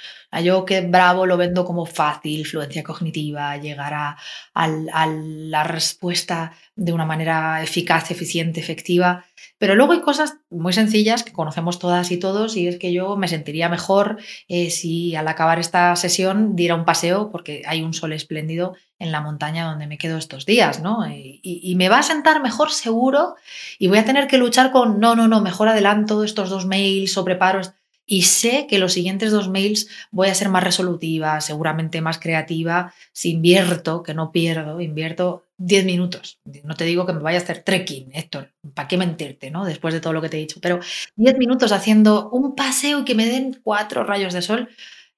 Yo 0.45 0.65
que 0.67 0.83
bravo 0.83 1.25
lo 1.25 1.39
vendo 1.39 1.65
como 1.65 1.87
fácil, 1.87 2.45
fluencia 2.47 2.83
cognitiva, 2.83 3.57
llegar 3.57 3.95
a, 3.95 4.17
a 4.53 5.07
la 5.07 5.65
respuesta 5.65 6.53
de 6.77 6.93
una 6.93 7.07
manera 7.07 7.63
eficaz, 7.63 8.11
eficiente, 8.11 8.61
efectiva. 8.61 9.25
Pero 9.59 9.75
luego 9.75 9.93
hay 9.93 10.01
cosas 10.01 10.37
muy 10.51 10.73
sencillas 10.75 11.23
que 11.23 11.33
conocemos 11.33 11.79
todas 11.79 12.11
y 12.11 12.19
todos 12.19 12.57
y 12.57 12.67
es 12.69 12.79
que 12.79 12.93
yo 12.93 13.17
me 13.17 13.29
sentiría 13.29 13.69
mejor 13.71 14.19
eh, 14.49 14.71
si 14.71 15.15
al 15.17 15.29
acabar 15.29 15.59
esta 15.59 15.97
sesión 15.97 16.57
diera 16.57 16.75
un 16.75 16.85
paseo 16.85 17.31
porque 17.31 17.63
hay 17.67 17.83
un 17.83 17.95
sol 17.95 18.13
espléndido 18.13 18.75
en 19.01 19.11
la 19.11 19.21
montaña 19.21 19.65
donde 19.65 19.89
me 19.89 19.99
quedo 19.99 20.19
estos 20.19 20.47
días, 20.47 20.81
¿no? 20.81 21.05
Y, 21.09 21.75
me 21.77 21.89
va 21.89 21.99
a 21.99 22.03
sentar 22.03 22.43
mejor 22.43 22.71
seguro 22.71 23.35
y 23.79 23.89
voy 23.89 23.99
a 23.99 24.05
tener 24.05 24.29
que 24.29 24.37
luchar 24.39 24.71
con, 24.71 25.01
no, 25.01 25.17
no, 25.17 25.27
no, 25.27 25.41
mejor 25.41 25.69
adelanto 25.69 26.23
estos 26.23 26.51
dos 26.51 26.67
mails 26.67 27.17
o 27.17 27.25
preparo 27.25 27.63
y 28.05 28.23
sé 28.23 28.67
que 28.69 28.79
los 28.79 28.93
siguientes 28.93 29.31
dos 29.31 29.49
mails 29.49 29.89
voy 30.11 30.29
a 30.29 30.35
ser 30.35 30.51
más 30.51 30.63
resolutiva, 30.65 31.41
seguramente 31.41 32.01
más 32.01 32.19
creativa, 32.19 32.93
si 33.13 33.31
invierto, 33.31 34.03
que 34.03 34.15
no 34.15 34.33
pierdo, 34.33 34.81
invierto 34.81 35.47
10 35.59 35.85
minutos. 35.85 36.41
No 36.65 36.75
te 36.75 36.85
digo 36.85 37.07
que 37.07 37.13
me 37.13 37.21
vaya 37.21 37.39
a 37.39 37.43
hacer 37.43 37.63
trekking, 37.63 38.11
Héctor, 38.13 38.53
¿para 38.75 38.89
qué 38.89 38.99
mentirte, 38.99 39.51
no? 39.51 39.65
Después 39.65 39.95
de 39.95 40.01
todo 40.01 40.13
lo 40.13 40.21
que 40.21 40.29
te 40.29 40.37
he 40.39 40.41
dicho, 40.41 40.59
pero 40.61 40.81
10 41.17 41.39
minutos 41.39 41.71
haciendo 41.73 42.29
un 42.31 42.55
paseo 42.55 43.01
y 43.01 43.05
que 43.05 43.15
me 43.15 43.27
den 43.27 43.61
cuatro 43.63 44.03
rayos 44.03 44.35
de 44.35 44.43
sol, 44.43 44.69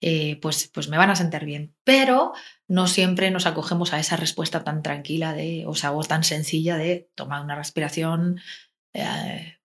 eh, 0.03 0.39
pues, 0.43 0.69
pues 0.75 0.89
me 0.89 0.99
van 0.99 1.11
a 1.11 1.17
sentir 1.17 1.45
bien. 1.45 1.75
Pero 1.85 2.33
no 2.67 2.89
siempre 2.89 3.31
nos 3.31 3.47
acogemos 3.47 3.93
a 3.93 4.01
esa 4.01 4.17
respuesta 4.17 4.65
tan 4.65 4.83
tranquila 4.83 5.33
de, 5.33 5.65
o 5.67 5.75
sea, 5.75 5.93
o 5.93 6.03
tan 6.03 6.25
sencilla 6.25 6.77
de 6.77 7.09
tomar 7.15 7.43
una 7.43 7.55
respiración. 7.55 8.41
Eh, 8.93 9.59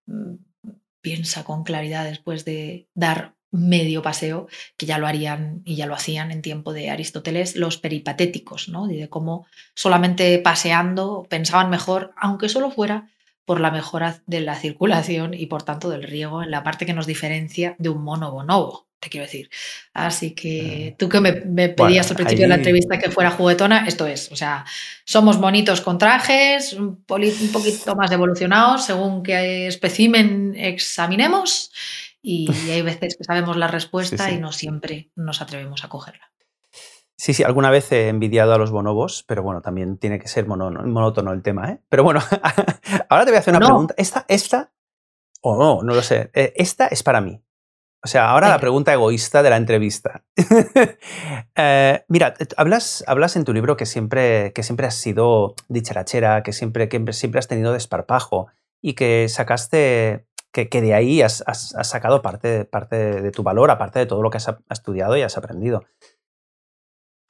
piensa 1.01 1.43
con 1.43 1.63
claridad 1.63 2.05
después 2.05 2.45
de 2.45 2.87
dar 2.93 3.35
medio 3.49 4.01
paseo, 4.01 4.47
que 4.77 4.85
ya 4.85 4.99
lo 4.99 5.07
harían 5.07 5.61
y 5.65 5.75
ya 5.75 5.87
lo 5.87 5.95
hacían 5.95 6.31
en 6.31 6.41
tiempo 6.41 6.73
de 6.73 6.91
Aristóteles, 6.91 7.55
los 7.55 7.77
peripatéticos, 7.77 8.69
¿no? 8.69 8.87
de 8.87 9.09
cómo 9.09 9.47
solamente 9.73 10.37
paseando 10.39 11.25
pensaban 11.29 11.69
mejor, 11.69 12.13
aunque 12.17 12.49
solo 12.49 12.69
fuera 12.69 13.09
por 13.47 13.61
la 13.61 13.71
mejora 13.71 14.21
de 14.25 14.41
la 14.41 14.55
circulación 14.55 15.33
y 15.33 15.45
por 15.45 15.63
tanto 15.63 15.89
del 15.89 16.03
riego 16.03 16.43
en 16.43 16.51
la 16.51 16.63
parte 16.63 16.85
que 16.85 16.93
nos 16.93 17.07
diferencia 17.07 17.77
de 17.79 17.87
un 17.87 18.03
mono 18.03 18.29
bonobo 18.29 18.87
te 18.99 19.09
quiero 19.09 19.25
decir. 19.25 19.49
Así 19.93 20.31
que 20.31 20.95
tú 20.97 21.07
que 21.07 21.21
me, 21.21 21.69
pedías 21.69 22.09
al 22.09 22.17
principio 22.17 22.45
de 22.45 22.49
la 22.49 22.55
entrevista 22.55 22.97
que 22.97 23.11
fuera 23.11 23.31
juguetona, 23.31 23.85
esto 23.87 24.07
es, 24.07 24.31
o 24.31 24.35
sea, 24.35 24.65
somos 25.05 25.39
bonitos 25.39 25.81
con 25.81 25.97
trajes, 25.99 26.73
un, 26.73 27.03
poquito 27.05 27.95
más 27.95 28.11
evolucionados 28.11 28.85
según 28.85 29.23
qué 29.23 29.67
especimen 29.67 30.55
examinemos 30.57 31.71
y 32.23 32.49
hay 32.71 32.81
veces 32.81 33.15
que 33.15 33.23
sabemos 33.23 33.55
la 33.55 33.67
respuesta 33.67 34.31
y 34.31 34.39
no 34.39 34.51
siempre 34.51 35.09
nos 35.15 35.41
atrevemos 35.41 35.83
a 35.83 35.89
cogerla. 35.89 36.31
Sí, 37.17 37.33
sí, 37.33 37.43
alguna 37.43 37.71
vez 37.71 37.91
he 37.91 38.09
envidiado 38.09 38.53
a 38.53 38.59
los 38.59 38.69
bonobos, 38.69 39.23
pero 39.27 39.41
bueno, 39.41 39.61
también 39.61 39.97
tiene 39.97 40.19
que 40.19 40.27
ser 40.27 40.45
monótono 40.45 41.33
el 41.33 41.41
tema, 41.41 41.71
¿eh? 41.71 41.79
Pero 41.89 42.03
bueno, 42.03 42.19
ahora 43.09 43.25
te 43.25 43.31
voy 43.31 43.37
a 43.37 43.39
hacer 43.39 43.55
una 43.55 43.65
pregunta. 43.65 43.95
Esta, 43.97 44.25
esta 44.27 44.71
O 45.41 45.57
no, 45.57 45.81
no 45.81 45.95
lo 45.95 46.03
sé. 46.03 46.29
Eh, 46.33 46.53
esta 46.55 46.87
es 46.87 47.01
para 47.01 47.19
mí. 47.19 47.41
O 48.03 48.07
sea, 48.07 48.29
ahora 48.29 48.49
la 48.49 48.59
pregunta 48.59 48.93
egoísta 48.93 49.41
de 49.43 49.49
la 49.49 49.57
entrevista. 49.57 50.23
Eh, 51.59 52.05
mira, 52.07 52.35
hablas, 52.55 53.03
hablas 53.07 53.35
en 53.35 53.43
tu 53.43 53.51
libro 53.51 53.77
que 53.77 53.87
siempre, 53.87 54.53
que 54.53 54.61
siempre 54.61 54.85
has 54.85 54.93
sido 54.93 55.55
dicharachera, 55.69 56.43
que 56.43 56.53
siempre, 56.53 56.87
que 56.87 57.13
siempre 57.13 57.39
has 57.39 57.47
tenido 57.47 57.73
desparpajo 57.73 58.47
y 58.79 58.93
que 58.93 59.27
sacaste, 59.27 60.27
que, 60.51 60.69
que 60.69 60.81
de 60.81 60.93
ahí 60.93 61.23
has, 61.23 61.43
sacado 61.81 62.21
parte, 62.21 62.65
parte 62.65 63.23
de 63.23 63.31
tu 63.31 63.41
valor, 63.41 63.71
aparte 63.71 63.97
de 63.97 64.05
todo 64.05 64.21
lo 64.21 64.29
que 64.29 64.37
has 64.37 64.55
estudiado 64.69 65.17
y 65.17 65.23
has 65.23 65.35
aprendido. 65.35 65.83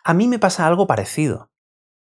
A 0.08 0.14
mí 0.14 0.30
me 0.30 0.40
pasa 0.40 0.66
algo 0.66 0.88
parecido, 0.88 1.52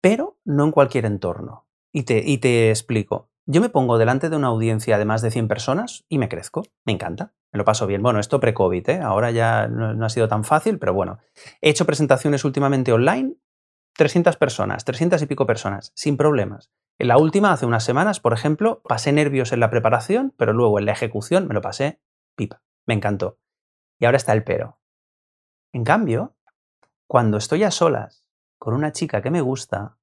pero 0.01 0.39
no 0.45 0.63
en 0.63 0.71
cualquier 0.71 1.05
entorno. 1.05 1.67
Y 1.91 2.05
te, 2.05 2.23
y 2.25 2.39
te 2.39 2.71
explico. 2.71 3.29
Yo 3.45 3.61
me 3.61 3.69
pongo 3.69 3.99
delante 3.99 4.31
de 4.31 4.35
una 4.35 4.47
audiencia 4.47 4.97
de 4.97 5.05
más 5.05 5.21
de 5.21 5.29
100 5.29 5.47
personas 5.47 6.03
y 6.09 6.17
me 6.17 6.27
crezco, 6.27 6.63
me 6.85 6.93
encanta, 6.93 7.35
me 7.51 7.59
lo 7.59 7.65
paso 7.65 7.85
bien. 7.85 8.01
Bueno, 8.01 8.19
esto 8.19 8.39
pre-COVID, 8.39 8.89
¿eh? 8.89 8.99
ahora 8.99 9.29
ya 9.29 9.67
no, 9.67 10.03
ha 10.03 10.09
sido 10.09 10.27
tan 10.27 10.43
fácil, 10.43 10.79
pero 10.79 10.95
bueno. 10.95 11.19
He 11.61 11.69
hecho 11.69 11.85
presentaciones 11.85 12.43
últimamente 12.45 12.91
online, 12.91 13.35
300 13.95 14.37
personas, 14.37 14.85
300 14.85 15.21
y 15.21 15.27
pico 15.27 15.45
personas, 15.45 15.91
sin 15.93 16.17
problemas. 16.17 16.71
En 16.97 17.09
la 17.09 17.19
última, 17.19 17.51
hace 17.51 17.67
unas 17.67 17.83
semanas, 17.83 18.19
por 18.19 18.33
ejemplo, 18.33 18.81
pasé 18.89 19.11
nervios 19.11 19.51
en 19.51 19.59
la 19.59 19.69
preparación, 19.69 20.33
pero 20.35 20.53
luego 20.53 20.79
en 20.79 20.87
la 20.87 20.93
ejecución 20.93 21.47
me 21.47 21.53
lo 21.53 21.61
pasé 21.61 22.01
pipa, 22.35 22.63
me 22.87 22.95
encantó. 22.95 23.37
Y 23.99 24.05
ahora 24.05 24.17
está 24.17 24.33
el 24.33 24.43
pero. 24.43 24.79
En 25.73 25.83
cambio, 25.83 26.35
cuando 27.07 27.37
estoy 27.37 27.63
a 27.63 27.71
solas 27.71 28.25
con 28.57 28.73
una 28.73 28.91
chica 28.91 29.21
que 29.21 29.31
me 29.31 29.41
gusta, 29.41 29.97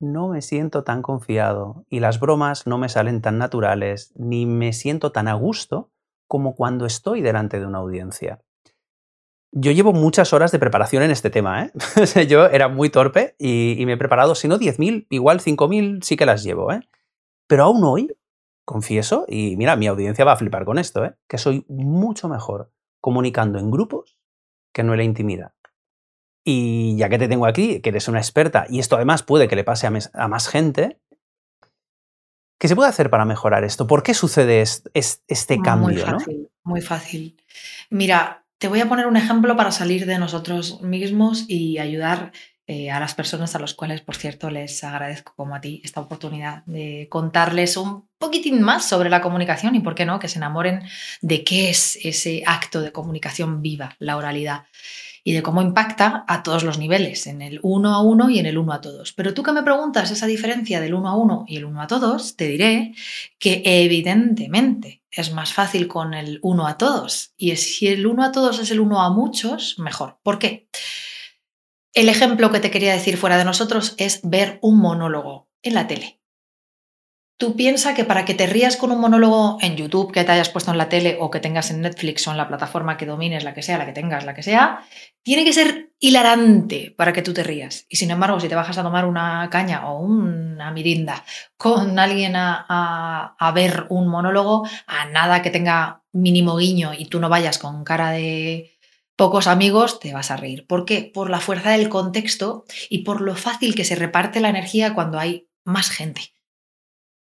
no 0.00 0.28
me 0.28 0.42
siento 0.42 0.82
tan 0.82 1.02
confiado 1.02 1.84
y 1.90 2.00
las 2.00 2.18
bromas 2.18 2.66
no 2.66 2.78
me 2.78 2.88
salen 2.88 3.20
tan 3.20 3.38
naturales, 3.38 4.12
ni 4.16 4.46
me 4.46 4.72
siento 4.72 5.12
tan 5.12 5.28
a 5.28 5.34
gusto 5.34 5.90
como 6.26 6.54
cuando 6.54 6.86
estoy 6.86 7.20
delante 7.20 7.60
de 7.60 7.66
una 7.66 7.78
audiencia. 7.78 8.40
Yo 9.52 9.72
llevo 9.72 9.92
muchas 9.92 10.32
horas 10.32 10.52
de 10.52 10.60
preparación 10.60 11.02
en 11.02 11.10
este 11.10 11.28
tema, 11.28 11.64
¿eh? 11.64 11.72
Yo 12.28 12.46
era 12.46 12.68
muy 12.68 12.88
torpe 12.88 13.34
y, 13.38 13.82
me 13.84 13.94
he 13.94 13.96
preparado, 13.96 14.36
si 14.36 14.46
no 14.46 14.58
10.000, 14.58 15.06
igual 15.10 15.40
5.000 15.40 16.02
sí 16.02 16.16
que 16.16 16.24
las 16.26 16.44
llevo, 16.44 16.72
¿eh? 16.72 16.80
Pero 17.48 17.64
aún 17.64 17.82
hoy, 17.82 18.16
confieso, 18.64 19.24
y 19.26 19.56
mira, 19.56 19.74
mi 19.74 19.88
audiencia 19.88 20.24
va 20.24 20.32
a 20.32 20.36
flipar 20.36 20.64
con 20.64 20.78
esto, 20.78 21.04
¿eh? 21.04 21.14
Que 21.26 21.36
soy 21.36 21.64
mucho 21.68 22.28
mejor 22.28 22.70
comunicando 23.00 23.58
en 23.58 23.72
grupos 23.72 24.16
que 24.72 24.84
no 24.84 24.92
en 24.92 24.98
la 24.98 25.04
intimidad. 25.04 25.52
Y 26.44 26.96
ya 26.96 27.08
que 27.08 27.18
te 27.18 27.28
tengo 27.28 27.46
aquí, 27.46 27.80
que 27.80 27.90
eres 27.90 28.08
una 28.08 28.18
experta, 28.18 28.66
y 28.68 28.78
esto 28.78 28.96
además 28.96 29.22
puede 29.22 29.48
que 29.48 29.56
le 29.56 29.64
pase 29.64 29.86
a, 29.86 30.28
más 30.28 30.48
gente, 30.48 30.98
¿qué 32.58 32.68
se 32.68 32.76
puede 32.76 32.88
hacer 32.88 33.10
para 33.10 33.24
mejorar 33.24 33.64
esto? 33.64 33.86
¿Por 33.86 34.02
qué 34.02 34.14
sucede 34.14 34.62
este 34.62 35.60
cambio? 35.60 35.88
Muy 35.88 36.12
fácil, 36.12 36.48
muy 36.62 36.80
fácil. 36.80 37.36
Mira, 37.90 38.44
te 38.58 38.68
voy 38.68 38.80
a 38.80 38.88
poner 38.88 39.06
un 39.06 39.16
ejemplo 39.16 39.56
para 39.56 39.70
salir 39.70 40.06
de 40.06 40.18
nosotros 40.18 40.80
mismos 40.82 41.44
y 41.48 41.78
ayudar 41.78 42.32
eh, 42.66 42.90
a 42.90 43.00
las 43.00 43.14
personas 43.14 43.56
a 43.56 43.58
las 43.58 43.74
cuales, 43.74 44.00
por 44.00 44.14
cierto, 44.14 44.48
les 44.48 44.84
agradezco 44.84 45.32
como 45.34 45.56
a 45.56 45.60
ti 45.60 45.82
esta 45.84 46.00
oportunidad 46.00 46.64
de 46.66 47.08
contarles 47.10 47.76
un 47.76 48.08
poquitín 48.16 48.62
más 48.62 48.88
sobre 48.88 49.10
la 49.10 49.20
comunicación 49.20 49.74
y, 49.74 49.80
por 49.80 49.96
qué 49.96 50.06
no, 50.06 50.20
que 50.20 50.28
se 50.28 50.38
enamoren 50.38 50.82
de 51.20 51.42
qué 51.42 51.70
es 51.70 51.98
ese 52.04 52.44
acto 52.46 52.80
de 52.80 52.92
comunicación 52.92 53.60
viva, 53.60 53.96
la 53.98 54.16
oralidad 54.16 54.66
y 55.24 55.32
de 55.32 55.42
cómo 55.42 55.62
impacta 55.62 56.24
a 56.26 56.42
todos 56.42 56.64
los 56.64 56.78
niveles, 56.78 57.26
en 57.26 57.42
el 57.42 57.60
uno 57.62 57.94
a 57.94 58.02
uno 58.02 58.30
y 58.30 58.38
en 58.38 58.46
el 58.46 58.58
uno 58.58 58.72
a 58.72 58.80
todos. 58.80 59.12
Pero 59.12 59.34
tú 59.34 59.42
que 59.42 59.52
me 59.52 59.62
preguntas 59.62 60.10
esa 60.10 60.26
diferencia 60.26 60.80
del 60.80 60.94
uno 60.94 61.08
a 61.08 61.16
uno 61.16 61.44
y 61.46 61.56
el 61.56 61.64
uno 61.64 61.82
a 61.82 61.86
todos, 61.86 62.36
te 62.36 62.48
diré 62.48 62.94
que 63.38 63.62
evidentemente 63.64 65.02
es 65.10 65.32
más 65.32 65.52
fácil 65.52 65.88
con 65.88 66.14
el 66.14 66.38
uno 66.42 66.66
a 66.66 66.78
todos. 66.78 67.34
Y 67.36 67.54
si 67.56 67.88
el 67.88 68.06
uno 68.06 68.24
a 68.24 68.32
todos 68.32 68.58
es 68.58 68.70
el 68.70 68.80
uno 68.80 69.02
a 69.02 69.10
muchos, 69.10 69.78
mejor. 69.78 70.18
¿Por 70.22 70.38
qué? 70.38 70.68
El 71.92 72.08
ejemplo 72.08 72.52
que 72.52 72.60
te 72.60 72.70
quería 72.70 72.92
decir 72.92 73.16
fuera 73.16 73.36
de 73.36 73.44
nosotros 73.44 73.94
es 73.98 74.20
ver 74.22 74.58
un 74.62 74.78
monólogo 74.78 75.48
en 75.62 75.74
la 75.74 75.86
tele. 75.88 76.19
Tú 77.40 77.56
piensas 77.56 77.94
que 77.94 78.04
para 78.04 78.26
que 78.26 78.34
te 78.34 78.46
rías 78.46 78.76
con 78.76 78.92
un 78.92 79.00
monólogo 79.00 79.56
en 79.62 79.74
YouTube 79.74 80.12
que 80.12 80.24
te 80.24 80.32
hayas 80.32 80.50
puesto 80.50 80.72
en 80.72 80.76
la 80.76 80.90
tele 80.90 81.16
o 81.20 81.30
que 81.30 81.40
tengas 81.40 81.70
en 81.70 81.80
Netflix 81.80 82.28
o 82.28 82.32
en 82.32 82.36
la 82.36 82.46
plataforma 82.46 82.98
que 82.98 83.06
domines, 83.06 83.44
la 83.44 83.54
que 83.54 83.62
sea, 83.62 83.78
la 83.78 83.86
que 83.86 83.94
tengas, 83.94 84.26
la 84.26 84.34
que 84.34 84.42
sea, 84.42 84.84
tiene 85.22 85.42
que 85.42 85.54
ser 85.54 85.90
hilarante 85.98 86.94
para 86.98 87.14
que 87.14 87.22
tú 87.22 87.32
te 87.32 87.42
rías. 87.42 87.86
Y 87.88 87.96
sin 87.96 88.10
embargo, 88.10 88.38
si 88.40 88.48
te 88.50 88.54
bajas 88.54 88.76
a 88.76 88.82
tomar 88.82 89.06
una 89.06 89.48
caña 89.50 89.88
o 89.88 90.00
una 90.00 90.70
mirinda 90.70 91.24
con 91.56 91.98
alguien 91.98 92.36
a, 92.36 93.34
a 93.38 93.52
ver 93.52 93.86
un 93.88 94.08
monólogo, 94.08 94.68
a 94.86 95.06
nada 95.06 95.40
que 95.40 95.48
tenga 95.48 96.02
mínimo 96.12 96.58
guiño 96.58 96.92
y 96.92 97.06
tú 97.06 97.20
no 97.20 97.30
vayas 97.30 97.56
con 97.56 97.84
cara 97.84 98.10
de 98.10 98.76
pocos 99.16 99.46
amigos, 99.46 99.98
te 99.98 100.12
vas 100.12 100.30
a 100.30 100.36
reír. 100.36 100.66
¿Por 100.66 100.84
qué? 100.84 101.10
Por 101.14 101.30
la 101.30 101.40
fuerza 101.40 101.70
del 101.70 101.88
contexto 101.88 102.66
y 102.90 102.98
por 102.98 103.22
lo 103.22 103.34
fácil 103.34 103.74
que 103.74 103.86
se 103.86 103.94
reparte 103.94 104.40
la 104.40 104.50
energía 104.50 104.92
cuando 104.92 105.18
hay 105.18 105.48
más 105.64 105.88
gente. 105.88 106.34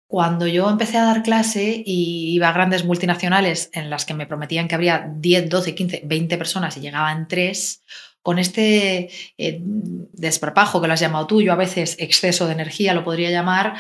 Cuando 0.08 0.48
yo 0.48 0.70
empecé 0.70 0.98
a 0.98 1.04
dar 1.04 1.22
clase 1.22 1.84
y 1.86 2.34
iba 2.34 2.48
a 2.48 2.54
grandes 2.54 2.86
multinacionales 2.86 3.70
en 3.74 3.90
las 3.90 4.06
que 4.06 4.14
me 4.14 4.26
prometían 4.26 4.70
que 4.70 4.76
habría 4.76 5.12
10, 5.14 5.50
12, 5.50 5.76
15, 5.76 6.02
20 6.06 6.38
personas 6.38 6.78
y 6.78 6.80
llegaban 6.80 7.28
3, 7.28 7.84
con 8.22 8.40
este 8.40 9.10
eh, 9.38 9.62
desparpajo 9.62 10.82
que 10.82 10.88
lo 10.88 10.94
has 10.94 11.00
llamado 11.00 11.28
tú, 11.28 11.42
yo 11.42 11.54
a 11.54 11.58
veces 11.58 11.96
exceso 12.00 12.46
de 12.46 12.54
energía 12.54 12.94
lo 12.94 13.04
podría 13.04 13.32
llamar, 13.32 13.76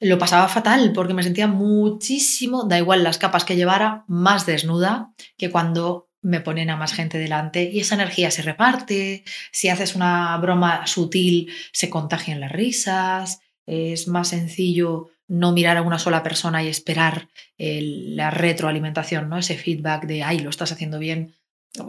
lo 0.00 0.18
pasaba 0.18 0.48
fatal 0.48 0.92
porque 0.94 1.14
me 1.14 1.22
sentía 1.22 1.46
muchísimo, 1.46 2.64
da 2.64 2.78
igual 2.78 3.02
las 3.02 3.18
capas 3.18 3.44
que 3.44 3.56
llevara, 3.56 4.04
más 4.06 4.46
desnuda 4.46 5.12
que 5.36 5.50
cuando 5.50 6.08
me 6.20 6.40
ponen 6.40 6.70
a 6.70 6.76
más 6.76 6.92
gente 6.92 7.16
delante 7.18 7.70
y 7.72 7.80
esa 7.80 7.94
energía 7.94 8.30
se 8.30 8.42
reparte, 8.42 9.24
si 9.52 9.68
haces 9.68 9.94
una 9.94 10.36
broma 10.38 10.86
sutil 10.86 11.50
se 11.72 11.88
contagian 11.88 12.40
las 12.40 12.52
risas, 12.52 13.40
es 13.66 14.08
más 14.08 14.28
sencillo 14.28 15.08
no 15.28 15.52
mirar 15.52 15.76
a 15.76 15.82
una 15.82 15.98
sola 15.98 16.22
persona 16.22 16.62
y 16.62 16.68
esperar 16.68 17.28
la 17.58 18.30
retroalimentación, 18.30 19.28
¿no? 19.28 19.38
ese 19.38 19.56
feedback 19.56 20.06
de, 20.06 20.22
ay, 20.22 20.40
lo 20.40 20.50
estás 20.50 20.72
haciendo 20.72 20.98
bien. 20.98 21.34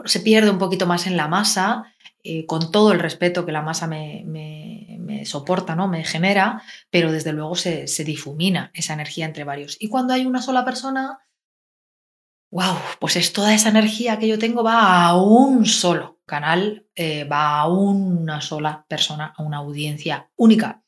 se 0.06 0.20
pierde 0.20 0.52
un 0.52 0.60
poquito 0.60 0.86
más 0.86 1.08
en 1.08 1.18
la 1.18 1.28
masa, 1.28 1.96
eh, 2.22 2.46
con 2.46 2.70
todo 2.70 2.92
el 2.92 3.00
respeto 3.00 3.46
que 3.46 3.54
la 3.54 3.62
masa 3.62 3.88
me, 3.88 4.26
soporta, 5.24 5.76
¿no? 5.76 5.88
me 5.88 6.04
genera, 6.04 6.62
pero 6.90 7.12
desde 7.12 7.34
luego 7.34 7.56
se, 7.56 7.86
difumina 8.04 8.72
esa 8.74 8.94
energía 8.94 9.26
entre 9.26 9.44
varios. 9.44 9.78
Y 9.80 9.88
cuando 9.88 10.14
hay 10.14 10.26
una 10.26 10.42
sola 10.42 10.66
persona, 10.66 11.20
wow, 12.52 12.76
pues 13.00 13.16
es 13.16 13.32
toda 13.32 13.54
esa 13.54 13.70
energía 13.70 14.20
que 14.20 14.28
yo 14.28 14.38
tengo 14.40 14.64
va 14.64 15.06
a 15.06 15.16
un 15.22 15.66
solo 15.66 16.20
canal, 16.26 16.88
eh, 16.96 17.24
va 17.24 17.60
a 17.60 17.68
una 17.68 18.42
sola 18.42 18.86
persona, 18.88 19.34
a 19.36 19.44
una 19.44 19.58
audiencia 19.58 20.30
única. 20.36 20.84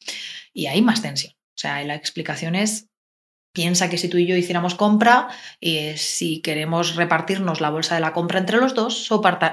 Y 0.53 0.67
hay 0.67 0.81
más 0.81 1.01
tensión. 1.01 1.33
Sea, 1.61 1.83
la 1.83 1.93
explicación 1.93 2.55
es, 2.55 2.89
piensa 3.53 3.87
que 3.87 3.99
si 3.99 4.09
tú 4.09 4.17
y 4.17 4.25
yo 4.25 4.35
hiciéramos 4.35 4.73
compra, 4.73 5.27
eh, 5.61 5.95
si 5.95 6.41
queremos 6.41 6.95
repartirnos 6.95 7.61
la 7.61 7.69
bolsa 7.69 7.93
de 7.93 8.01
la 8.01 8.13
compra 8.13 8.39
entre 8.39 8.57
los 8.57 8.73
dos, 8.73 9.05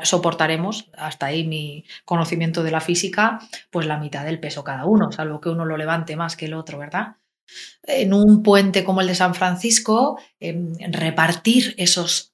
soportaremos, 0.04 0.90
hasta 0.96 1.26
ahí 1.26 1.46
mi 1.46 1.84
conocimiento 2.06 2.62
de 2.62 2.70
la 2.70 2.80
física, 2.80 3.40
pues 3.70 3.86
la 3.86 3.98
mitad 3.98 4.24
del 4.24 4.40
peso 4.40 4.64
cada 4.64 4.86
uno, 4.86 5.12
salvo 5.12 5.42
que 5.42 5.50
uno 5.50 5.66
lo 5.66 5.76
levante 5.76 6.16
más 6.16 6.34
que 6.34 6.46
el 6.46 6.54
otro, 6.54 6.78
¿verdad? 6.78 7.16
En 7.82 8.14
un 8.14 8.42
puente 8.42 8.84
como 8.84 9.02
el 9.02 9.08
de 9.08 9.14
San 9.14 9.34
Francisco, 9.34 10.18
em, 10.40 10.72
repartir 10.90 11.74
esos 11.76 12.32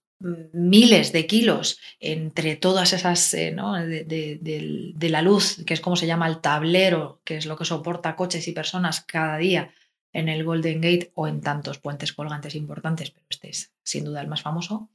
miles 0.53 1.13
de 1.13 1.27
kilos 1.27 1.79
entre 2.01 2.57
todas 2.57 2.93
esas, 2.93 3.35
eh, 3.35 3.51
¿no? 3.51 3.75
de, 3.75 4.05
de, 4.05 5.09
la 5.11 5.23
luz, 5.23 5.63
que 5.67 5.75
es 5.75 5.81
como 5.81 5.97
se 5.97 6.07
llama 6.07 6.27
el 6.27 6.41
tablero, 6.41 7.21
que 7.25 7.37
es 7.37 7.47
lo 7.47 7.57
que 7.57 7.65
soporta 7.65 8.17
coches 8.17 8.49
y 8.49 8.53
personas 8.53 9.03
cada 9.03 9.37
día 9.37 9.75
en 10.13 10.29
el 10.29 10.45
Golden 10.45 10.81
Gate 10.81 11.13
o 11.15 11.29
en 11.29 11.41
tantos 11.41 11.79
puentes 11.79 12.13
colgantes 12.13 12.55
importantes, 12.55 13.11
pero 13.11 13.27
este 13.29 13.51
es 13.51 13.73
sin 13.83 14.05
duda 14.05 14.21
el 14.21 14.29
más 14.29 14.43
famoso, 14.43 14.89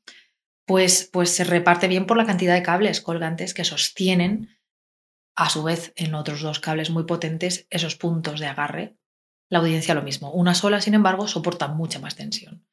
pues, 0.65 1.09
pues 1.11 1.29
se 1.31 1.43
reparte 1.43 1.87
bien 1.87 2.05
por 2.05 2.17
la 2.17 2.25
cantidad 2.25 2.55
de 2.55 2.63
cables 2.63 3.01
colgantes 3.01 3.53
que 3.53 3.63
sostienen 3.63 4.49
a 5.35 5.49
su 5.49 5.63
vez 5.63 5.93
en 5.95 6.15
otros 6.15 6.41
dos 6.41 6.59
cables 6.59 6.89
muy 6.89 7.03
potentes 7.03 7.67
esos 7.69 7.95
puntos 7.95 8.39
de 8.39 8.47
agarre 8.47 8.98
la 9.49 9.59
audiencia 9.59 9.95
lo 9.95 10.03
mismo. 10.03 10.31
Una 10.31 10.53
sola, 10.53 10.79
sin 10.79 10.93
embargo, 10.93 11.27
soporta 11.27 11.67
mucha 11.67 11.99
más 11.99 12.15
tensión. 12.15 12.63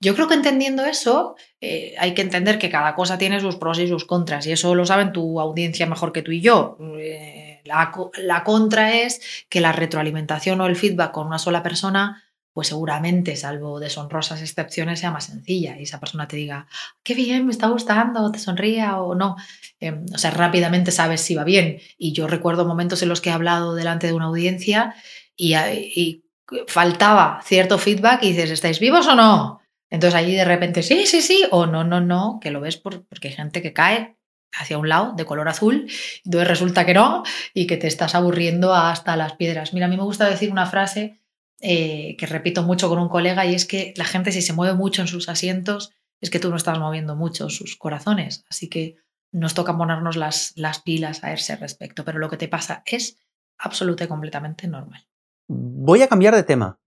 Yo 0.00 0.14
creo 0.14 0.28
que 0.28 0.34
entendiendo 0.34 0.84
eso, 0.84 1.36
eh, 1.60 1.94
hay 1.98 2.14
que 2.14 2.22
entender 2.22 2.58
que 2.58 2.70
cada 2.70 2.94
cosa 2.94 3.18
tiene 3.18 3.40
sus 3.40 3.56
pros 3.56 3.78
y 3.78 3.88
sus 3.88 4.04
contras, 4.04 4.46
y 4.46 4.52
eso 4.52 4.74
lo 4.74 4.86
saben 4.86 5.12
tu 5.12 5.40
audiencia 5.40 5.86
mejor 5.86 6.12
que 6.12 6.22
tú 6.22 6.30
y 6.30 6.40
yo. 6.40 6.78
Eh, 6.98 7.60
la, 7.64 7.92
la, 8.18 8.44
contra 8.44 8.94
es 8.94 9.20
que 9.48 9.60
la 9.60 9.72
retroalimentación 9.72 10.60
o 10.60 10.66
el 10.66 10.76
feedback 10.76 11.12
con 11.12 11.26
una 11.26 11.38
sola 11.38 11.62
persona, 11.62 12.24
pues 12.52 12.68
seguramente, 12.68 13.36
salvo 13.36 13.78
deshonrosas 13.78 14.40
excepciones, 14.40 15.00
sea 15.00 15.10
más 15.10 15.24
sencilla 15.24 15.78
y 15.78 15.82
esa 15.82 16.00
persona 16.00 16.26
te 16.26 16.36
diga, 16.36 16.66
qué 17.02 17.14
bien, 17.14 17.44
me 17.46 17.52
está 17.52 17.68
gustando, 17.68 18.32
te 18.32 18.38
sonría 18.38 19.00
o 19.00 19.14
no. 19.14 19.36
Em, 19.80 20.06
o 20.14 20.18
sea, 20.18 20.30
rápidamente 20.30 20.90
sabes 20.92 21.20
si 21.20 21.34
va 21.34 21.44
bien. 21.44 21.78
Y 21.98 22.12
yo 22.12 22.26
recuerdo 22.26 22.64
momentos 22.64 23.02
en 23.02 23.08
los 23.08 23.20
que 23.20 23.30
he 23.30 23.32
hablado 23.32 23.74
delante 23.74 24.06
de 24.06 24.14
una 24.14 24.26
audiencia 24.26 24.94
y, 25.40 26.24
faltaba 26.66 27.40
cierto 27.44 27.78
feedback 27.78 28.24
y 28.24 28.32
dices, 28.32 28.50
¿estáis 28.50 28.80
vivos 28.80 29.06
o 29.06 29.14
no? 29.14 29.60
Entonces 29.88 30.16
ahí 30.16 30.34
de 30.34 30.44
repente, 30.44 30.82
sí, 30.82 31.06
sí, 31.06 31.22
sí, 31.22 31.44
o 31.52 31.66
no, 31.66 31.84
no, 31.84 32.00
no, 32.00 32.38
que 32.40 32.50
lo 32.50 32.60
ves 32.60 32.76
porque 32.76 33.28
hay 33.28 33.34
gente 33.34 33.62
que 33.62 33.72
cae 33.72 34.16
hacia 34.52 34.78
un 34.78 34.88
lado 34.88 35.12
de 35.16 35.24
color 35.24 35.48
azul, 35.48 35.88
entonces 36.24 36.48
resulta 36.48 36.84
que 36.84 36.94
no 36.94 37.22
y 37.54 37.68
que 37.68 37.76
te 37.76 37.86
estás 37.86 38.16
aburriendo 38.16 38.74
hasta 38.74 39.16
las 39.16 39.34
piedras. 39.34 39.72
Mira, 39.72 39.86
a 39.86 39.88
mí 39.88 39.96
me 39.96 40.02
gusta 40.02 40.28
decir 40.28 40.50
una 40.50 40.66
frase 40.66 41.20
eh, 41.60 42.16
que 42.18 42.26
repito 42.26 42.62
mucho 42.62 42.88
con 42.88 42.98
un 42.98 43.08
colega 43.08 43.46
y 43.46 43.54
es 43.54 43.64
que 43.64 43.94
la 43.96 44.04
gente 44.04 44.32
si 44.32 44.42
se 44.42 44.52
mueve 44.52 44.74
mucho 44.74 45.02
en 45.02 45.08
sus 45.08 45.28
asientos 45.28 45.92
es 46.20 46.30
que 46.30 46.40
tú 46.40 46.50
no 46.50 46.56
estás 46.56 46.78
moviendo 46.78 47.16
mucho 47.16 47.48
sus 47.48 47.76
corazones, 47.76 48.44
así 48.50 48.68
que 48.68 48.96
nos 49.32 49.54
toca 49.54 49.76
ponernos 49.76 50.16
las, 50.16 50.52
las 50.56 50.80
pilas 50.80 51.22
a 51.22 51.32
ese 51.32 51.56
respecto, 51.56 52.04
pero 52.04 52.18
lo 52.18 52.28
que 52.28 52.36
te 52.36 52.48
pasa 52.48 52.82
es 52.86 53.18
absoluta 53.58 54.04
y 54.04 54.08
completamente 54.08 54.66
normal. 54.66 55.09
Voy 55.52 56.00
a 56.00 56.06
cambiar 56.06 56.36
de 56.36 56.44
tema, 56.44 56.78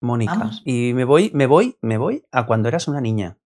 Mónica, 0.00 0.52
y 0.64 0.94
me 0.94 1.04
voy, 1.04 1.32
me 1.34 1.48
voy, 1.48 1.76
me 1.82 1.98
voy 1.98 2.24
a 2.30 2.46
cuando 2.46 2.68
eras 2.68 2.86
una 2.86 3.00
niña. 3.00 3.36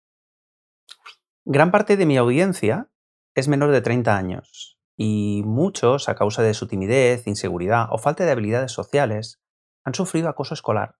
Gran 1.46 1.70
parte 1.70 1.96
de 1.96 2.04
mi 2.04 2.18
audiencia 2.18 2.90
es 3.34 3.48
menor 3.48 3.70
de 3.70 3.80
30 3.80 4.14
años 4.14 4.78
y 4.94 5.40
muchos, 5.46 6.10
a 6.10 6.14
causa 6.14 6.42
de 6.42 6.52
su 6.52 6.66
timidez, 6.66 7.26
inseguridad 7.26 7.86
o 7.90 7.96
falta 7.96 8.26
de 8.26 8.32
habilidades 8.32 8.72
sociales, 8.72 9.40
han 9.82 9.94
sufrido 9.94 10.28
acoso 10.28 10.52
escolar. 10.52 10.96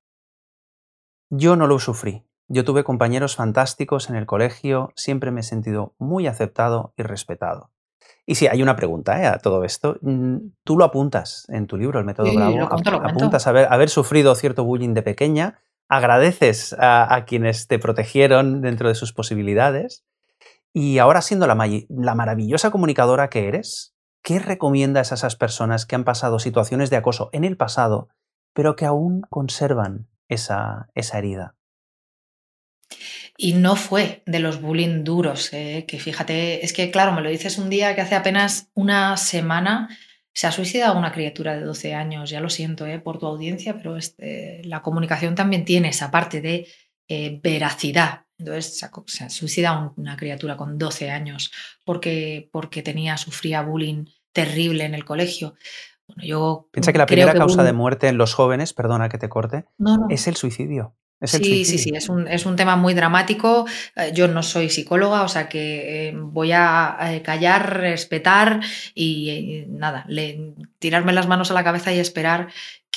Yo 1.29 1.55
no 1.55 1.67
lo 1.67 1.79
sufrí. 1.79 2.27
Yo 2.49 2.65
tuve 2.65 2.83
compañeros 2.83 3.37
fantásticos 3.37 4.09
en 4.09 4.17
el 4.17 4.25
colegio, 4.25 4.95
siempre 4.97 5.33
me 5.33 5.41
he 5.41 5.45
sentido 5.45 5.95
muy 5.99 6.27
aceptado 6.27 6.95
y 6.97 7.03
respetado. 7.03 7.73
Y 8.27 8.35
sí, 8.35 8.49
hay 8.49 8.61
una 8.61 8.75
pregunta 8.75 9.23
¿eh? 9.23 9.27
a 9.27 9.39
todo 9.39 9.63
esto. 9.63 9.99
Mm, 10.03 10.49
tú 10.65 10.77
lo 10.77 10.85
apuntas 10.85 11.47
en 11.49 11.67
tu 11.67 11.77
libro, 11.77 12.01
El 12.01 12.05
método 12.05 12.35
Bravo. 12.35 12.69
apuntas 13.05 13.47
haber, 13.47 13.73
haber 13.73 13.89
sufrido 13.89 14.35
cierto 14.35 14.65
bullying 14.65 14.95
de 14.95 15.03
pequeña, 15.03 15.61
agradeces 15.89 16.75
a, 16.79 17.25
quienes 17.27 17.69
te 17.69 17.79
protegieron 17.79 18.61
dentro 18.61 18.89
de 18.89 18.95
sus 18.95 19.13
posibilidades 19.13 20.05
y 20.73 20.99
ahora 20.99 21.23
siendo 21.23 21.47
la, 21.47 21.55
maravillosa 21.55 22.71
comunicadora 22.71 23.31
que 23.31 23.49
eres, 23.49 23.95
¿qué 24.23 24.39
recomiendas 24.39 25.13
a 25.13 25.15
esas 25.15 25.37
personas 25.37 25.87
que 25.87 25.95
han 25.95 26.05
pasado 26.05 26.39
situaciones 26.39 26.91
de 26.91 26.97
acoso 26.97 27.31
en 27.33 27.45
el 27.45 27.57
pasado, 27.57 28.09
pero 28.53 28.77
que 28.77 28.85
aún 28.85 29.23
conservan 29.31 30.09
esa, 30.29 30.91
esa 30.95 31.19
herida? 31.19 31.55
Y 33.37 33.53
no 33.53 33.77
fue 33.77 34.23
de 34.27 34.39
los 34.39 34.61
bullying 34.61 35.05
duros, 35.05 35.53
¿eh? 35.53 35.85
que 35.87 35.99
fíjate, 35.99 36.65
es 36.65 36.73
que 36.73 36.91
claro, 36.91 37.13
me 37.13 37.21
lo 37.21 37.29
dices 37.29 37.59
un 37.59 37.69
día 37.69 37.95
que 37.95 38.01
hace 38.01 38.15
apenas 38.15 38.71
una 38.75 39.17
semana 39.17 39.89
se 40.33 40.47
ha 40.47 40.53
suicidado 40.53 40.99
una 40.99 41.13
criatura 41.13 41.55
de 41.57 41.63
12 41.63 41.95
años, 41.95 42.31
ya 42.31 42.41
lo 42.41 42.51
siento 42.51 42.87
¿eh? 42.87 42.99
por 42.99 43.19
tu 43.19 43.27
audiencia, 43.27 43.77
pero 43.77 43.97
este, 43.97 44.63
la 44.65 44.83
comunicación 44.83 45.35
también 45.35 45.65
tiene 45.65 45.89
esa 45.89 46.11
parte 46.11 46.41
de 46.41 46.67
eh, 47.09 47.41
veracidad, 47.43 48.27
entonces 48.39 48.79
se 49.07 49.25
ha, 49.25 49.31
suicidado 49.31 49.95
una 49.97 50.17
criatura 50.17 50.57
con 50.57 50.79
12 50.79 51.11
años 51.11 51.53
porque, 51.85 52.49
porque 52.53 52.83
tenía, 52.83 53.17
sufría 53.17 53.63
bullying 53.63 54.07
terrible 54.33 54.85
en 54.85 54.95
el 54.95 55.05
colegio. 55.05 55.55
Bueno, 56.07 56.23
yo 56.25 56.69
Piensa 56.71 56.93
que 56.93 56.99
la 56.99 57.07
primera 57.07 57.35
causa 57.35 57.65
de 57.65 57.73
muerte 57.73 58.09
en 58.09 58.19
los 58.19 58.35
jóvenes, 58.35 58.75
perdona 58.75 59.09
que 59.09 59.19
te 59.19 59.29
corte, 59.29 59.65
es 60.11 60.27
el 60.29 60.37
suicidio. 60.37 60.95
Sí, 61.23 61.65
sí, 61.65 61.79
sí, 61.79 61.93
es 61.95 62.09
un, 62.09 62.29
es 62.29 62.47
un, 62.47 62.57
tema 62.57 62.77
muy 62.77 62.95
dramático. 62.95 63.67
Eh, 63.97 64.13
yo 64.15 64.29
no 64.29 64.43
soy 64.43 64.71
psicóloga, 64.71 65.23
o 65.23 65.29
sea 65.29 65.49
que 65.49 66.09
eh, 66.09 66.13
voy 66.15 66.53
a 66.53 66.97
eh, 67.11 67.23
callar, 67.23 67.79
respetar 67.79 68.61
y, 68.95 69.65
nada, 69.69 70.07
tirarme 70.79 71.13
las 71.13 71.27
manos 71.27 71.51
a 71.51 71.55
la 71.55 71.65
cabeza 71.65 71.93
y 71.93 71.99
esperar 71.99 72.49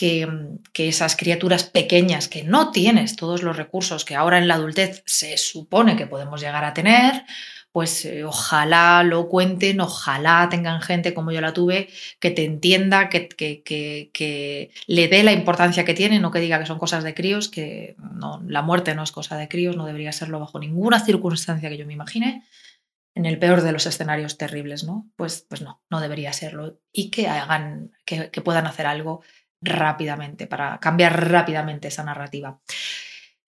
Mm, 0.02 0.60
que, 0.72 0.88
esas 0.88 1.16
criaturas 1.16 1.64
pequeñas 1.64 2.28
que 2.28 2.44
no 2.44 2.72
tienes 2.72 3.16
todos 3.16 3.44
los 3.44 3.58
recursos 3.58 4.06
que 4.06 4.16
ahora 4.16 4.38
en 4.38 4.48
la 4.48 4.56
adultez 4.56 5.04
se 5.06 5.38
supone 5.38 5.96
que 5.96 6.08
podemos 6.08 6.40
llegar 6.42 6.64
a 6.64 6.74
tener, 6.74 7.26
pues 7.72 8.04
eh, 8.06 8.24
ojalá 8.24 9.04
lo 9.04 9.30
cuenten, 9.30 9.80
ojalá 9.82 10.48
tengan 10.50 10.82
gente 10.82 11.14
como 11.14 11.32
yo 11.32 11.42
la 11.42 11.54
tuve, 11.54 11.90
que 12.20 12.32
te 12.32 12.44
entienda, 12.44 13.10
que, 13.10 14.72
le 14.88 15.08
dé 15.08 15.24
la 15.24 15.32
importancia 15.32 15.86
que 15.86 15.94
tiene, 15.94 16.20
no 16.20 16.32
que 16.32 16.40
diga 16.40 16.60
que 16.60 16.66
son 16.66 16.80
cosas 16.80 17.04
de 17.04 17.14
críos, 17.14 17.50
que 17.50 17.96
no, 18.00 18.42
la 18.48 18.62
muerte 18.62 18.96
no 18.96 19.04
es 19.04 19.12
cosa 19.12 19.38
de 19.38 19.48
críos, 19.48 19.78
no 19.78 19.86
debería 19.86 20.12
serlo 20.12 20.40
bajo 20.40 20.60
ninguna 20.60 21.00
circunstancia 21.00 21.70
que 21.70 21.78
yo 21.78 21.86
me 21.86 21.94
imagine, 21.94 22.44
en 23.16 23.26
el 23.26 23.38
peor 23.38 23.62
de 23.62 23.72
los 23.72 23.86
escenarios 23.86 24.38
terribles, 24.38 24.84
¿no? 24.84 25.10
Pues, 25.16 25.46
pues 25.48 25.62
no, 25.62 25.82
no 25.90 26.00
debería 26.00 26.32
serlo. 26.32 26.80
Y 26.92 27.10
que 27.10 27.28
hagan, 27.28 27.92
que 28.06 28.42
puedan 28.42 28.66
hacer 28.66 28.86
algo 28.86 29.22
rápidamente, 29.62 30.48
para 30.48 30.80
cambiar 30.80 31.30
rápidamente 31.30 31.90
esa 31.90 32.04
narrativa. 32.04 32.60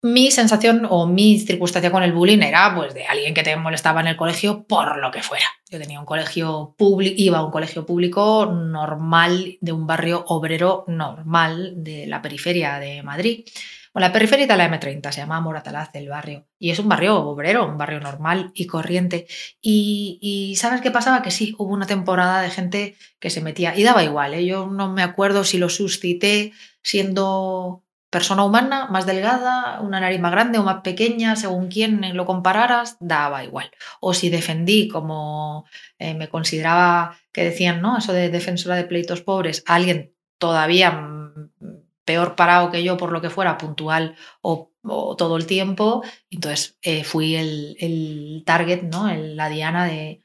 Mi 0.01 0.31
sensación 0.31 0.87
o 0.89 1.07
mi 1.07 1.39
circunstancia 1.39 1.91
con 1.91 2.03
el 2.03 2.13
bullying 2.13 2.41
era 2.41 2.73
pues 2.75 2.93
de 2.93 3.05
alguien 3.05 3.33
que 3.33 3.43
te 3.43 3.55
molestaba 3.55 4.01
en 4.01 4.07
el 4.07 4.17
colegio 4.17 4.65
por 4.65 4.97
lo 4.99 5.11
que 5.11 5.23
fuera. 5.23 5.45
Yo 5.69 5.79
tenía 5.79 5.99
un 5.99 6.05
colegio 6.05 6.75
público, 6.77 7.15
iba 7.17 7.39
a 7.39 7.45
un 7.45 7.51
colegio 7.51 7.85
público 7.85 8.45
normal 8.45 9.57
de 9.59 9.71
un 9.71 9.87
barrio 9.87 10.23
obrero 10.27 10.85
normal 10.87 11.73
de 11.77 12.05
la 12.07 12.21
periferia 12.21 12.79
de 12.79 13.01
Madrid 13.03 13.45
la 13.99 14.11
periferia 14.11 14.47
de 14.47 14.55
la 14.55 14.69
M30 14.69 15.11
se 15.11 15.21
llama 15.21 15.41
Moratalaz 15.41 15.89
el 15.93 16.09
barrio. 16.09 16.45
Y 16.59 16.71
es 16.71 16.79
un 16.79 16.87
barrio 16.87 17.17
obrero, 17.17 17.67
un 17.67 17.77
barrio 17.77 17.99
normal 17.99 18.51
y 18.53 18.67
corriente. 18.67 19.27
Y, 19.61 20.55
¿sabes 20.57 20.81
qué 20.81 20.91
pasaba? 20.91 21.21
Que 21.21 21.31
sí, 21.31 21.55
hubo 21.57 21.73
una 21.73 21.87
temporada 21.87 22.41
de 22.41 22.49
gente 22.49 22.95
que 23.19 23.29
se 23.29 23.41
metía. 23.41 23.77
Y 23.77 23.83
daba 23.83 24.03
igual, 24.03 24.33
¿eh? 24.33 24.45
yo 24.45 24.67
no 24.67 24.91
me 24.91 25.03
acuerdo 25.03 25.43
si 25.43 25.57
lo 25.57 25.69
suscité 25.69 26.53
siendo 26.83 27.83
persona 28.09 28.43
humana, 28.43 28.87
más 28.87 29.05
delgada, 29.05 29.81
una 29.81 29.99
nariz 29.99 30.19
más 30.19 30.31
grande 30.31 30.59
o 30.59 30.63
más 30.63 30.81
pequeña, 30.81 31.35
según 31.35 31.67
quién 31.67 32.15
lo 32.15 32.25
compararas, 32.25 32.97
daba 32.99 33.43
igual. 33.43 33.71
O 33.99 34.13
si 34.13 34.29
defendí, 34.29 34.87
como 34.87 35.65
eh, 35.99 36.13
me 36.13 36.29
consideraba 36.29 37.17
que 37.31 37.43
decían, 37.43 37.81
¿no? 37.81 37.97
Eso 37.97 38.13
de 38.13 38.29
defensora 38.29 38.75
de 38.75 38.85
pleitos 38.85 39.21
pobres, 39.21 39.63
alguien 39.67 40.13
todavía 40.37 40.91
peor 42.05 42.35
parado 42.35 42.71
que 42.71 42.83
yo 42.83 42.95
por 42.95 43.11
lo 43.11 43.21
que 43.21 43.29
fuera, 43.29 43.57
puntual 43.57 44.15
o, 44.41 44.71
todo 45.17 45.35
el 45.35 45.45
tiempo. 45.45 46.01
Entonces 46.29 46.77
eh, 46.81 47.03
fui 47.03 47.35
el, 47.35 48.43
target, 48.45 48.83
¿no? 48.83 49.13
la 49.13 49.49
diana 49.49 49.85
de, 49.85 50.23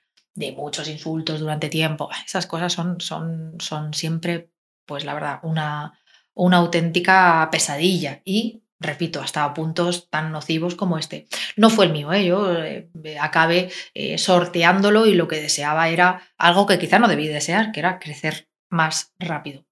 muchos 0.56 0.88
insultos 0.88 1.40
durante 1.40 1.68
tiempo. 1.68 2.08
Esas 2.24 2.46
cosas 2.46 2.72
son, 2.72 3.00
son, 3.00 3.56
son 3.58 3.92
siempre, 3.92 4.50
pues 4.86 5.04
la 5.04 5.14
verdad, 5.14 5.40
una, 5.42 5.98
una 6.34 6.58
auténtica 6.58 7.48
pesadilla. 7.50 8.20
Y 8.24 8.62
repito, 8.78 9.20
hasta 9.20 9.54
puntos 9.54 10.10
tan 10.10 10.32
nocivos 10.32 10.74
como 10.74 10.98
este. 10.98 11.26
No 11.56 11.70
fue 11.70 11.86
el 11.86 11.92
mío, 11.92 12.12
¿eh? 12.12 12.26
yo 12.26 12.56
eh, 12.62 12.88
acabé 13.20 13.70
sorteándolo 14.16 15.06
y 15.06 15.14
lo 15.14 15.28
que 15.28 15.40
deseaba 15.40 15.88
era 15.88 16.22
algo 16.36 16.66
que 16.66 16.78
quizá 16.78 16.98
no 16.98 17.06
debí 17.06 17.28
desear, 17.28 17.70
que 17.70 17.80
era 17.80 17.98
crecer 18.00 18.48
más 18.68 19.12
rápido. 19.18 19.64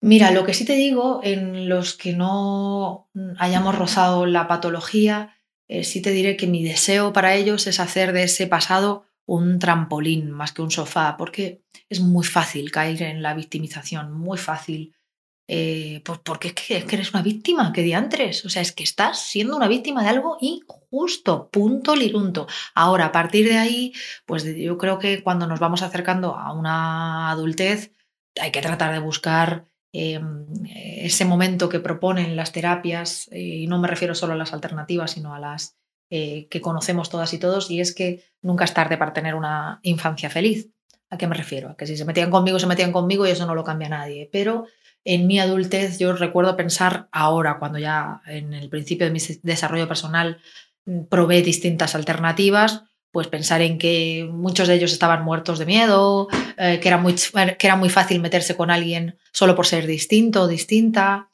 Mira, 0.00 0.32
lo 0.32 0.44
que 0.44 0.52
sí 0.52 0.64
te 0.64 0.74
digo, 0.74 1.20
en 1.22 1.68
los 1.68 1.94
que 1.94 2.12
no 2.12 3.08
hayamos 3.38 3.78
rozado 3.78 4.26
la 4.26 4.48
patología, 4.48 5.36
eh, 5.68 5.84
sí 5.84 6.02
te 6.02 6.10
diré 6.10 6.36
que 6.36 6.48
mi 6.48 6.64
deseo 6.64 7.12
para 7.12 7.36
ellos 7.36 7.68
es 7.68 7.78
hacer 7.78 8.12
de 8.12 8.24
ese 8.24 8.48
pasado 8.48 9.06
un 9.26 9.60
trampolín 9.60 10.32
más 10.32 10.50
que 10.52 10.62
un 10.62 10.72
sofá, 10.72 11.16
porque 11.16 11.62
es 11.88 12.00
muy 12.00 12.24
fácil 12.24 12.72
caer 12.72 13.02
en 13.02 13.22
la 13.22 13.34
victimización, 13.34 14.12
muy 14.12 14.38
fácil. 14.38 14.92
Eh, 15.48 16.02
pues 16.04 16.20
porque 16.20 16.48
es 16.48 16.92
eres 16.92 17.12
una 17.12 17.22
víctima, 17.22 17.72
que 17.72 17.82
diantres. 17.82 18.44
O 18.44 18.48
sea, 18.48 18.62
es 18.62 18.72
que 18.72 18.84
estás 18.84 19.20
siendo 19.20 19.56
una 19.56 19.68
víctima 19.68 20.02
de 20.02 20.08
algo 20.08 20.38
injusto, 20.40 21.48
punto 21.50 21.96
lirunto. 21.96 22.46
Ahora, 22.74 23.06
a 23.06 23.12
partir 23.12 23.48
de 23.48 23.58
ahí, 23.58 23.92
pues 24.26 24.44
yo 24.56 24.78
creo 24.78 24.98
que 24.98 25.22
cuando 25.22 25.46
nos 25.46 25.60
vamos 25.60 25.82
acercando 25.82 26.36
a 26.36 26.52
una 26.52 27.30
adultez, 27.30 27.92
hay 28.40 28.50
que 28.50 28.62
tratar 28.62 28.92
de 28.92 28.98
buscar 29.00 29.66
Em, 29.94 30.46
ese 30.64 31.26
momento 31.26 31.68
que 31.68 31.78
proponen 31.78 32.34
las 32.34 32.52
terapias, 32.52 33.28
y 33.30 33.66
no 33.66 33.78
me 33.78 33.88
refiero 33.88 34.14
solo 34.14 34.32
a 34.32 34.36
las 34.36 34.54
alternativas, 34.54 35.10
sino 35.12 35.34
a 35.34 35.38
las 35.38 35.76
eh, 36.08 36.48
que 36.48 36.62
conocemos 36.62 37.10
todas 37.10 37.32
y 37.34 37.38
todos, 37.38 37.70
y 37.70 37.80
es 37.80 37.94
que 37.94 38.24
nunca 38.40 38.64
es 38.64 38.72
tarde 38.72 38.96
para 38.96 39.12
tener 39.12 39.34
una 39.34 39.80
infancia 39.82 40.30
feliz. 40.30 40.70
¿A 41.10 41.18
qué 41.18 41.26
me 41.26 41.34
refiero? 41.36 41.68
A 41.68 41.76
que 41.76 41.86
si 41.86 41.98
se 41.98 42.06
metían 42.06 42.30
conmigo, 42.30 42.58
se 42.58 42.66
metían 42.66 42.90
conmigo 42.90 43.26
y 43.26 43.30
eso 43.30 43.46
no 43.46 43.54
lo 43.54 43.64
cambia 43.64 43.90
nadie. 43.90 44.30
Pero 44.32 44.66
en 45.04 45.26
mi 45.26 45.40
adultez 45.40 45.98
yo 45.98 46.12
recuerdo 46.12 46.56
pensar 46.56 47.08
ahora, 47.12 47.58
cuando 47.58 47.78
ya 47.78 48.22
en 48.26 48.54
el 48.54 48.68
principio 48.68 49.06
de 49.06 49.12
mi 49.12 49.20
desarrollo 49.42 49.88
personal 49.88 50.40
mm, 50.86 51.04
probé 51.04 51.42
distintas 51.42 51.94
alternativas, 51.94 52.84
pues 53.12 53.28
pensar 53.28 53.60
en 53.60 53.78
que 53.78 54.26
muchos 54.32 54.66
de 54.68 54.74
ellos 54.74 54.92
estaban 54.92 55.22
muertos 55.22 55.58
de 55.58 55.66
miedo, 55.66 56.28
eh, 56.56 56.80
que, 56.80 56.88
era 56.88 56.96
muy, 56.96 57.14
que 57.14 57.66
era 57.66 57.76
muy 57.76 57.90
fácil 57.90 58.20
meterse 58.20 58.56
con 58.56 58.70
alguien 58.70 59.18
solo 59.32 59.54
por 59.54 59.66
ser 59.66 59.86
distinto 59.86 60.42
o 60.42 60.48
distinta. 60.48 61.28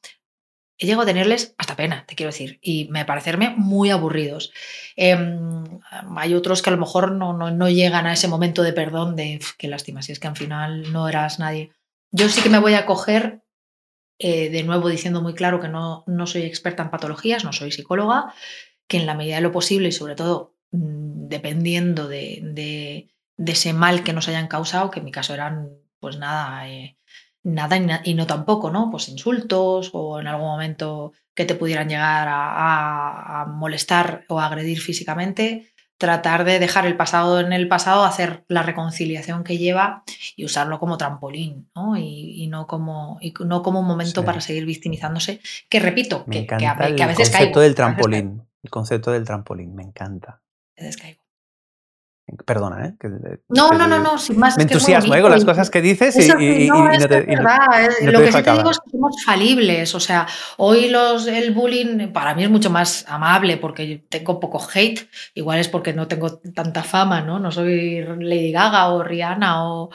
He 0.76 0.86
llegado 0.86 1.02
a 1.02 1.06
tenerles 1.06 1.54
hasta 1.56 1.76
pena, 1.76 2.04
te 2.06 2.16
quiero 2.16 2.30
decir, 2.32 2.58
y 2.62 2.88
me 2.90 3.04
parecerme 3.04 3.54
muy 3.56 3.90
aburridos. 3.90 4.52
Em, 4.96 5.80
hay 6.16 6.34
otros 6.34 6.62
que 6.62 6.70
a 6.70 6.72
lo 6.72 6.78
mejor 6.78 7.12
no, 7.12 7.32
no, 7.32 7.68
llegan 7.68 8.06
a 8.06 8.12
ese 8.12 8.28
momento 8.28 8.62
de 8.62 8.72
perdón 8.72 9.14
de 9.14 9.40
qué 9.56 9.68
lástima, 9.68 10.02
si 10.02 10.12
es 10.12 10.20
que 10.20 10.28
al 10.28 10.36
final 10.36 10.92
no 10.92 11.08
eras 11.08 11.38
nadie. 11.38 11.72
Yo 12.10 12.28
sí 12.28 12.42
que 12.42 12.50
me 12.50 12.58
voy 12.58 12.74
a 12.74 12.86
coger, 12.86 13.42
eh, 14.18 14.50
de 14.50 14.62
nuevo 14.64 14.88
diciendo 14.88 15.22
muy 15.22 15.34
claro 15.34 15.60
que 15.60 15.68
no, 15.68 16.04
no 16.06 16.26
soy 16.26 16.42
experta 16.42 16.82
en 16.82 16.90
patologías, 16.90 17.44
no 17.44 17.52
soy 17.52 17.70
psicóloga, 17.70 18.34
que 18.88 18.96
en 18.96 19.06
la 19.06 19.14
medida 19.14 19.36
de 19.36 19.42
lo 19.42 19.52
posible 19.52 19.88
y 19.88 19.92
sobre 19.92 20.16
todo 20.16 20.56
mm, 20.72 21.28
dependiendo 21.28 22.08
de, 22.08 22.40
de, 22.42 23.10
ese 23.52 23.72
mal 23.72 24.02
que 24.02 24.12
nos 24.12 24.28
hayan 24.28 24.48
causado, 24.48 24.90
que 24.90 24.98
en 24.98 25.04
mi 25.04 25.12
caso 25.12 25.34
eran 25.34 25.68
pues 26.00 26.16
nada, 26.18 26.68
eh, 26.68 26.98
nada 27.44 28.02
y, 28.04 28.14
no 28.14 28.26
tampoco, 28.26 28.70
¿no? 28.70 28.90
Pues 28.90 29.08
insultos 29.08 29.90
o 29.92 30.20
en 30.20 30.26
algún 30.26 30.48
momento 30.48 31.12
que 31.34 31.44
te 31.44 31.54
pudieran 31.54 31.88
llegar 31.88 32.26
a, 32.28 33.42
a 33.42 33.46
molestar 33.46 34.24
o 34.28 34.40
agredir 34.40 34.80
físicamente, 34.80 35.72
tratar 35.98 36.44
de 36.44 36.60
dejar 36.60 36.86
el 36.86 36.96
pasado 36.96 37.40
en 37.40 37.52
el 37.52 37.66
pasado, 37.68 38.04
hacer 38.04 38.44
la 38.48 38.62
reconciliación 38.62 39.42
que 39.42 39.58
lleva 39.58 40.04
y 40.36 40.44
usarlo 40.44 40.78
como 40.78 40.96
trampolín, 40.96 41.68
¿no? 41.74 41.96
Y, 41.96 42.46
no, 42.46 42.66
como, 42.66 43.18
y 43.20 43.34
no 43.44 43.62
como 43.62 43.80
un 43.80 43.86
momento 43.86 44.24
para 44.24 44.40
seguir 44.40 44.64
victimizándose, 44.64 45.40
que 45.68 45.80
repito, 45.80 46.24
que, 46.24 46.46
que, 46.46 46.66
a, 46.66 46.74
veces 46.74 46.96
caigo. 46.96 47.10
El 47.10 47.16
concepto 47.16 47.60
del 47.60 47.74
trampolín, 47.74 48.42
el 48.62 48.70
concepto 48.70 49.10
del 49.10 49.24
trampolín, 49.24 49.74
me 49.74 49.82
encanta. 49.82 50.40
A 50.78 50.82
veces 50.82 50.96
caigo. 50.96 51.27
Perdona, 52.44 52.86
¿eh? 52.86 52.94
no, 53.48 53.70
no, 53.70 53.86
no, 53.86 53.98
no, 53.98 54.18
sin 54.18 54.38
más. 54.38 54.56
Me 54.58 54.64
entusiasmo 54.64 55.14
¿eh? 55.14 55.22
con 55.22 55.30
las 55.30 55.46
cosas 55.46 55.70
que 55.70 55.80
dices 55.80 56.14
y, 56.38 56.68
no, 56.68 56.90
es 56.90 57.08
verdad. 57.08 57.88
Lo 58.02 58.20
que 58.20 58.32
sí 58.32 58.42
te 58.42 58.52
digo 58.52 58.70
es 58.70 58.78
que 58.80 58.90
somos 58.90 59.24
falibles. 59.24 59.94
O 59.94 60.00
sea, 60.00 60.26
hoy 60.58 60.90
los, 60.90 61.26
el 61.26 61.52
bullying 61.52 62.12
para 62.12 62.34
mí 62.34 62.44
es 62.44 62.50
mucho 62.50 62.68
más 62.68 63.06
amable 63.08 63.56
porque 63.56 64.04
tengo 64.10 64.40
poco 64.40 64.60
hate. 64.74 65.08
Igual 65.34 65.58
es 65.58 65.68
porque 65.68 65.94
no 65.94 66.06
tengo 66.06 66.36
tanta 66.54 66.82
fama, 66.82 67.22
¿no? 67.22 67.38
No 67.38 67.50
soy 67.50 68.02
Lady 68.02 68.52
Gaga 68.52 68.88
o 68.88 69.02
Rihanna 69.02 69.64
o, 69.66 69.90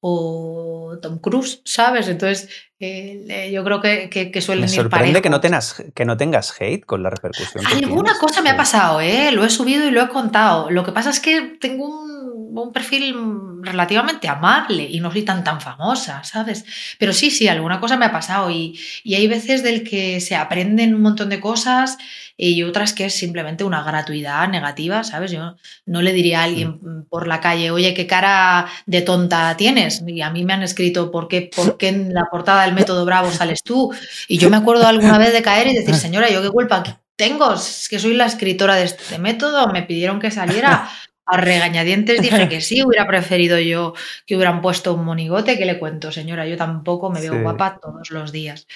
o 0.00 0.96
Tom 1.02 1.18
Cruise, 1.18 1.60
¿sabes? 1.64 2.08
Entonces, 2.08 2.48
eh, 2.78 3.50
yo 3.52 3.64
creo 3.64 3.80
que, 3.80 4.08
que, 4.08 4.30
que 4.30 4.40
suelen 4.40 4.62
me 4.62 4.68
sorprende 4.68 5.20
que 5.20 5.30
no, 5.30 5.40
tengas, 5.40 5.82
que 5.94 6.04
no 6.04 6.16
tengas 6.16 6.54
hate 6.60 6.84
con 6.84 7.02
la 7.02 7.10
repercusión. 7.10 7.64
Alguna 7.66 8.16
cosa 8.18 8.40
me 8.40 8.50
ha 8.50 8.56
pasado, 8.56 9.00
¿eh? 9.00 9.32
Lo 9.32 9.44
he 9.44 9.50
subido 9.50 9.86
y 9.86 9.90
lo 9.90 10.00
he 10.02 10.08
contado. 10.08 10.70
Lo 10.70 10.84
que 10.84 10.92
pasa 10.92 11.10
es 11.10 11.18
que 11.18 11.56
tengo 11.60 11.86
un, 11.86 12.17
un, 12.50 12.72
perfil 12.72 13.14
relativamente 13.62 14.28
amable 14.28 14.88
y 14.88 15.00
no 15.00 15.10
soy 15.10 15.22
tan 15.22 15.44
tan 15.44 15.60
famosa, 15.60 16.22
¿sabes? 16.24 16.64
Pero 16.98 17.12
sí, 17.12 17.30
sí, 17.30 17.48
alguna 17.48 17.80
cosa 17.80 17.96
me 17.96 18.06
ha 18.06 18.12
pasado 18.12 18.50
y, 18.50 18.78
y 19.04 19.14
hay 19.14 19.26
veces 19.28 19.62
del 19.62 19.84
que 19.84 20.20
se 20.20 20.36
aprenden 20.36 20.94
un 20.94 21.02
montón 21.02 21.28
de 21.28 21.40
cosas 21.40 21.98
y 22.40 22.62
otras 22.62 22.92
que 22.92 23.06
es 23.06 23.16
simplemente 23.16 23.64
una 23.64 23.82
gratuidad 23.82 24.48
negativa, 24.48 25.02
¿sabes? 25.02 25.32
Yo 25.32 25.56
no 25.86 26.02
le 26.02 26.12
diría 26.12 26.40
a 26.40 26.44
alguien 26.44 27.04
por 27.10 27.26
la 27.26 27.40
calle, 27.40 27.72
oye, 27.72 27.94
qué 27.94 28.06
cara 28.06 28.68
de 28.86 29.02
tonta 29.02 29.56
tienes. 29.56 30.04
Y 30.06 30.20
a 30.20 30.30
mí 30.30 30.44
me 30.44 30.52
han 30.52 30.62
escrito, 30.62 31.10
¿por 31.10 31.26
qué, 31.26 31.50
por 31.54 31.76
qué 31.76 31.88
en 31.88 32.14
la 32.14 32.26
portada 32.30 32.62
del 32.64 32.74
método 32.74 33.04
Bravo 33.04 33.32
sales 33.32 33.64
tú? 33.64 33.92
Y 34.28 34.38
yo 34.38 34.50
me 34.50 34.56
acuerdo 34.56 34.86
alguna 34.86 35.18
vez 35.18 35.32
de 35.32 35.42
caer 35.42 35.66
y 35.66 35.74
decir, 35.74 35.96
señora, 35.96 36.30
¿yo 36.30 36.40
qué 36.40 36.50
culpa 36.50 36.84
tengo? 37.16 37.54
Es 37.54 37.88
que 37.90 37.98
soy 37.98 38.14
la 38.14 38.26
escritora 38.26 38.76
de 38.76 38.84
este 38.84 39.18
método, 39.18 39.66
me 39.72 39.82
pidieron 39.82 40.20
que 40.20 40.30
saliera 40.30 40.88
a 41.28 41.36
regañadientes 41.36 42.20
dije 42.20 42.48
que 42.48 42.60
sí, 42.60 42.82
hubiera 42.86 43.06
preferido 43.06 43.58
yo 43.58 43.94
que 44.26 44.36
hubieran 44.36 44.60
puesto 44.60 44.94
un 44.94 45.04
monigote, 45.04 45.58
que 45.58 45.66
le 45.66 45.78
cuento, 45.78 46.10
señora, 46.10 46.46
yo 46.46 46.56
tampoco 46.56 47.10
me 47.10 47.20
veo 47.20 47.40
guapa 47.40 47.78
todos 47.80 48.10
los 48.10 48.32
días. 48.32 48.66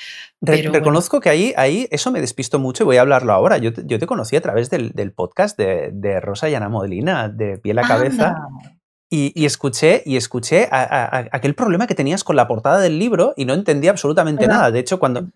reconozco 0.41 1.21
que 1.21 1.31
ahí, 1.31 1.55
ahí 1.57 1.89
eso 1.91 2.13
me 2.13 2.21
despisto 2.21 2.59
mucho 2.59 2.85
y 2.85 2.87
voy 2.87 2.97
a 2.99 3.01
hablarlo 3.01 3.33
ahora. 3.33 3.59
Yo, 3.59 3.71
yo 3.85 3.99
te 3.99 4.07
conocí 4.07 4.37
a 4.37 4.41
través 4.41 4.71
del, 4.71 5.13
podcast 5.13 5.59
de, 5.59 5.91
de, 5.93 6.21
Rosa 6.21 6.49
y 6.49 6.55
Ana 6.55 6.69
Modlina, 6.69 7.29
de 7.29 7.59
Piel 7.59 7.79
a 7.79 7.83
Cabeza. 7.83 8.37
Y, 9.15 9.45
escuché, 9.45 10.03
y 10.07 10.17
escuché 10.17 10.69
aquel 10.71 11.55
problema 11.55 11.87
que 11.87 11.95
tenías 11.95 12.25
con 12.25 12.35
la 12.35 12.49
portada 12.49 12.81
del 12.81 12.99
libro 12.99 13.35
y 13.37 13.45
no 13.45 13.53
entendía 13.53 13.91
absolutamente 13.91 14.47
nada. 14.47 14.71
De 14.71 14.79
hecho, 14.79 14.99
cuando, 14.99 15.29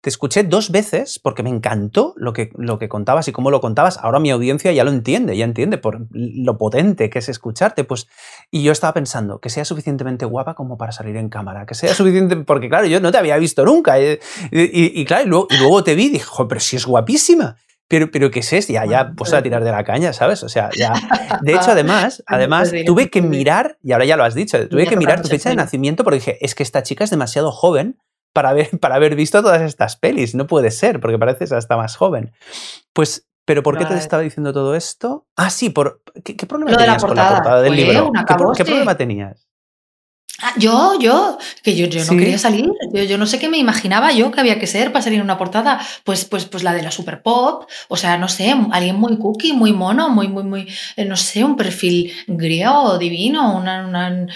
te 0.00 0.10
escuché 0.10 0.44
dos 0.44 0.70
veces 0.70 1.18
porque 1.18 1.42
me 1.42 1.50
encantó 1.50 2.14
lo 2.16 2.32
que, 2.32 2.50
lo 2.56 2.78
que 2.78 2.88
contabas 2.88 3.26
y 3.26 3.32
cómo 3.32 3.50
lo 3.50 3.60
contabas. 3.60 3.98
Ahora 3.98 4.20
mi 4.20 4.30
audiencia 4.30 4.70
ya 4.70 4.84
lo 4.84 4.90
entiende, 4.90 5.36
ya 5.36 5.44
entiende 5.44 5.76
por 5.76 6.06
lo 6.12 6.56
potente 6.56 7.10
que 7.10 7.18
es 7.18 7.28
escucharte. 7.28 7.82
Pues, 7.82 8.06
y 8.50 8.62
yo 8.62 8.70
estaba 8.70 8.94
pensando 8.94 9.40
que 9.40 9.50
sea 9.50 9.64
suficientemente 9.64 10.24
guapa 10.24 10.54
como 10.54 10.78
para 10.78 10.92
salir 10.92 11.16
en 11.16 11.28
cámara, 11.28 11.66
que 11.66 11.74
sea 11.74 11.94
suficiente, 11.94 12.36
porque 12.36 12.68
claro, 12.68 12.86
yo 12.86 13.00
no 13.00 13.10
te 13.10 13.18
había 13.18 13.36
visto 13.38 13.64
nunca. 13.64 13.98
Eh, 13.98 14.20
y, 14.52 15.04
claro, 15.04 15.48
y 15.50 15.56
luego, 15.58 15.82
te 15.82 15.96
vi 15.96 16.06
y 16.06 16.10
dije, 16.10 16.26
pero 16.48 16.60
si 16.60 16.76
es 16.76 16.86
guapísima. 16.86 17.56
Pero, 17.88 18.10
pero 18.10 18.30
¿qué 18.30 18.40
es 18.40 18.52
esto? 18.52 18.72
Ya, 18.72 18.84
ya 18.84 19.12
pues 19.16 19.32
a 19.32 19.42
tirar 19.42 19.64
de 19.64 19.70
la 19.70 19.82
caña, 19.82 20.12
¿sabes? 20.12 20.42
O 20.42 20.48
sea, 20.50 20.68
ya. 20.76 20.92
De 21.42 21.54
hecho, 21.54 21.70
además, 21.70 22.22
además, 22.26 22.70
tuve 22.84 23.08
que 23.08 23.22
mirar, 23.22 23.78
y 23.82 23.92
ahora 23.92 24.04
ya 24.04 24.16
lo 24.16 24.24
has 24.24 24.34
dicho, 24.34 24.68
tuve 24.68 24.86
que 24.86 24.96
mirar 24.96 25.22
tu 25.22 25.28
fecha 25.28 25.48
de 25.48 25.56
nacimiento 25.56 26.04
porque 26.04 26.18
dije, 26.18 26.38
es 26.42 26.54
que 26.54 26.62
esta 26.62 26.82
chica 26.82 27.02
es 27.02 27.10
demasiado 27.10 27.50
joven 27.50 27.98
para 28.38 28.50
haber, 28.50 28.78
para 28.78 28.94
haber 28.94 29.16
visto 29.16 29.42
todas 29.42 29.62
estas 29.62 29.96
pelis. 29.96 30.36
No 30.36 30.46
puede 30.46 30.70
ser, 30.70 31.00
porque 31.00 31.18
pareces 31.18 31.50
hasta 31.50 31.76
más 31.76 31.96
joven. 31.96 32.30
Pues, 32.92 33.26
¿pero 33.44 33.64
por 33.64 33.76
qué 33.76 33.84
te 33.84 33.96
estaba 33.96 34.22
diciendo 34.22 34.52
todo 34.52 34.76
esto? 34.76 35.26
Ah, 35.34 35.50
sí, 35.50 35.70
por, 35.70 36.02
¿qué, 36.22 36.34
problema 36.46 36.76
tenías 36.76 37.02
con 37.02 37.16
la 37.16 37.34
portada 37.34 37.62
del 37.62 37.74
libro? 37.74 38.12
¿Qué, 38.56 38.64
problema 38.64 38.96
tenías? 38.96 39.47
Ah, 40.40 40.54
yo, 40.56 40.96
yo, 41.00 41.36
que 41.64 41.74
yo, 41.74 41.86
yo 41.86 42.04
no 42.04 42.16
quería 42.16 42.38
salir, 42.38 42.70
yo, 42.94 43.02
yo, 43.02 43.18
no 43.18 43.26
sé 43.26 43.40
qué 43.40 43.48
me 43.48 43.58
imaginaba 43.58 44.12
yo 44.12 44.30
que 44.30 44.38
había 44.38 44.60
que 44.60 44.68
ser 44.68 44.92
para 44.92 45.02
salir 45.02 45.18
en 45.18 45.24
una 45.24 45.36
portada, 45.36 45.80
pues, 46.04 46.24
pues, 46.26 46.44
pues 46.44 46.62
la 46.62 46.72
de 46.74 46.82
la 46.82 46.92
super 46.92 47.22
pop, 47.22 47.68
o 47.88 47.96
sea, 47.96 48.18
no 48.18 48.28
sé, 48.28 48.54
alguien 48.70 48.94
muy 48.94 49.18
cookie, 49.18 49.52
muy 49.52 49.72
mono, 49.72 50.10
muy, 50.10 50.28
muy, 50.28 50.44
muy, 50.44 50.68
eh, 50.96 51.04
no 51.04 51.16
sé, 51.16 51.42
un 51.42 51.56
perfil 51.56 52.12
griego, 52.28 52.98
divino, 52.98 53.56
una, 53.56 53.88
una 53.88 54.26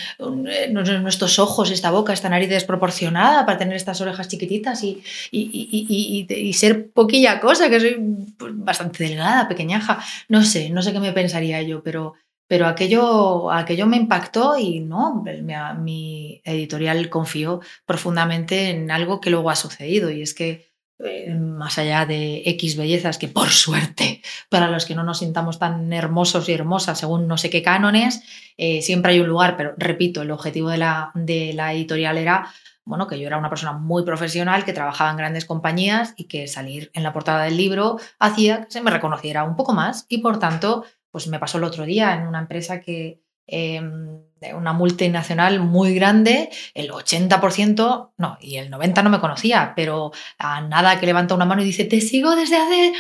eh, 0.51 0.71
nuestros 0.73 1.39
ojos, 1.39 1.71
esta 1.71 1.93
boca, 1.93 2.13
esta 2.13 2.29
nariz 2.29 2.49
desproporcionada 2.49 3.47
para 3.47 3.59
tener 3.59 3.77
estas 3.77 4.01
orejas 4.01 4.27
chiquititas 4.27 4.83
y, 4.83 5.05
y, 5.31 6.27
y, 6.29 6.35
y 6.35 6.53
ser 6.55 6.91
poquilla 6.91 7.39
cosa, 7.39 7.71
que 7.71 7.79
soy 7.79 7.97
pues, 8.37 8.53
bastante 8.57 9.05
delgada, 9.05 9.47
pequeñaja, 9.47 10.03
no 10.29 10.43
sé, 10.43 10.71
no 10.71 10.83
sé 10.83 10.93
qué 10.93 10.99
me 10.99 11.13
pensaría 11.13 11.63
yo, 11.63 11.81
pero 11.85 12.15
pero 12.53 12.67
aquello, 12.67 13.51
aquello 13.51 13.87
me 13.87 13.97
impactó 13.97 14.59
y 14.59 14.81
no, 14.81 15.25
mi, 15.25 15.55
mi, 15.79 16.43
editorial 16.45 17.09
confió 17.09 17.63
profundamente 17.87 18.69
en 18.69 18.91
algo 18.91 19.23
que 19.23 19.31
luego 19.31 19.49
ha 19.49 19.57
sucedido 19.57 20.11
y 20.11 20.21
es 20.21 20.35
que 20.35 20.71
eh, 20.99 21.33
más 21.33 21.79
allá 21.79 22.05
de 22.05 22.43
X 22.45 22.77
bellezas, 22.77 23.17
que 23.17 23.29
por 23.29 23.49
suerte, 23.49 24.21
para 24.51 24.69
los 24.69 24.85
que 24.85 24.95
no 24.95 25.03
nos 25.03 25.21
sintamos 25.21 25.59
tan 25.59 25.91
hermosos 25.95 26.47
y 26.47 26.53
hermosas 26.53 26.99
según 26.99 27.27
no 27.27 27.39
sé 27.39 27.49
qué 27.49 27.63
cánones, 27.63 28.23
eh, 28.59 28.83
siempre 28.83 29.13
hay 29.13 29.21
un 29.21 29.29
lugar, 29.29 29.57
pero 29.57 29.73
repito, 29.79 30.21
el 30.21 30.31
objetivo 30.31 30.69
de 30.69 30.77
la, 30.77 31.11
de 31.15 31.55
la 31.55 31.73
editorial 31.73 32.19
era 32.19 32.53
bueno, 32.85 33.07
que 33.07 33.19
yo 33.19 33.29
era 33.29 33.39
una 33.39 33.49
persona 33.49 33.73
muy 33.73 34.05
profesional, 34.05 34.65
que 34.65 34.73
trabajaba 34.73 35.11
en 35.11 35.17
grandes 35.17 35.45
compañías 35.47 36.15
y 36.17 36.25
que 36.25 36.49
salir 36.49 36.91
en 36.93 37.05
la 37.05 37.13
portada 37.13 37.45
del 37.45 37.57
libro 37.57 37.99
hacía 38.19 38.65
que 38.65 38.73
se 38.73 38.83
me 38.83 38.91
reconociera 38.91 39.45
un 39.45 39.57
poco 39.57 39.73
más 39.73 40.05
y 40.09 40.19
por 40.19 40.39
tanto 40.39 40.85
pues 41.13 41.29
me 41.29 41.39
pasó 41.39 41.59
el 41.59 41.65
otro 41.65 41.85
día 41.85 42.15
en 42.15 42.27
una 42.27 42.41
empresa 42.41 42.81
que, 42.81 43.21
em, 43.47 44.23
una 44.57 44.73
multinacional 44.73 45.61
muy 45.61 45.95
grande, 45.95 46.51
el 46.75 46.91
80%, 46.91 48.13
no, 48.17 48.39
y 48.41 48.57
el 48.57 48.71
90% 48.71 49.05
no 49.05 49.11
me 49.11 49.21
conocía, 49.21 49.73
pero 49.77 50.11
a 50.39 50.63
nada 50.63 50.99
que 50.99 51.07
levanta 51.07 51.35
una 51.35 51.45
mano 51.45 51.63
y 51.63 51.67
dice, 51.67 51.85
te 51.85 52.01
sigo 52.01 52.35
desde 52.35 52.57
hace 52.57 52.93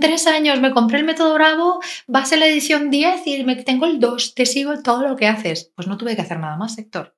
tres 0.00 0.26
años, 0.26 0.60
me 0.60 0.72
compré 0.72 0.98
el 0.98 1.04
método 1.04 1.34
Bravo, 1.34 1.80
vas 2.08 2.32
en 2.32 2.40
la 2.40 2.46
edición 2.46 2.90
10 2.90 3.26
y 3.26 3.44
me 3.44 3.56
tengo 3.56 3.86
el 3.86 4.00
2, 4.00 4.34
te 4.34 4.46
sigo 4.46 4.82
todo 4.82 5.06
lo 5.06 5.14
que 5.14 5.28
haces. 5.28 5.70
Pues 5.76 5.86
no 5.86 5.98
tuve 5.98 6.16
que 6.16 6.22
hacer 6.22 6.40
nada 6.40 6.56
más, 6.56 6.74
sector 6.74 7.17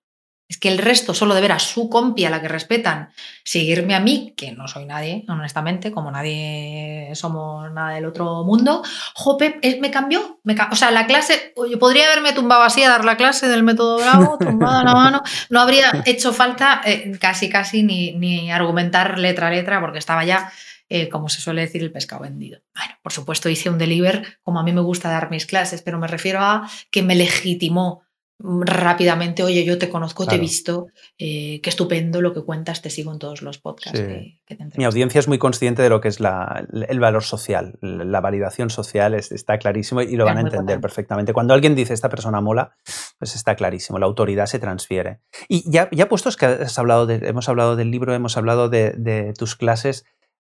es 0.50 0.58
que 0.58 0.68
el 0.68 0.78
resto, 0.78 1.14
solo 1.14 1.36
de 1.36 1.40
ver 1.42 1.52
a 1.52 1.60
su 1.60 1.88
compi, 1.88 2.24
a 2.24 2.30
la 2.30 2.42
que 2.42 2.48
respetan, 2.48 3.10
seguirme 3.44 3.94
a 3.94 4.00
mí, 4.00 4.34
que 4.36 4.50
no 4.50 4.66
soy 4.66 4.84
nadie, 4.84 5.24
honestamente, 5.28 5.92
como 5.92 6.10
nadie 6.10 7.12
somos 7.14 7.70
nada 7.70 7.90
del 7.90 8.04
otro 8.04 8.42
mundo, 8.42 8.82
jope, 9.14 9.60
me 9.80 9.92
cambió. 9.92 10.40
Me 10.42 10.56
o 10.68 10.74
sea, 10.74 10.90
la 10.90 11.06
clase, 11.06 11.54
yo 11.70 11.78
podría 11.78 12.06
haberme 12.06 12.32
tumbado 12.32 12.62
así 12.62 12.82
a 12.82 12.88
dar 12.88 13.04
la 13.04 13.16
clase 13.16 13.46
del 13.46 13.62
método 13.62 13.98
Bravo, 13.98 14.38
tumbada 14.40 14.82
la 14.82 14.92
mano, 14.92 15.22
no 15.50 15.60
habría 15.60 16.02
hecho 16.04 16.32
falta 16.32 16.80
eh, 16.84 17.16
casi, 17.20 17.48
casi 17.48 17.84
ni, 17.84 18.10
ni, 18.16 18.50
argumentar 18.50 19.20
letra 19.20 19.46
a 19.46 19.50
letra, 19.52 19.80
porque 19.80 20.00
estaba 20.00 20.24
ya, 20.24 20.50
eh, 20.88 21.08
como 21.08 21.28
se 21.28 21.40
suele 21.40 21.60
decir, 21.60 21.80
el 21.80 21.92
pescado 21.92 22.22
vendido. 22.22 22.60
Bueno, 22.74 22.94
por 23.02 23.12
supuesto 23.12 23.48
hice 23.48 23.70
un 23.70 23.78
deliver, 23.78 24.40
como 24.42 24.58
a 24.58 24.64
mí 24.64 24.72
me 24.72 24.80
gusta 24.80 25.10
dar 25.10 25.30
mis 25.30 25.46
clases, 25.46 25.80
pero 25.80 26.00
me 26.00 26.08
refiero 26.08 26.40
a 26.40 26.68
que 26.90 27.04
me 27.04 27.14
legitimó 27.14 28.02
rápidamente, 28.42 29.42
oye, 29.42 29.64
yo 29.64 29.78
te 29.78 29.90
conozco, 29.90 30.26
te 30.26 30.36
he 30.36 30.38
visto, 30.38 30.88
eh, 31.18 31.60
qué 31.62 31.68
estupendo 31.70 32.22
lo 32.22 32.32
que 32.32 32.42
cuentas, 32.42 32.80
te 32.80 32.88
sigo 32.88 33.12
en 33.12 33.18
todos 33.18 33.42
los 33.42 33.58
podcasts 33.58 34.00
que, 34.00 34.38
Mi 34.76 34.84
audiencia 34.84 35.18
es 35.18 35.28
muy 35.28 35.38
consciente 35.38 35.82
de 35.82 35.90
lo 35.90 36.00
que 36.00 36.08
es 36.08 36.20
la, 36.20 36.66
el 36.88 37.00
valor 37.00 37.22
social, 37.22 37.78
la 37.80 38.20
validación 38.20 38.70
social 38.70 39.14
está 39.14 39.58
clarísimo 39.58 40.00
y 40.00 40.16
lo 40.16 40.24
van 40.24 40.38
a 40.38 40.40
entender 40.40 40.80
perfectamente. 40.80 41.32
Cuando 41.32 41.54
alguien 41.54 41.74
dice 41.74 41.92
esta 41.92 42.08
persona 42.08 42.40
mola, 42.40 42.76
pues 43.18 43.34
está 43.34 43.54
clarísimo, 43.56 43.98
la 43.98 44.06
autoridad 44.06 44.46
se 44.46 44.58
transfiere. 44.58 45.20
Y 45.48 45.70
ya, 45.70 45.88
ya 45.92 46.08
puestos 46.08 46.36
que 46.36 46.46
has 46.46 46.78
hablado 46.78 47.06
de, 47.06 47.28
hemos 47.28 47.48
hablado 47.48 47.76
del 47.76 47.90
libro, 47.90 48.14
hemos 48.14 48.36
hablado 48.36 48.68
de, 48.68 48.92
de 48.96 49.34
tus 49.34 49.54
clases, 49.54 50.04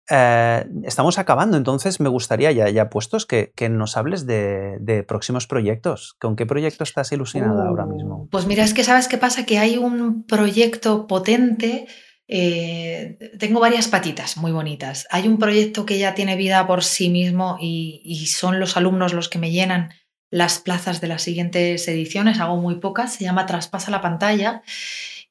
eh, 0.09 0.65
estamos 0.83 1.17
acabando, 1.17 1.57
entonces 1.57 1.99
me 1.99 2.09
gustaría, 2.09 2.51
ya, 2.51 2.69
ya 2.69 2.89
puestos, 2.89 3.25
que, 3.25 3.51
nos 3.69 3.97
hables 3.97 4.25
de, 4.25 5.05
próximos 5.07 5.47
proyectos. 5.47 6.15
¿Con 6.19 6.35
qué 6.35 6.45
proyecto 6.45 6.83
estás 6.83 7.11
ilusionada 7.11 7.67
ahora 7.67 7.85
mismo? 7.85 8.27
Pues 8.31 8.45
mira, 8.45 8.63
es 8.63 8.73
que 8.73 8.83
sabes 8.83 9.07
qué 9.07 9.17
pasa, 9.17 9.45
que 9.45 9.57
hay 9.57 9.77
un 9.77 10.25
proyecto 10.25 11.07
potente 11.07 11.87
eh, 12.27 13.19
tengo 13.37 13.59
varias 13.59 13.87
patitas 13.87 14.37
muy 14.37 14.51
bonitas. 14.51 15.07
Hay 15.11 15.27
un 15.27 15.37
proyecto 15.37 15.85
que 15.85 15.99
ya 15.99 16.15
tiene 16.15 16.35
vida 16.35 16.65
por 16.65 16.83
sí 16.83 17.09
mismo 17.09 17.57
y, 17.61 18.01
y, 18.03 18.25
son 18.25 18.59
los 18.59 18.77
alumnos 18.77 19.13
los 19.13 19.29
que 19.29 19.37
me 19.37 19.51
llenan 19.51 19.91
las 20.31 20.57
plazas 20.59 21.01
de 21.01 21.07
las 21.07 21.21
siguientes 21.21 21.87
ediciones. 21.87 22.39
Hago 22.39 22.57
muy 22.57 22.79
pocas. 22.79 23.13
Se 23.13 23.23
llama 23.23 23.45
Traspasa 23.45 23.91
la 23.91 24.01
pantalla. 24.01 24.63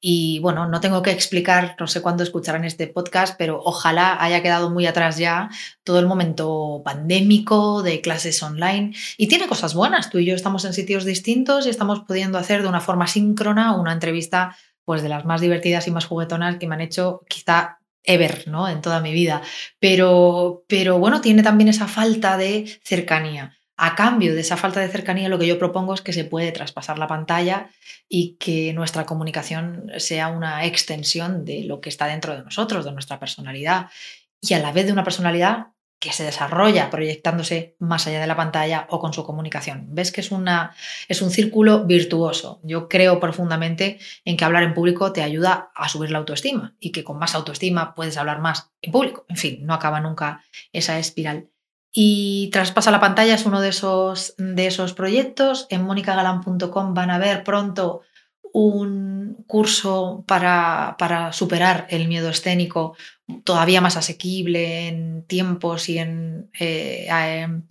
Y 0.07 0.39
bueno, 0.41 0.69
no 0.69 0.83
tengo 0.83 1.01
que 1.01 1.13
explicar, 1.13 1.77
no 1.81 1.87
sé 1.87 2.03
cuándo 2.03 2.25
escucharán 2.25 2.67
este 2.67 2.87
podcast, 2.87 3.37
pero 3.39 3.63
ojalá 3.65 4.23
haya 4.23 4.43
quedado 4.43 4.69
muy 4.69 4.85
atrás 4.85 5.17
ya 5.17 5.49
todo 5.83 5.99
el 5.99 6.05
momento 6.05 6.83
pandémico 6.85 7.83
de 7.83 8.03
clases 8.03 8.43
online. 8.43 8.95
Y 9.17 9.29
tiene 9.29 9.49
cosas 9.49 9.73
buenas. 9.73 10.11
Tú 10.11 10.19
y 10.19 10.27
yo 10.27 10.35
estamos 10.35 10.67
en 10.67 10.75
sitios 10.75 11.07
distintos 11.07 11.65
y 11.65 11.71
estamos 11.71 12.01
pudiendo 12.01 12.37
hacer 12.37 12.61
de 12.61 12.69
una 12.69 12.83
forma 12.83 13.07
síncrona 13.07 13.75
una 13.77 13.95
entrevista 13.95 14.55
pues 14.85 15.03
de 15.03 15.09
las 15.09 15.25
más 15.25 15.41
divertidas 15.41 15.89
y 15.89 15.91
más 15.91 16.05
juguetonas 16.05 16.59
que 16.59 16.67
me 16.67 16.75
han 16.75 16.83
hecho 16.83 17.23
quizá 17.27 17.79
ever, 18.03 18.47
¿no? 18.47 18.69
En 18.69 18.83
toda 18.83 19.01
mi 19.01 19.15
vida. 19.15 19.41
Pero, 19.81 20.65
pero 20.69 20.99
bueno, 20.99 21.23
tiene 21.23 21.43
también 21.43 21.71
esa 21.71 21.89
falta 21.89 22.37
de 22.37 22.79
cercanía. 22.83 23.57
A 23.77 23.97
cambio 23.97 24.35
de 24.35 24.41
esa 24.41 24.57
falta 24.57 24.81
de 24.81 24.89
cercanía, 24.89 25.29
lo 25.29 25.39
que 25.39 25.49
yo 25.49 25.59
propongo 25.59 25.95
es 25.95 26.01
que 26.01 26.13
se 26.13 26.25
puede 26.25 26.53
traspasar 26.53 26.99
la 26.99 27.09
pantalla 27.09 27.71
y 28.09 28.37
que 28.37 28.73
nuestra 28.73 29.05
comunicación 29.05 29.91
sea 29.99 30.29
una 30.29 30.65
extensión 30.65 31.45
de 31.45 31.65
lo 31.65 31.81
que 31.81 31.89
está 31.89 32.07
dentro 32.07 32.37
de 32.37 32.45
nosotros, 32.45 32.85
de 32.85 32.93
nuestra 32.93 33.19
personalidad. 33.19 33.91
Y 34.41 34.55
a 34.55 34.61
la 34.61 34.73
vez 34.73 34.87
de 34.87 34.93
una 34.93 35.03
personalidad 35.03 35.69
que 36.05 36.13
se 36.13 36.23
desarrolla 36.23 36.91
proyectándose 36.91 37.77
más 37.79 38.07
allá 38.07 38.21
de 38.21 38.27
la 38.27 38.37
pantalla 38.37 38.87
o 38.91 39.01
con 39.01 39.15
su 39.15 39.25
comunicación. 39.25 39.87
Ves 39.89 40.13
que 40.13 40.21
es, 40.21 40.31
una, 40.31 40.77
es 41.09 41.23
un 41.23 41.31
círculo 41.31 41.85
virtuoso. 41.85 42.61
Yo 42.63 42.89
creo 42.91 43.19
profundamente 43.19 43.99
en 44.25 44.37
que 44.37 44.45
hablar 44.45 44.65
en 44.65 44.75
público 44.75 45.13
te 45.13 45.23
ayuda 45.23 45.71
a 45.75 45.89
subir 45.89 46.11
la 46.11 46.19
autoestima 46.19 46.77
y 46.79 46.93
que 46.93 47.05
con 47.05 47.19
más 47.19 47.35
autoestima 47.35 47.95
puedes 47.95 48.19
hablar 48.19 48.41
más 48.41 48.71
en 48.83 48.93
público. 48.93 49.25
En 49.31 49.37
fin, 49.37 49.65
no 49.65 49.73
acaba 49.73 49.99
nunca 50.01 50.45
esa 50.73 50.99
espiral. 50.99 51.49
Y 51.97 52.51
Traspasa 52.53 52.91
la 52.91 52.99
pantalla 52.99 53.37
es 53.37 53.47
uno 53.47 53.61
de 53.61 53.69
esos, 53.69 54.35
de 54.37 54.67
esos 54.67 54.95
proyectos. 54.95 55.69
En 55.71 55.85
monicagalan.com 55.85 56.93
van 56.93 57.11
a 57.11 57.19
ver 57.19 57.45
pronto 57.45 58.01
un 58.53 59.45
curso 59.47 60.25
para, 60.27 60.97
para, 60.99 61.33
superar 61.33 61.87
el 61.91 62.09
miedo 62.09 62.31
escénico 62.31 62.97
todavía 63.45 63.81
más 63.81 63.97
asequible 63.97 64.89
en 64.89 65.23
tiempos 65.23 65.89
y 65.89 65.99
en, 65.99 66.51
eh, 66.59 67.07
em, 67.09 67.63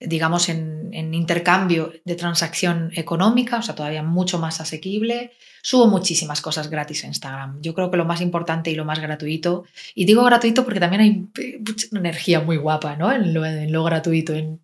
digamos, 0.00 0.48
en, 0.48 0.84
intercambio 0.92 1.92
de 2.04 2.14
transacción 2.14 2.90
económica, 2.94 3.58
o 3.58 3.62
sea, 3.62 3.74
todavía 3.74 4.02
mucho 4.02 4.38
más 4.38 4.60
asequible. 4.60 5.32
Subo 5.62 5.86
muchísimas 5.86 6.40
cosas 6.40 6.68
gratis 6.68 7.02
en 7.02 7.10
Instagram. 7.10 7.60
Yo 7.62 7.74
creo 7.74 7.90
que 7.90 7.96
lo 7.96 8.04
más 8.04 8.20
importante 8.20 8.70
y 8.70 8.74
lo 8.74 8.84
más 8.84 9.00
gratuito, 9.00 9.64
y 9.94 10.04
digo 10.04 10.22
gratuito 10.22 10.64
porque 10.64 10.80
también 10.80 11.02
hay 11.02 11.58
mucha 11.58 11.86
energía 11.92 12.40
muy 12.40 12.58
guapa 12.58 12.96
¿no? 12.96 13.10
en, 13.10 13.32
lo, 13.72 13.84
gratuito, 13.84 14.34
en 14.34 14.60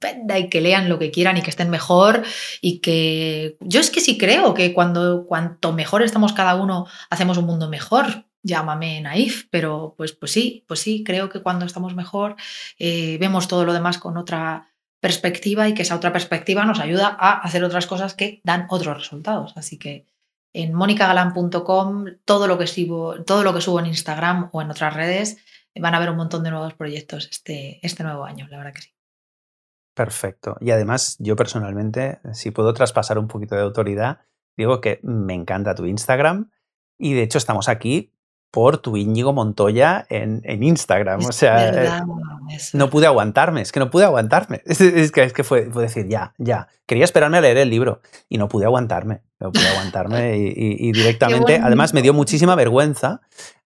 que 0.50 0.60
lean 0.60 0.88
lo 0.88 0.98
que 0.98 1.10
quieran 1.10 1.36
y 1.36 1.42
que 1.42 1.50
estén 1.50 1.70
mejor 1.70 2.22
y 2.60 2.78
que 2.78 3.56
yo 3.60 3.80
es 3.80 3.90
que 3.90 4.00
sí 4.00 4.18
creo 4.18 4.54
que 4.54 4.72
cuando 4.74 5.24
cuanto 5.26 5.72
mejor 5.72 6.02
estamos 6.02 6.32
cada 6.32 6.54
uno, 6.54 6.86
hacemos 7.08 7.38
un 7.38 7.46
mundo 7.46 7.68
mejor 7.68 8.24
llámame 8.42 9.00
naif, 9.00 9.46
pero 9.50 9.94
pues, 9.96 10.12
pues 10.12 10.32
sí, 10.32 10.64
pues 10.66 10.80
sí, 10.80 11.04
creo 11.04 11.28
que 11.28 11.42
cuando 11.42 11.66
estamos 11.66 11.94
mejor 11.94 12.36
eh, 12.78 13.18
vemos 13.20 13.48
todo 13.48 13.64
lo 13.64 13.72
demás 13.72 13.98
con 13.98 14.16
otra 14.16 14.69
perspectiva 15.00 15.68
y 15.68 15.74
que 15.74 15.82
esa 15.82 15.96
otra 15.96 16.12
perspectiva 16.12 16.64
nos 16.64 16.80
ayuda 16.80 17.16
a 17.18 17.40
hacer 17.40 17.64
otras 17.64 17.86
cosas 17.86 18.14
que 18.14 18.40
dan 18.44 18.66
otros 18.68 18.96
resultados. 18.96 19.54
Así 19.56 19.78
que 19.78 20.06
en 20.52 20.74
monicagalan.com 20.74 22.04
todo 22.24 22.46
lo 22.46 22.58
que 22.58 22.66
subo, 22.66 23.22
todo 23.24 23.42
lo 23.42 23.54
que 23.54 23.60
subo 23.60 23.80
en 23.80 23.86
Instagram 23.86 24.50
o 24.52 24.62
en 24.62 24.70
otras 24.70 24.94
redes 24.94 25.38
van 25.78 25.94
a 25.94 26.00
ver 26.00 26.10
un 26.10 26.16
montón 26.16 26.42
de 26.42 26.50
nuevos 26.50 26.74
proyectos 26.74 27.28
este, 27.30 27.84
este 27.86 28.02
nuevo 28.02 28.24
año, 28.24 28.46
la 28.50 28.58
verdad 28.58 28.74
que 28.74 28.82
sí. 28.82 28.90
Perfecto. 29.94 30.56
Y 30.60 30.70
además, 30.70 31.16
yo 31.18 31.36
personalmente, 31.36 32.20
si 32.32 32.50
puedo 32.50 32.72
traspasar 32.72 33.18
un 33.18 33.28
poquito 33.28 33.54
de 33.54 33.62
autoridad, 33.62 34.20
digo 34.56 34.80
que 34.80 35.00
me 35.02 35.34
encanta 35.34 35.74
tu 35.74 35.86
Instagram 35.86 36.50
y 36.98 37.14
de 37.14 37.22
hecho 37.22 37.38
estamos 37.38 37.68
aquí 37.68 38.12
por 38.50 38.78
tu 38.78 38.96
Íñigo 38.96 39.32
Montoya 39.32 40.06
en, 40.08 40.42
en 40.44 40.62
Instagram. 40.62 41.24
o 41.24 41.32
sea, 41.32 41.68
eh, 41.68 41.72
verdad, 41.72 42.02
no 42.72 42.90
pude 42.90 43.06
aguantarme, 43.06 43.62
es 43.62 43.72
que 43.72 43.80
no 43.80 43.90
pude 43.90 44.04
aguantarme. 44.04 44.62
Es, 44.66 45.12
que, 45.12 45.22
es 45.22 45.32
que 45.32 45.44
fue, 45.44 45.70
fue, 45.70 45.82
decir, 45.82 46.08
ya, 46.08 46.34
ya. 46.38 46.68
Quería 46.86 47.04
esperarme 47.04 47.38
a 47.38 47.40
leer 47.40 47.58
el 47.58 47.70
libro 47.70 48.00
y 48.28 48.38
no 48.38 48.48
pude 48.48 48.64
aguantarme. 48.64 49.22
No 49.38 49.52
pude 49.52 49.66
aguantarme 49.66 50.36
y, 50.36 50.46
y, 50.48 50.88
y 50.88 50.92
directamente, 50.92 51.60
además 51.62 51.94
me 51.94 52.02
dio 52.02 52.12
muchísima 52.12 52.54
vergüenza 52.54 53.20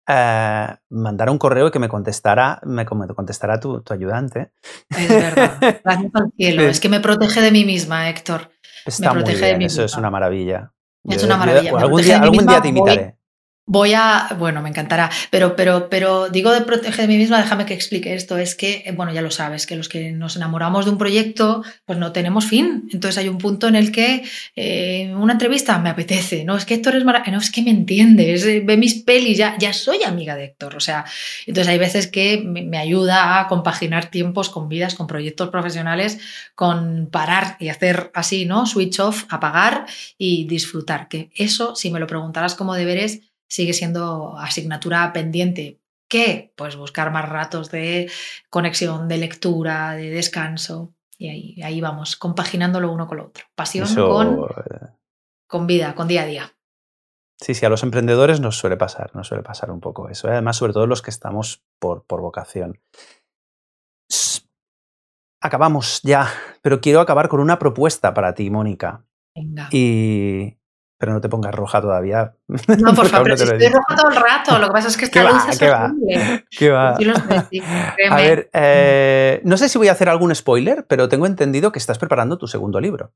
eh, 0.07 0.77
mandar 0.91 1.31
un 1.31 1.39
correo 1.39 1.69
y 1.69 1.71
que 1.71 1.79
me 1.79 1.89
contestara, 1.89 2.61
me 2.65 2.85
contestara 2.85 3.59
tu, 3.59 3.81
tu 3.81 3.95
ayudante. 3.95 4.53
Es 4.91 5.09
verdad, 5.09 5.57
gracias 5.61 6.11
al 6.15 6.33
cielo. 6.37 6.63
Es 6.63 6.81
que 6.81 6.89
me 6.89 7.01
protege 7.01 7.41
de 7.41 7.51
mí 7.51 7.65
misma, 7.65 8.09
Héctor. 8.11 8.51
Está 8.85 9.15
me 9.15 9.21
protege 9.21 9.39
muy 9.39 9.45
bien, 9.45 9.53
de 9.53 9.59
mí 9.59 9.65
eso 9.65 9.83
misma. 9.83 9.85
es 9.87 9.97
una 9.97 10.11
maravilla. 10.11 10.73
Es 11.05 11.23
una 11.23 11.37
maravilla. 11.37 11.71
Yo, 11.71 11.79
algún 11.79 12.03
día, 12.03 12.21
algún 12.21 12.47
día 12.47 12.61
te 12.61 12.69
imitaré. 12.69 13.03
Voy 13.03 13.13
a, 13.95 14.37
bueno, 14.39 14.63
me 14.63 14.69
encantará, 14.69 15.11
pero, 15.31 15.57
pero, 15.57 15.89
pero 15.89 16.29
digo 16.29 16.53
de 16.53 16.61
proteger 16.63 17.03
de 17.03 17.09
mí 17.09 17.17
misma, 17.17 17.39
déjame 17.41 17.65
que 17.65 17.75
explique 17.75 18.15
esto. 18.15 18.37
Es 18.39 18.55
que, 18.55 18.83
eh, 18.85 18.93
bueno, 18.93 19.13
ya 19.13 19.23
lo 19.23 19.31
sabes, 19.31 19.67
que 19.67 19.77
los 19.77 19.89
que 19.89 20.13
nos 20.13 20.37
enamoramos 20.37 20.85
de 20.85 20.91
un 20.91 20.99
proyecto, 20.99 21.63
pues 21.85 21.99
no 21.99 22.13
tenemos 22.13 22.47
fin. 22.47 22.89
Entonces 22.93 23.19
hay 23.19 23.29
un 23.29 23.39
punto 23.39 23.67
en 23.69 23.77
el 23.77 23.91
que 23.91 24.23
eh, 24.55 25.13
una 25.17 25.33
entrevista 25.33 25.79
me 25.79 25.91
apetece, 25.91 26.45
no 26.45 26.57
es 26.57 26.65
que 26.65 26.75
Héctor 26.75 26.97
es 26.97 27.05
maravilloso, 27.05 27.33
no 27.33 27.39
es 27.39 27.51
que 27.51 27.63
me 27.63 27.71
entiendes, 27.71 28.45
eh, 28.45 28.63
ve 28.65 28.77
mis 28.77 29.03
pelis, 29.03 29.39
ya, 29.39 29.57
ya 29.59 29.73
soy 29.73 30.03
amiga 30.03 30.37
de 30.37 30.45
Héctor. 30.45 30.77
O 30.77 30.81
sea, 30.81 31.05
entonces 31.47 31.71
hay 31.71 31.79
veces 31.79 32.07
que 32.07 32.43
me, 32.45 32.63
me 32.63 32.79
ayuda 32.79 33.41
a 33.41 33.49
compaginar 33.49 34.11
tiempos 34.11 34.51
con 34.51 34.69
vidas, 34.69 34.95
con 34.95 35.07
proyectos 35.07 35.49
profesionales, 35.49 36.19
con 36.55 37.09
parar 37.11 37.57
y 37.61 37.69
hacer 37.69 38.11
así, 38.15 38.45
¿no? 38.45 38.67
Switch 38.67 39.01
off, 39.01 39.25
apagar 39.31 39.87
y 40.19 40.47
disfrutar. 40.47 41.09
Que 41.09 41.31
eso, 41.35 41.75
si 41.75 41.91
me 41.91 42.01
lo 42.01 42.07
preguntaras 42.07 42.55
como 42.55 42.75
deberes, 42.75 43.21
sigue 43.49 43.73
siendo 43.73 44.37
asignatura 44.39 45.13
pendiente. 45.13 45.81
¿Qué? 46.09 46.53
Pues 46.57 46.77
buscar 46.77 47.11
más 47.11 47.29
ratos 47.29 47.71
de 47.71 48.11
conexión, 48.51 49.09
de 49.09 49.19
lectura, 49.19 49.93
de 49.95 50.11
descanso. 50.11 50.95
Y 51.17 51.29
ahí, 51.29 51.63
ahí 51.63 51.81
vamos, 51.81 52.17
compaginándolo 52.17 52.93
uno 52.93 53.07
con 53.07 53.19
lo 53.19 53.27
otro. 53.27 53.45
Pasión 53.55 53.85
Eso... 53.85 54.09
con, 54.09 54.47
con 55.47 55.67
vida, 55.67 55.95
con 55.95 56.09
día 56.09 56.23
a 56.23 56.27
día. 56.27 56.55
Sí, 57.41 57.55
sí, 57.55 57.67
a 57.67 57.69
los 57.69 57.83
emprendedores 57.83 58.41
nos 58.41 58.57
suele 58.57 58.77
pasar, 58.77 59.15
nos 59.15 59.27
suele 59.29 59.43
pasar 59.43 59.71
un 59.71 59.81
poco 59.81 60.09
eso. 60.09 60.29
¿eh? 60.29 60.33
Además, 60.33 60.57
sobre 60.57 60.73
todo 60.73 60.87
los 60.87 61.03
que 61.03 61.11
estamos 61.11 61.65
por, 61.79 62.05
por 62.05 62.21
vocación. 62.21 62.81
Acabamos 65.41 66.01
ya, 66.03 66.29
pero 66.63 66.81
quiero 66.81 67.01
acabar 67.01 67.29
con 67.29 67.41
una 67.41 67.59
propuesta 67.59 68.15
para 68.15 68.35
ti, 68.35 68.51
Mónica. 68.51 69.05
Venga. 69.35 69.69
Y, 69.73 70.57
pero 70.99 71.13
no 71.13 71.21
te 71.21 71.29
pongas 71.29 71.55
roja 71.55 71.81
todavía. 71.81 72.35
No, 72.49 72.95
por 72.95 73.09
favor, 73.09 73.31
no 73.31 73.37
si 73.37 73.45
estoy 73.45 73.69
roja 73.69 73.97
todo 73.97 74.11
el 74.11 74.17
rato. 74.17 74.59
Lo 74.59 74.69
que 74.69 74.73
pasa 74.73 74.89
es 74.89 74.97
que 74.97 75.05
esta 75.07 75.21
¿Qué 75.21 75.27
luz 75.29 75.45
va, 75.45 75.51
es 75.51 75.59
¿qué 76.51 76.71
va? 76.71 76.97
A 78.11 78.17
ver, 78.17 78.51
eh, 78.53 79.41
no 79.45 79.57
sé 79.57 79.69
si 79.69 79.79
voy 79.79 79.89
a 79.89 79.93
hacer 79.93 80.09
algún 80.09 80.35
spoiler, 80.35 80.87
pero 80.87 81.09
tengo 81.09 81.27
entendido 81.27 81.73
que 81.73 81.79
estás 81.79 81.99
preparando 81.99 82.39
tu 82.39 82.47
segundo 82.47 82.81
libro. 82.81 83.13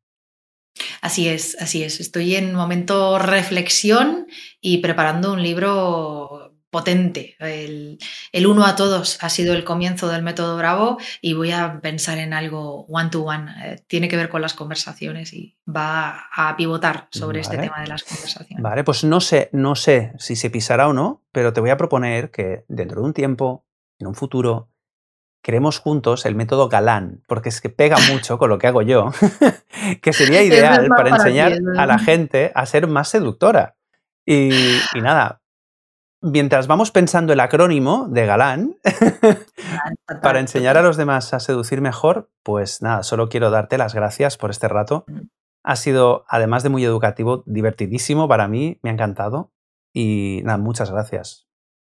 Así 1.00 1.28
es, 1.28 1.56
así 1.60 1.82
es. 1.82 2.00
Estoy 2.00 2.36
en 2.36 2.54
momento 2.54 3.18
reflexión 3.18 4.26
y 4.60 4.78
preparando 4.78 5.32
un 5.32 5.42
libro 5.42 6.27
potente. 6.70 7.36
El, 7.38 7.98
el, 8.32 8.46
uno 8.46 8.64
a 8.66 8.76
todos 8.76 9.18
ha 9.22 9.28
sido 9.28 9.54
el 9.54 9.64
comienzo 9.64 10.08
del 10.08 10.22
método 10.22 10.56
Bravo 10.56 10.98
y 11.20 11.34
voy 11.34 11.52
a 11.52 11.80
pensar 11.80 12.18
en 12.18 12.32
algo 12.32 12.84
one 12.86 13.10
to 13.10 13.22
one. 13.22 13.50
Eh, 13.64 13.82
tiene 13.86 14.08
que 14.08 14.16
ver 14.16 14.28
con 14.28 14.42
las 14.42 14.54
conversaciones 14.54 15.32
y 15.32 15.56
va 15.66 16.28
a 16.34 16.56
pivotar 16.56 17.08
sobre 17.10 17.40
Vale. 17.40 17.40
este 17.40 17.58
tema 17.58 17.80
de 17.80 17.86
las 17.88 18.04
conversaciones. 18.04 18.62
Vale, 18.62 18.84
pues 18.84 19.04
no 19.04 19.20
sé, 19.20 19.48
no 19.52 19.74
sé 19.74 20.12
si 20.18 20.36
se 20.36 20.50
pisará 20.50 20.88
o 20.88 20.92
no, 20.92 21.24
pero 21.32 21.52
te 21.52 21.60
voy 21.60 21.70
a 21.70 21.76
proponer 21.76 22.30
que 22.30 22.64
dentro 22.68 23.00
de 23.00 23.06
un 23.06 23.14
tiempo, 23.14 23.66
en 23.98 24.06
un 24.06 24.14
futuro, 24.14 24.70
creemos 25.42 25.78
juntos 25.78 26.26
el 26.26 26.34
método 26.34 26.68
galán, 26.68 27.22
porque 27.26 27.48
es 27.48 27.60
que 27.60 27.70
pega 27.70 27.96
mucho 28.12 28.38
con 28.38 28.50
lo 28.50 28.58
que 28.58 28.66
hago 28.66 28.82
yo, 28.82 29.10
que 30.02 30.12
sería 30.12 30.42
ideal 30.42 30.88
para 30.88 31.10
enseñar 31.10 31.58
a 31.78 31.86
la 31.86 31.98
gente 31.98 32.52
a 32.54 32.66
ser 32.66 32.86
más 32.86 33.08
seductora. 33.08 33.76
Y, 34.26 34.50
y 34.94 35.00
nada, 35.00 35.40
mientras 36.20 36.66
vamos 36.66 36.90
pensando 36.90 37.32
el 37.32 37.40
acrónimo 37.40 38.08
de 38.08 38.26
galán, 38.26 38.76
para 40.22 40.40
enseñar 40.40 40.76
a 40.76 40.82
los 40.82 40.96
demás 40.96 41.32
a 41.34 41.40
seducir 41.40 41.80
mejor, 41.80 42.30
pues 42.42 42.82
nada, 42.82 43.02
solo 43.02 43.28
quiero 43.28 43.50
darte 43.50 43.78
las 43.78 43.94
gracias 43.94 44.36
por 44.36 44.50
este 44.50 44.68
rato. 44.68 45.04
Ha 45.62 45.76
sido, 45.76 46.24
además 46.28 46.62
de 46.62 46.68
muy 46.70 46.84
educativo, 46.84 47.42
divertidísimo 47.46 48.28
para 48.28 48.48
mí, 48.48 48.78
me 48.82 48.90
ha 48.90 48.92
encantado. 48.92 49.52
Y 49.92 50.40
nada, 50.44 50.58
muchas 50.58 50.90
gracias. 50.90 51.46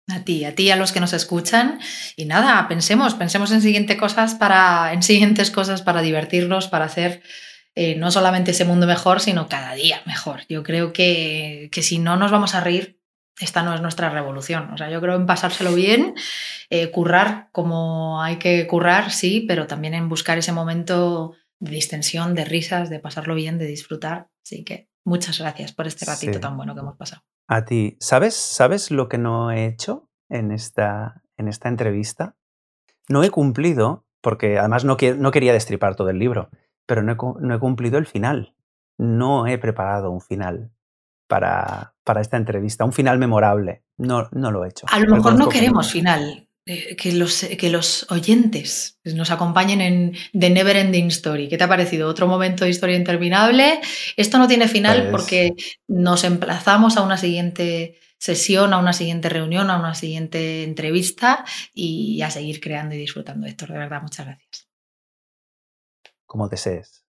A 0.08 0.24
ti, 0.24 0.46
a 0.46 0.54
ti, 0.54 0.70
a 0.70 0.76
los 0.76 0.92
que 0.92 1.00
nos 1.00 1.14
escuchan. 1.14 1.80
Y 2.16 2.26
nada, 2.26 2.68
pensemos, 2.68 3.16
pensemos 3.16 3.52
en, 3.52 3.62
siguiente 3.62 3.98
cosas 3.98 4.36
para, 4.36 4.94
en 4.94 5.02
siguientes 5.02 5.50
cosas 5.50 5.82
para 5.82 6.02
divertirnos, 6.02 6.68
para 6.68 6.86
hacer 6.86 7.24
eh, 7.74 7.96
no 7.96 8.12
solamente 8.12 8.52
ese 8.52 8.66
mundo 8.66 8.86
mejor, 8.86 9.20
sino 9.20 9.50
cada 9.50 9.74
día 9.74 10.02
mejor. 10.06 10.42
Yo 10.48 10.62
creo 10.62 10.94
que, 10.94 11.70
que 11.72 11.82
si 11.82 11.98
no 11.98 12.18
nos 12.18 12.32
vamos 12.32 12.54
a 12.54 12.62
reír, 12.62 13.00
esta 13.40 13.64
no 13.64 13.74
es 13.74 13.82
nuestra 13.82 14.10
revolución. 14.10 14.72
O 14.72 14.78
sea, 14.78 14.90
yo 14.90 15.02
creo 15.02 15.16
en 15.16 15.26
pasárselo 15.26 15.74
bien, 15.74 16.16
eh, 16.70 16.92
currar 16.92 17.50
como 17.52 18.22
hay 18.22 18.38
que 18.38 18.66
currar, 18.68 19.12
sí, 19.12 19.46
pero 19.48 19.68
también 19.68 19.94
en 19.94 20.10
buscar 20.10 20.38
ese 20.38 20.52
momento 20.52 21.34
de 21.60 21.72
distensión, 21.72 22.36
de 22.36 22.46
risas, 22.46 22.90
de 22.90 23.00
pasarlo 23.00 23.36
bien, 23.36 23.58
de 23.58 23.68
disfrutar. 23.68 24.30
Así 24.44 24.64
que 24.64 24.90
muchas 25.04 25.40
gracias 25.40 25.74
por 25.74 25.88
este 25.88 26.06
ratito 26.06 26.40
tan 26.40 26.56
bueno 26.58 26.74
que 26.74 26.82
hemos 26.82 26.98
pasado. 26.98 27.24
A 27.48 27.66
ti, 27.66 27.98
¿sabes, 28.00 28.36
¿sabes 28.36 28.92
lo 28.92 29.08
que 29.08 29.18
no 29.18 29.52
he 29.52 29.66
hecho 29.66 30.10
en 30.30 30.52
esta, 30.52 31.22
en 31.38 31.48
esta 31.48 31.70
entrevista? 31.70 32.36
No 33.08 33.24
he 33.24 33.30
cumplido, 33.30 34.06
porque 34.22 34.58
además 34.58 34.84
no, 34.84 34.98
no 35.18 35.32
quería 35.32 35.54
destripar 35.54 35.96
todo 35.96 36.10
el 36.10 36.18
libro, 36.18 36.50
pero 36.88 37.04
no 37.04 37.12
he, 37.54 37.60
cumplido 37.60 37.98
el 37.98 38.08
final. 38.08 38.56
No 38.98 39.46
he 39.46 39.58
preparado 39.58 40.10
un 40.10 40.22
final 40.22 40.72
para, 41.28 41.96
para 42.04 42.22
esta 42.22 42.38
entrevista, 42.38 42.86
un 42.86 42.94
final 42.94 43.18
memorable. 43.18 43.84
No, 43.98 44.30
no 44.32 44.52
lo 44.52 44.66
he 44.66 44.70
hecho. 44.70 44.86
A 44.90 45.00
lo 45.00 45.16
mejor 45.16 45.36
no 45.36 45.50
queremos 45.50 45.92
final. 45.92 46.46
Eh, 46.68 46.96
que, 46.96 47.12
los, 47.12 47.46
que 47.60 47.70
los 47.70 48.08
oyentes 48.10 49.00
nos 49.04 49.30
acompañen 49.30 49.82
en 49.82 50.14
The 50.34 50.50
Never 50.50 50.76
Ending 50.76 51.08
Story. 51.08 51.48
¿Qué 51.48 51.60
te 51.60 51.64
ha 51.64 51.68
parecido? 51.68 52.10
¿Otro 52.10 52.26
momento 52.26 52.64
de 52.64 52.72
historia 52.72 52.96
interminable? 52.96 53.80
Esto 54.18 54.40
no 54.40 54.48
tiene 54.48 54.68
final 54.68 55.10
pues 55.10 55.12
porque 55.12 55.52
nos 55.88 56.24
emplazamos 56.24 56.98
a 56.98 57.04
una 57.04 57.18
siguiente 57.18 58.00
sesión, 58.18 58.74
a 58.74 58.80
una 58.80 58.94
siguiente 58.94 59.30
reunión, 59.30 59.70
a 59.70 59.78
una 59.78 59.94
siguiente 59.94 60.64
entrevista 60.64 61.46
y 61.72 62.24
a 62.24 62.32
seguir 62.32 62.60
creando 62.60 62.96
y 62.96 62.98
disfrutando. 62.98 63.46
Héctor, 63.46 63.72
de 63.72 63.78
verdad, 63.78 64.02
muchas 64.02 64.26
gracias. 64.26 64.68
Como 66.26 66.50
desees. 66.50 67.05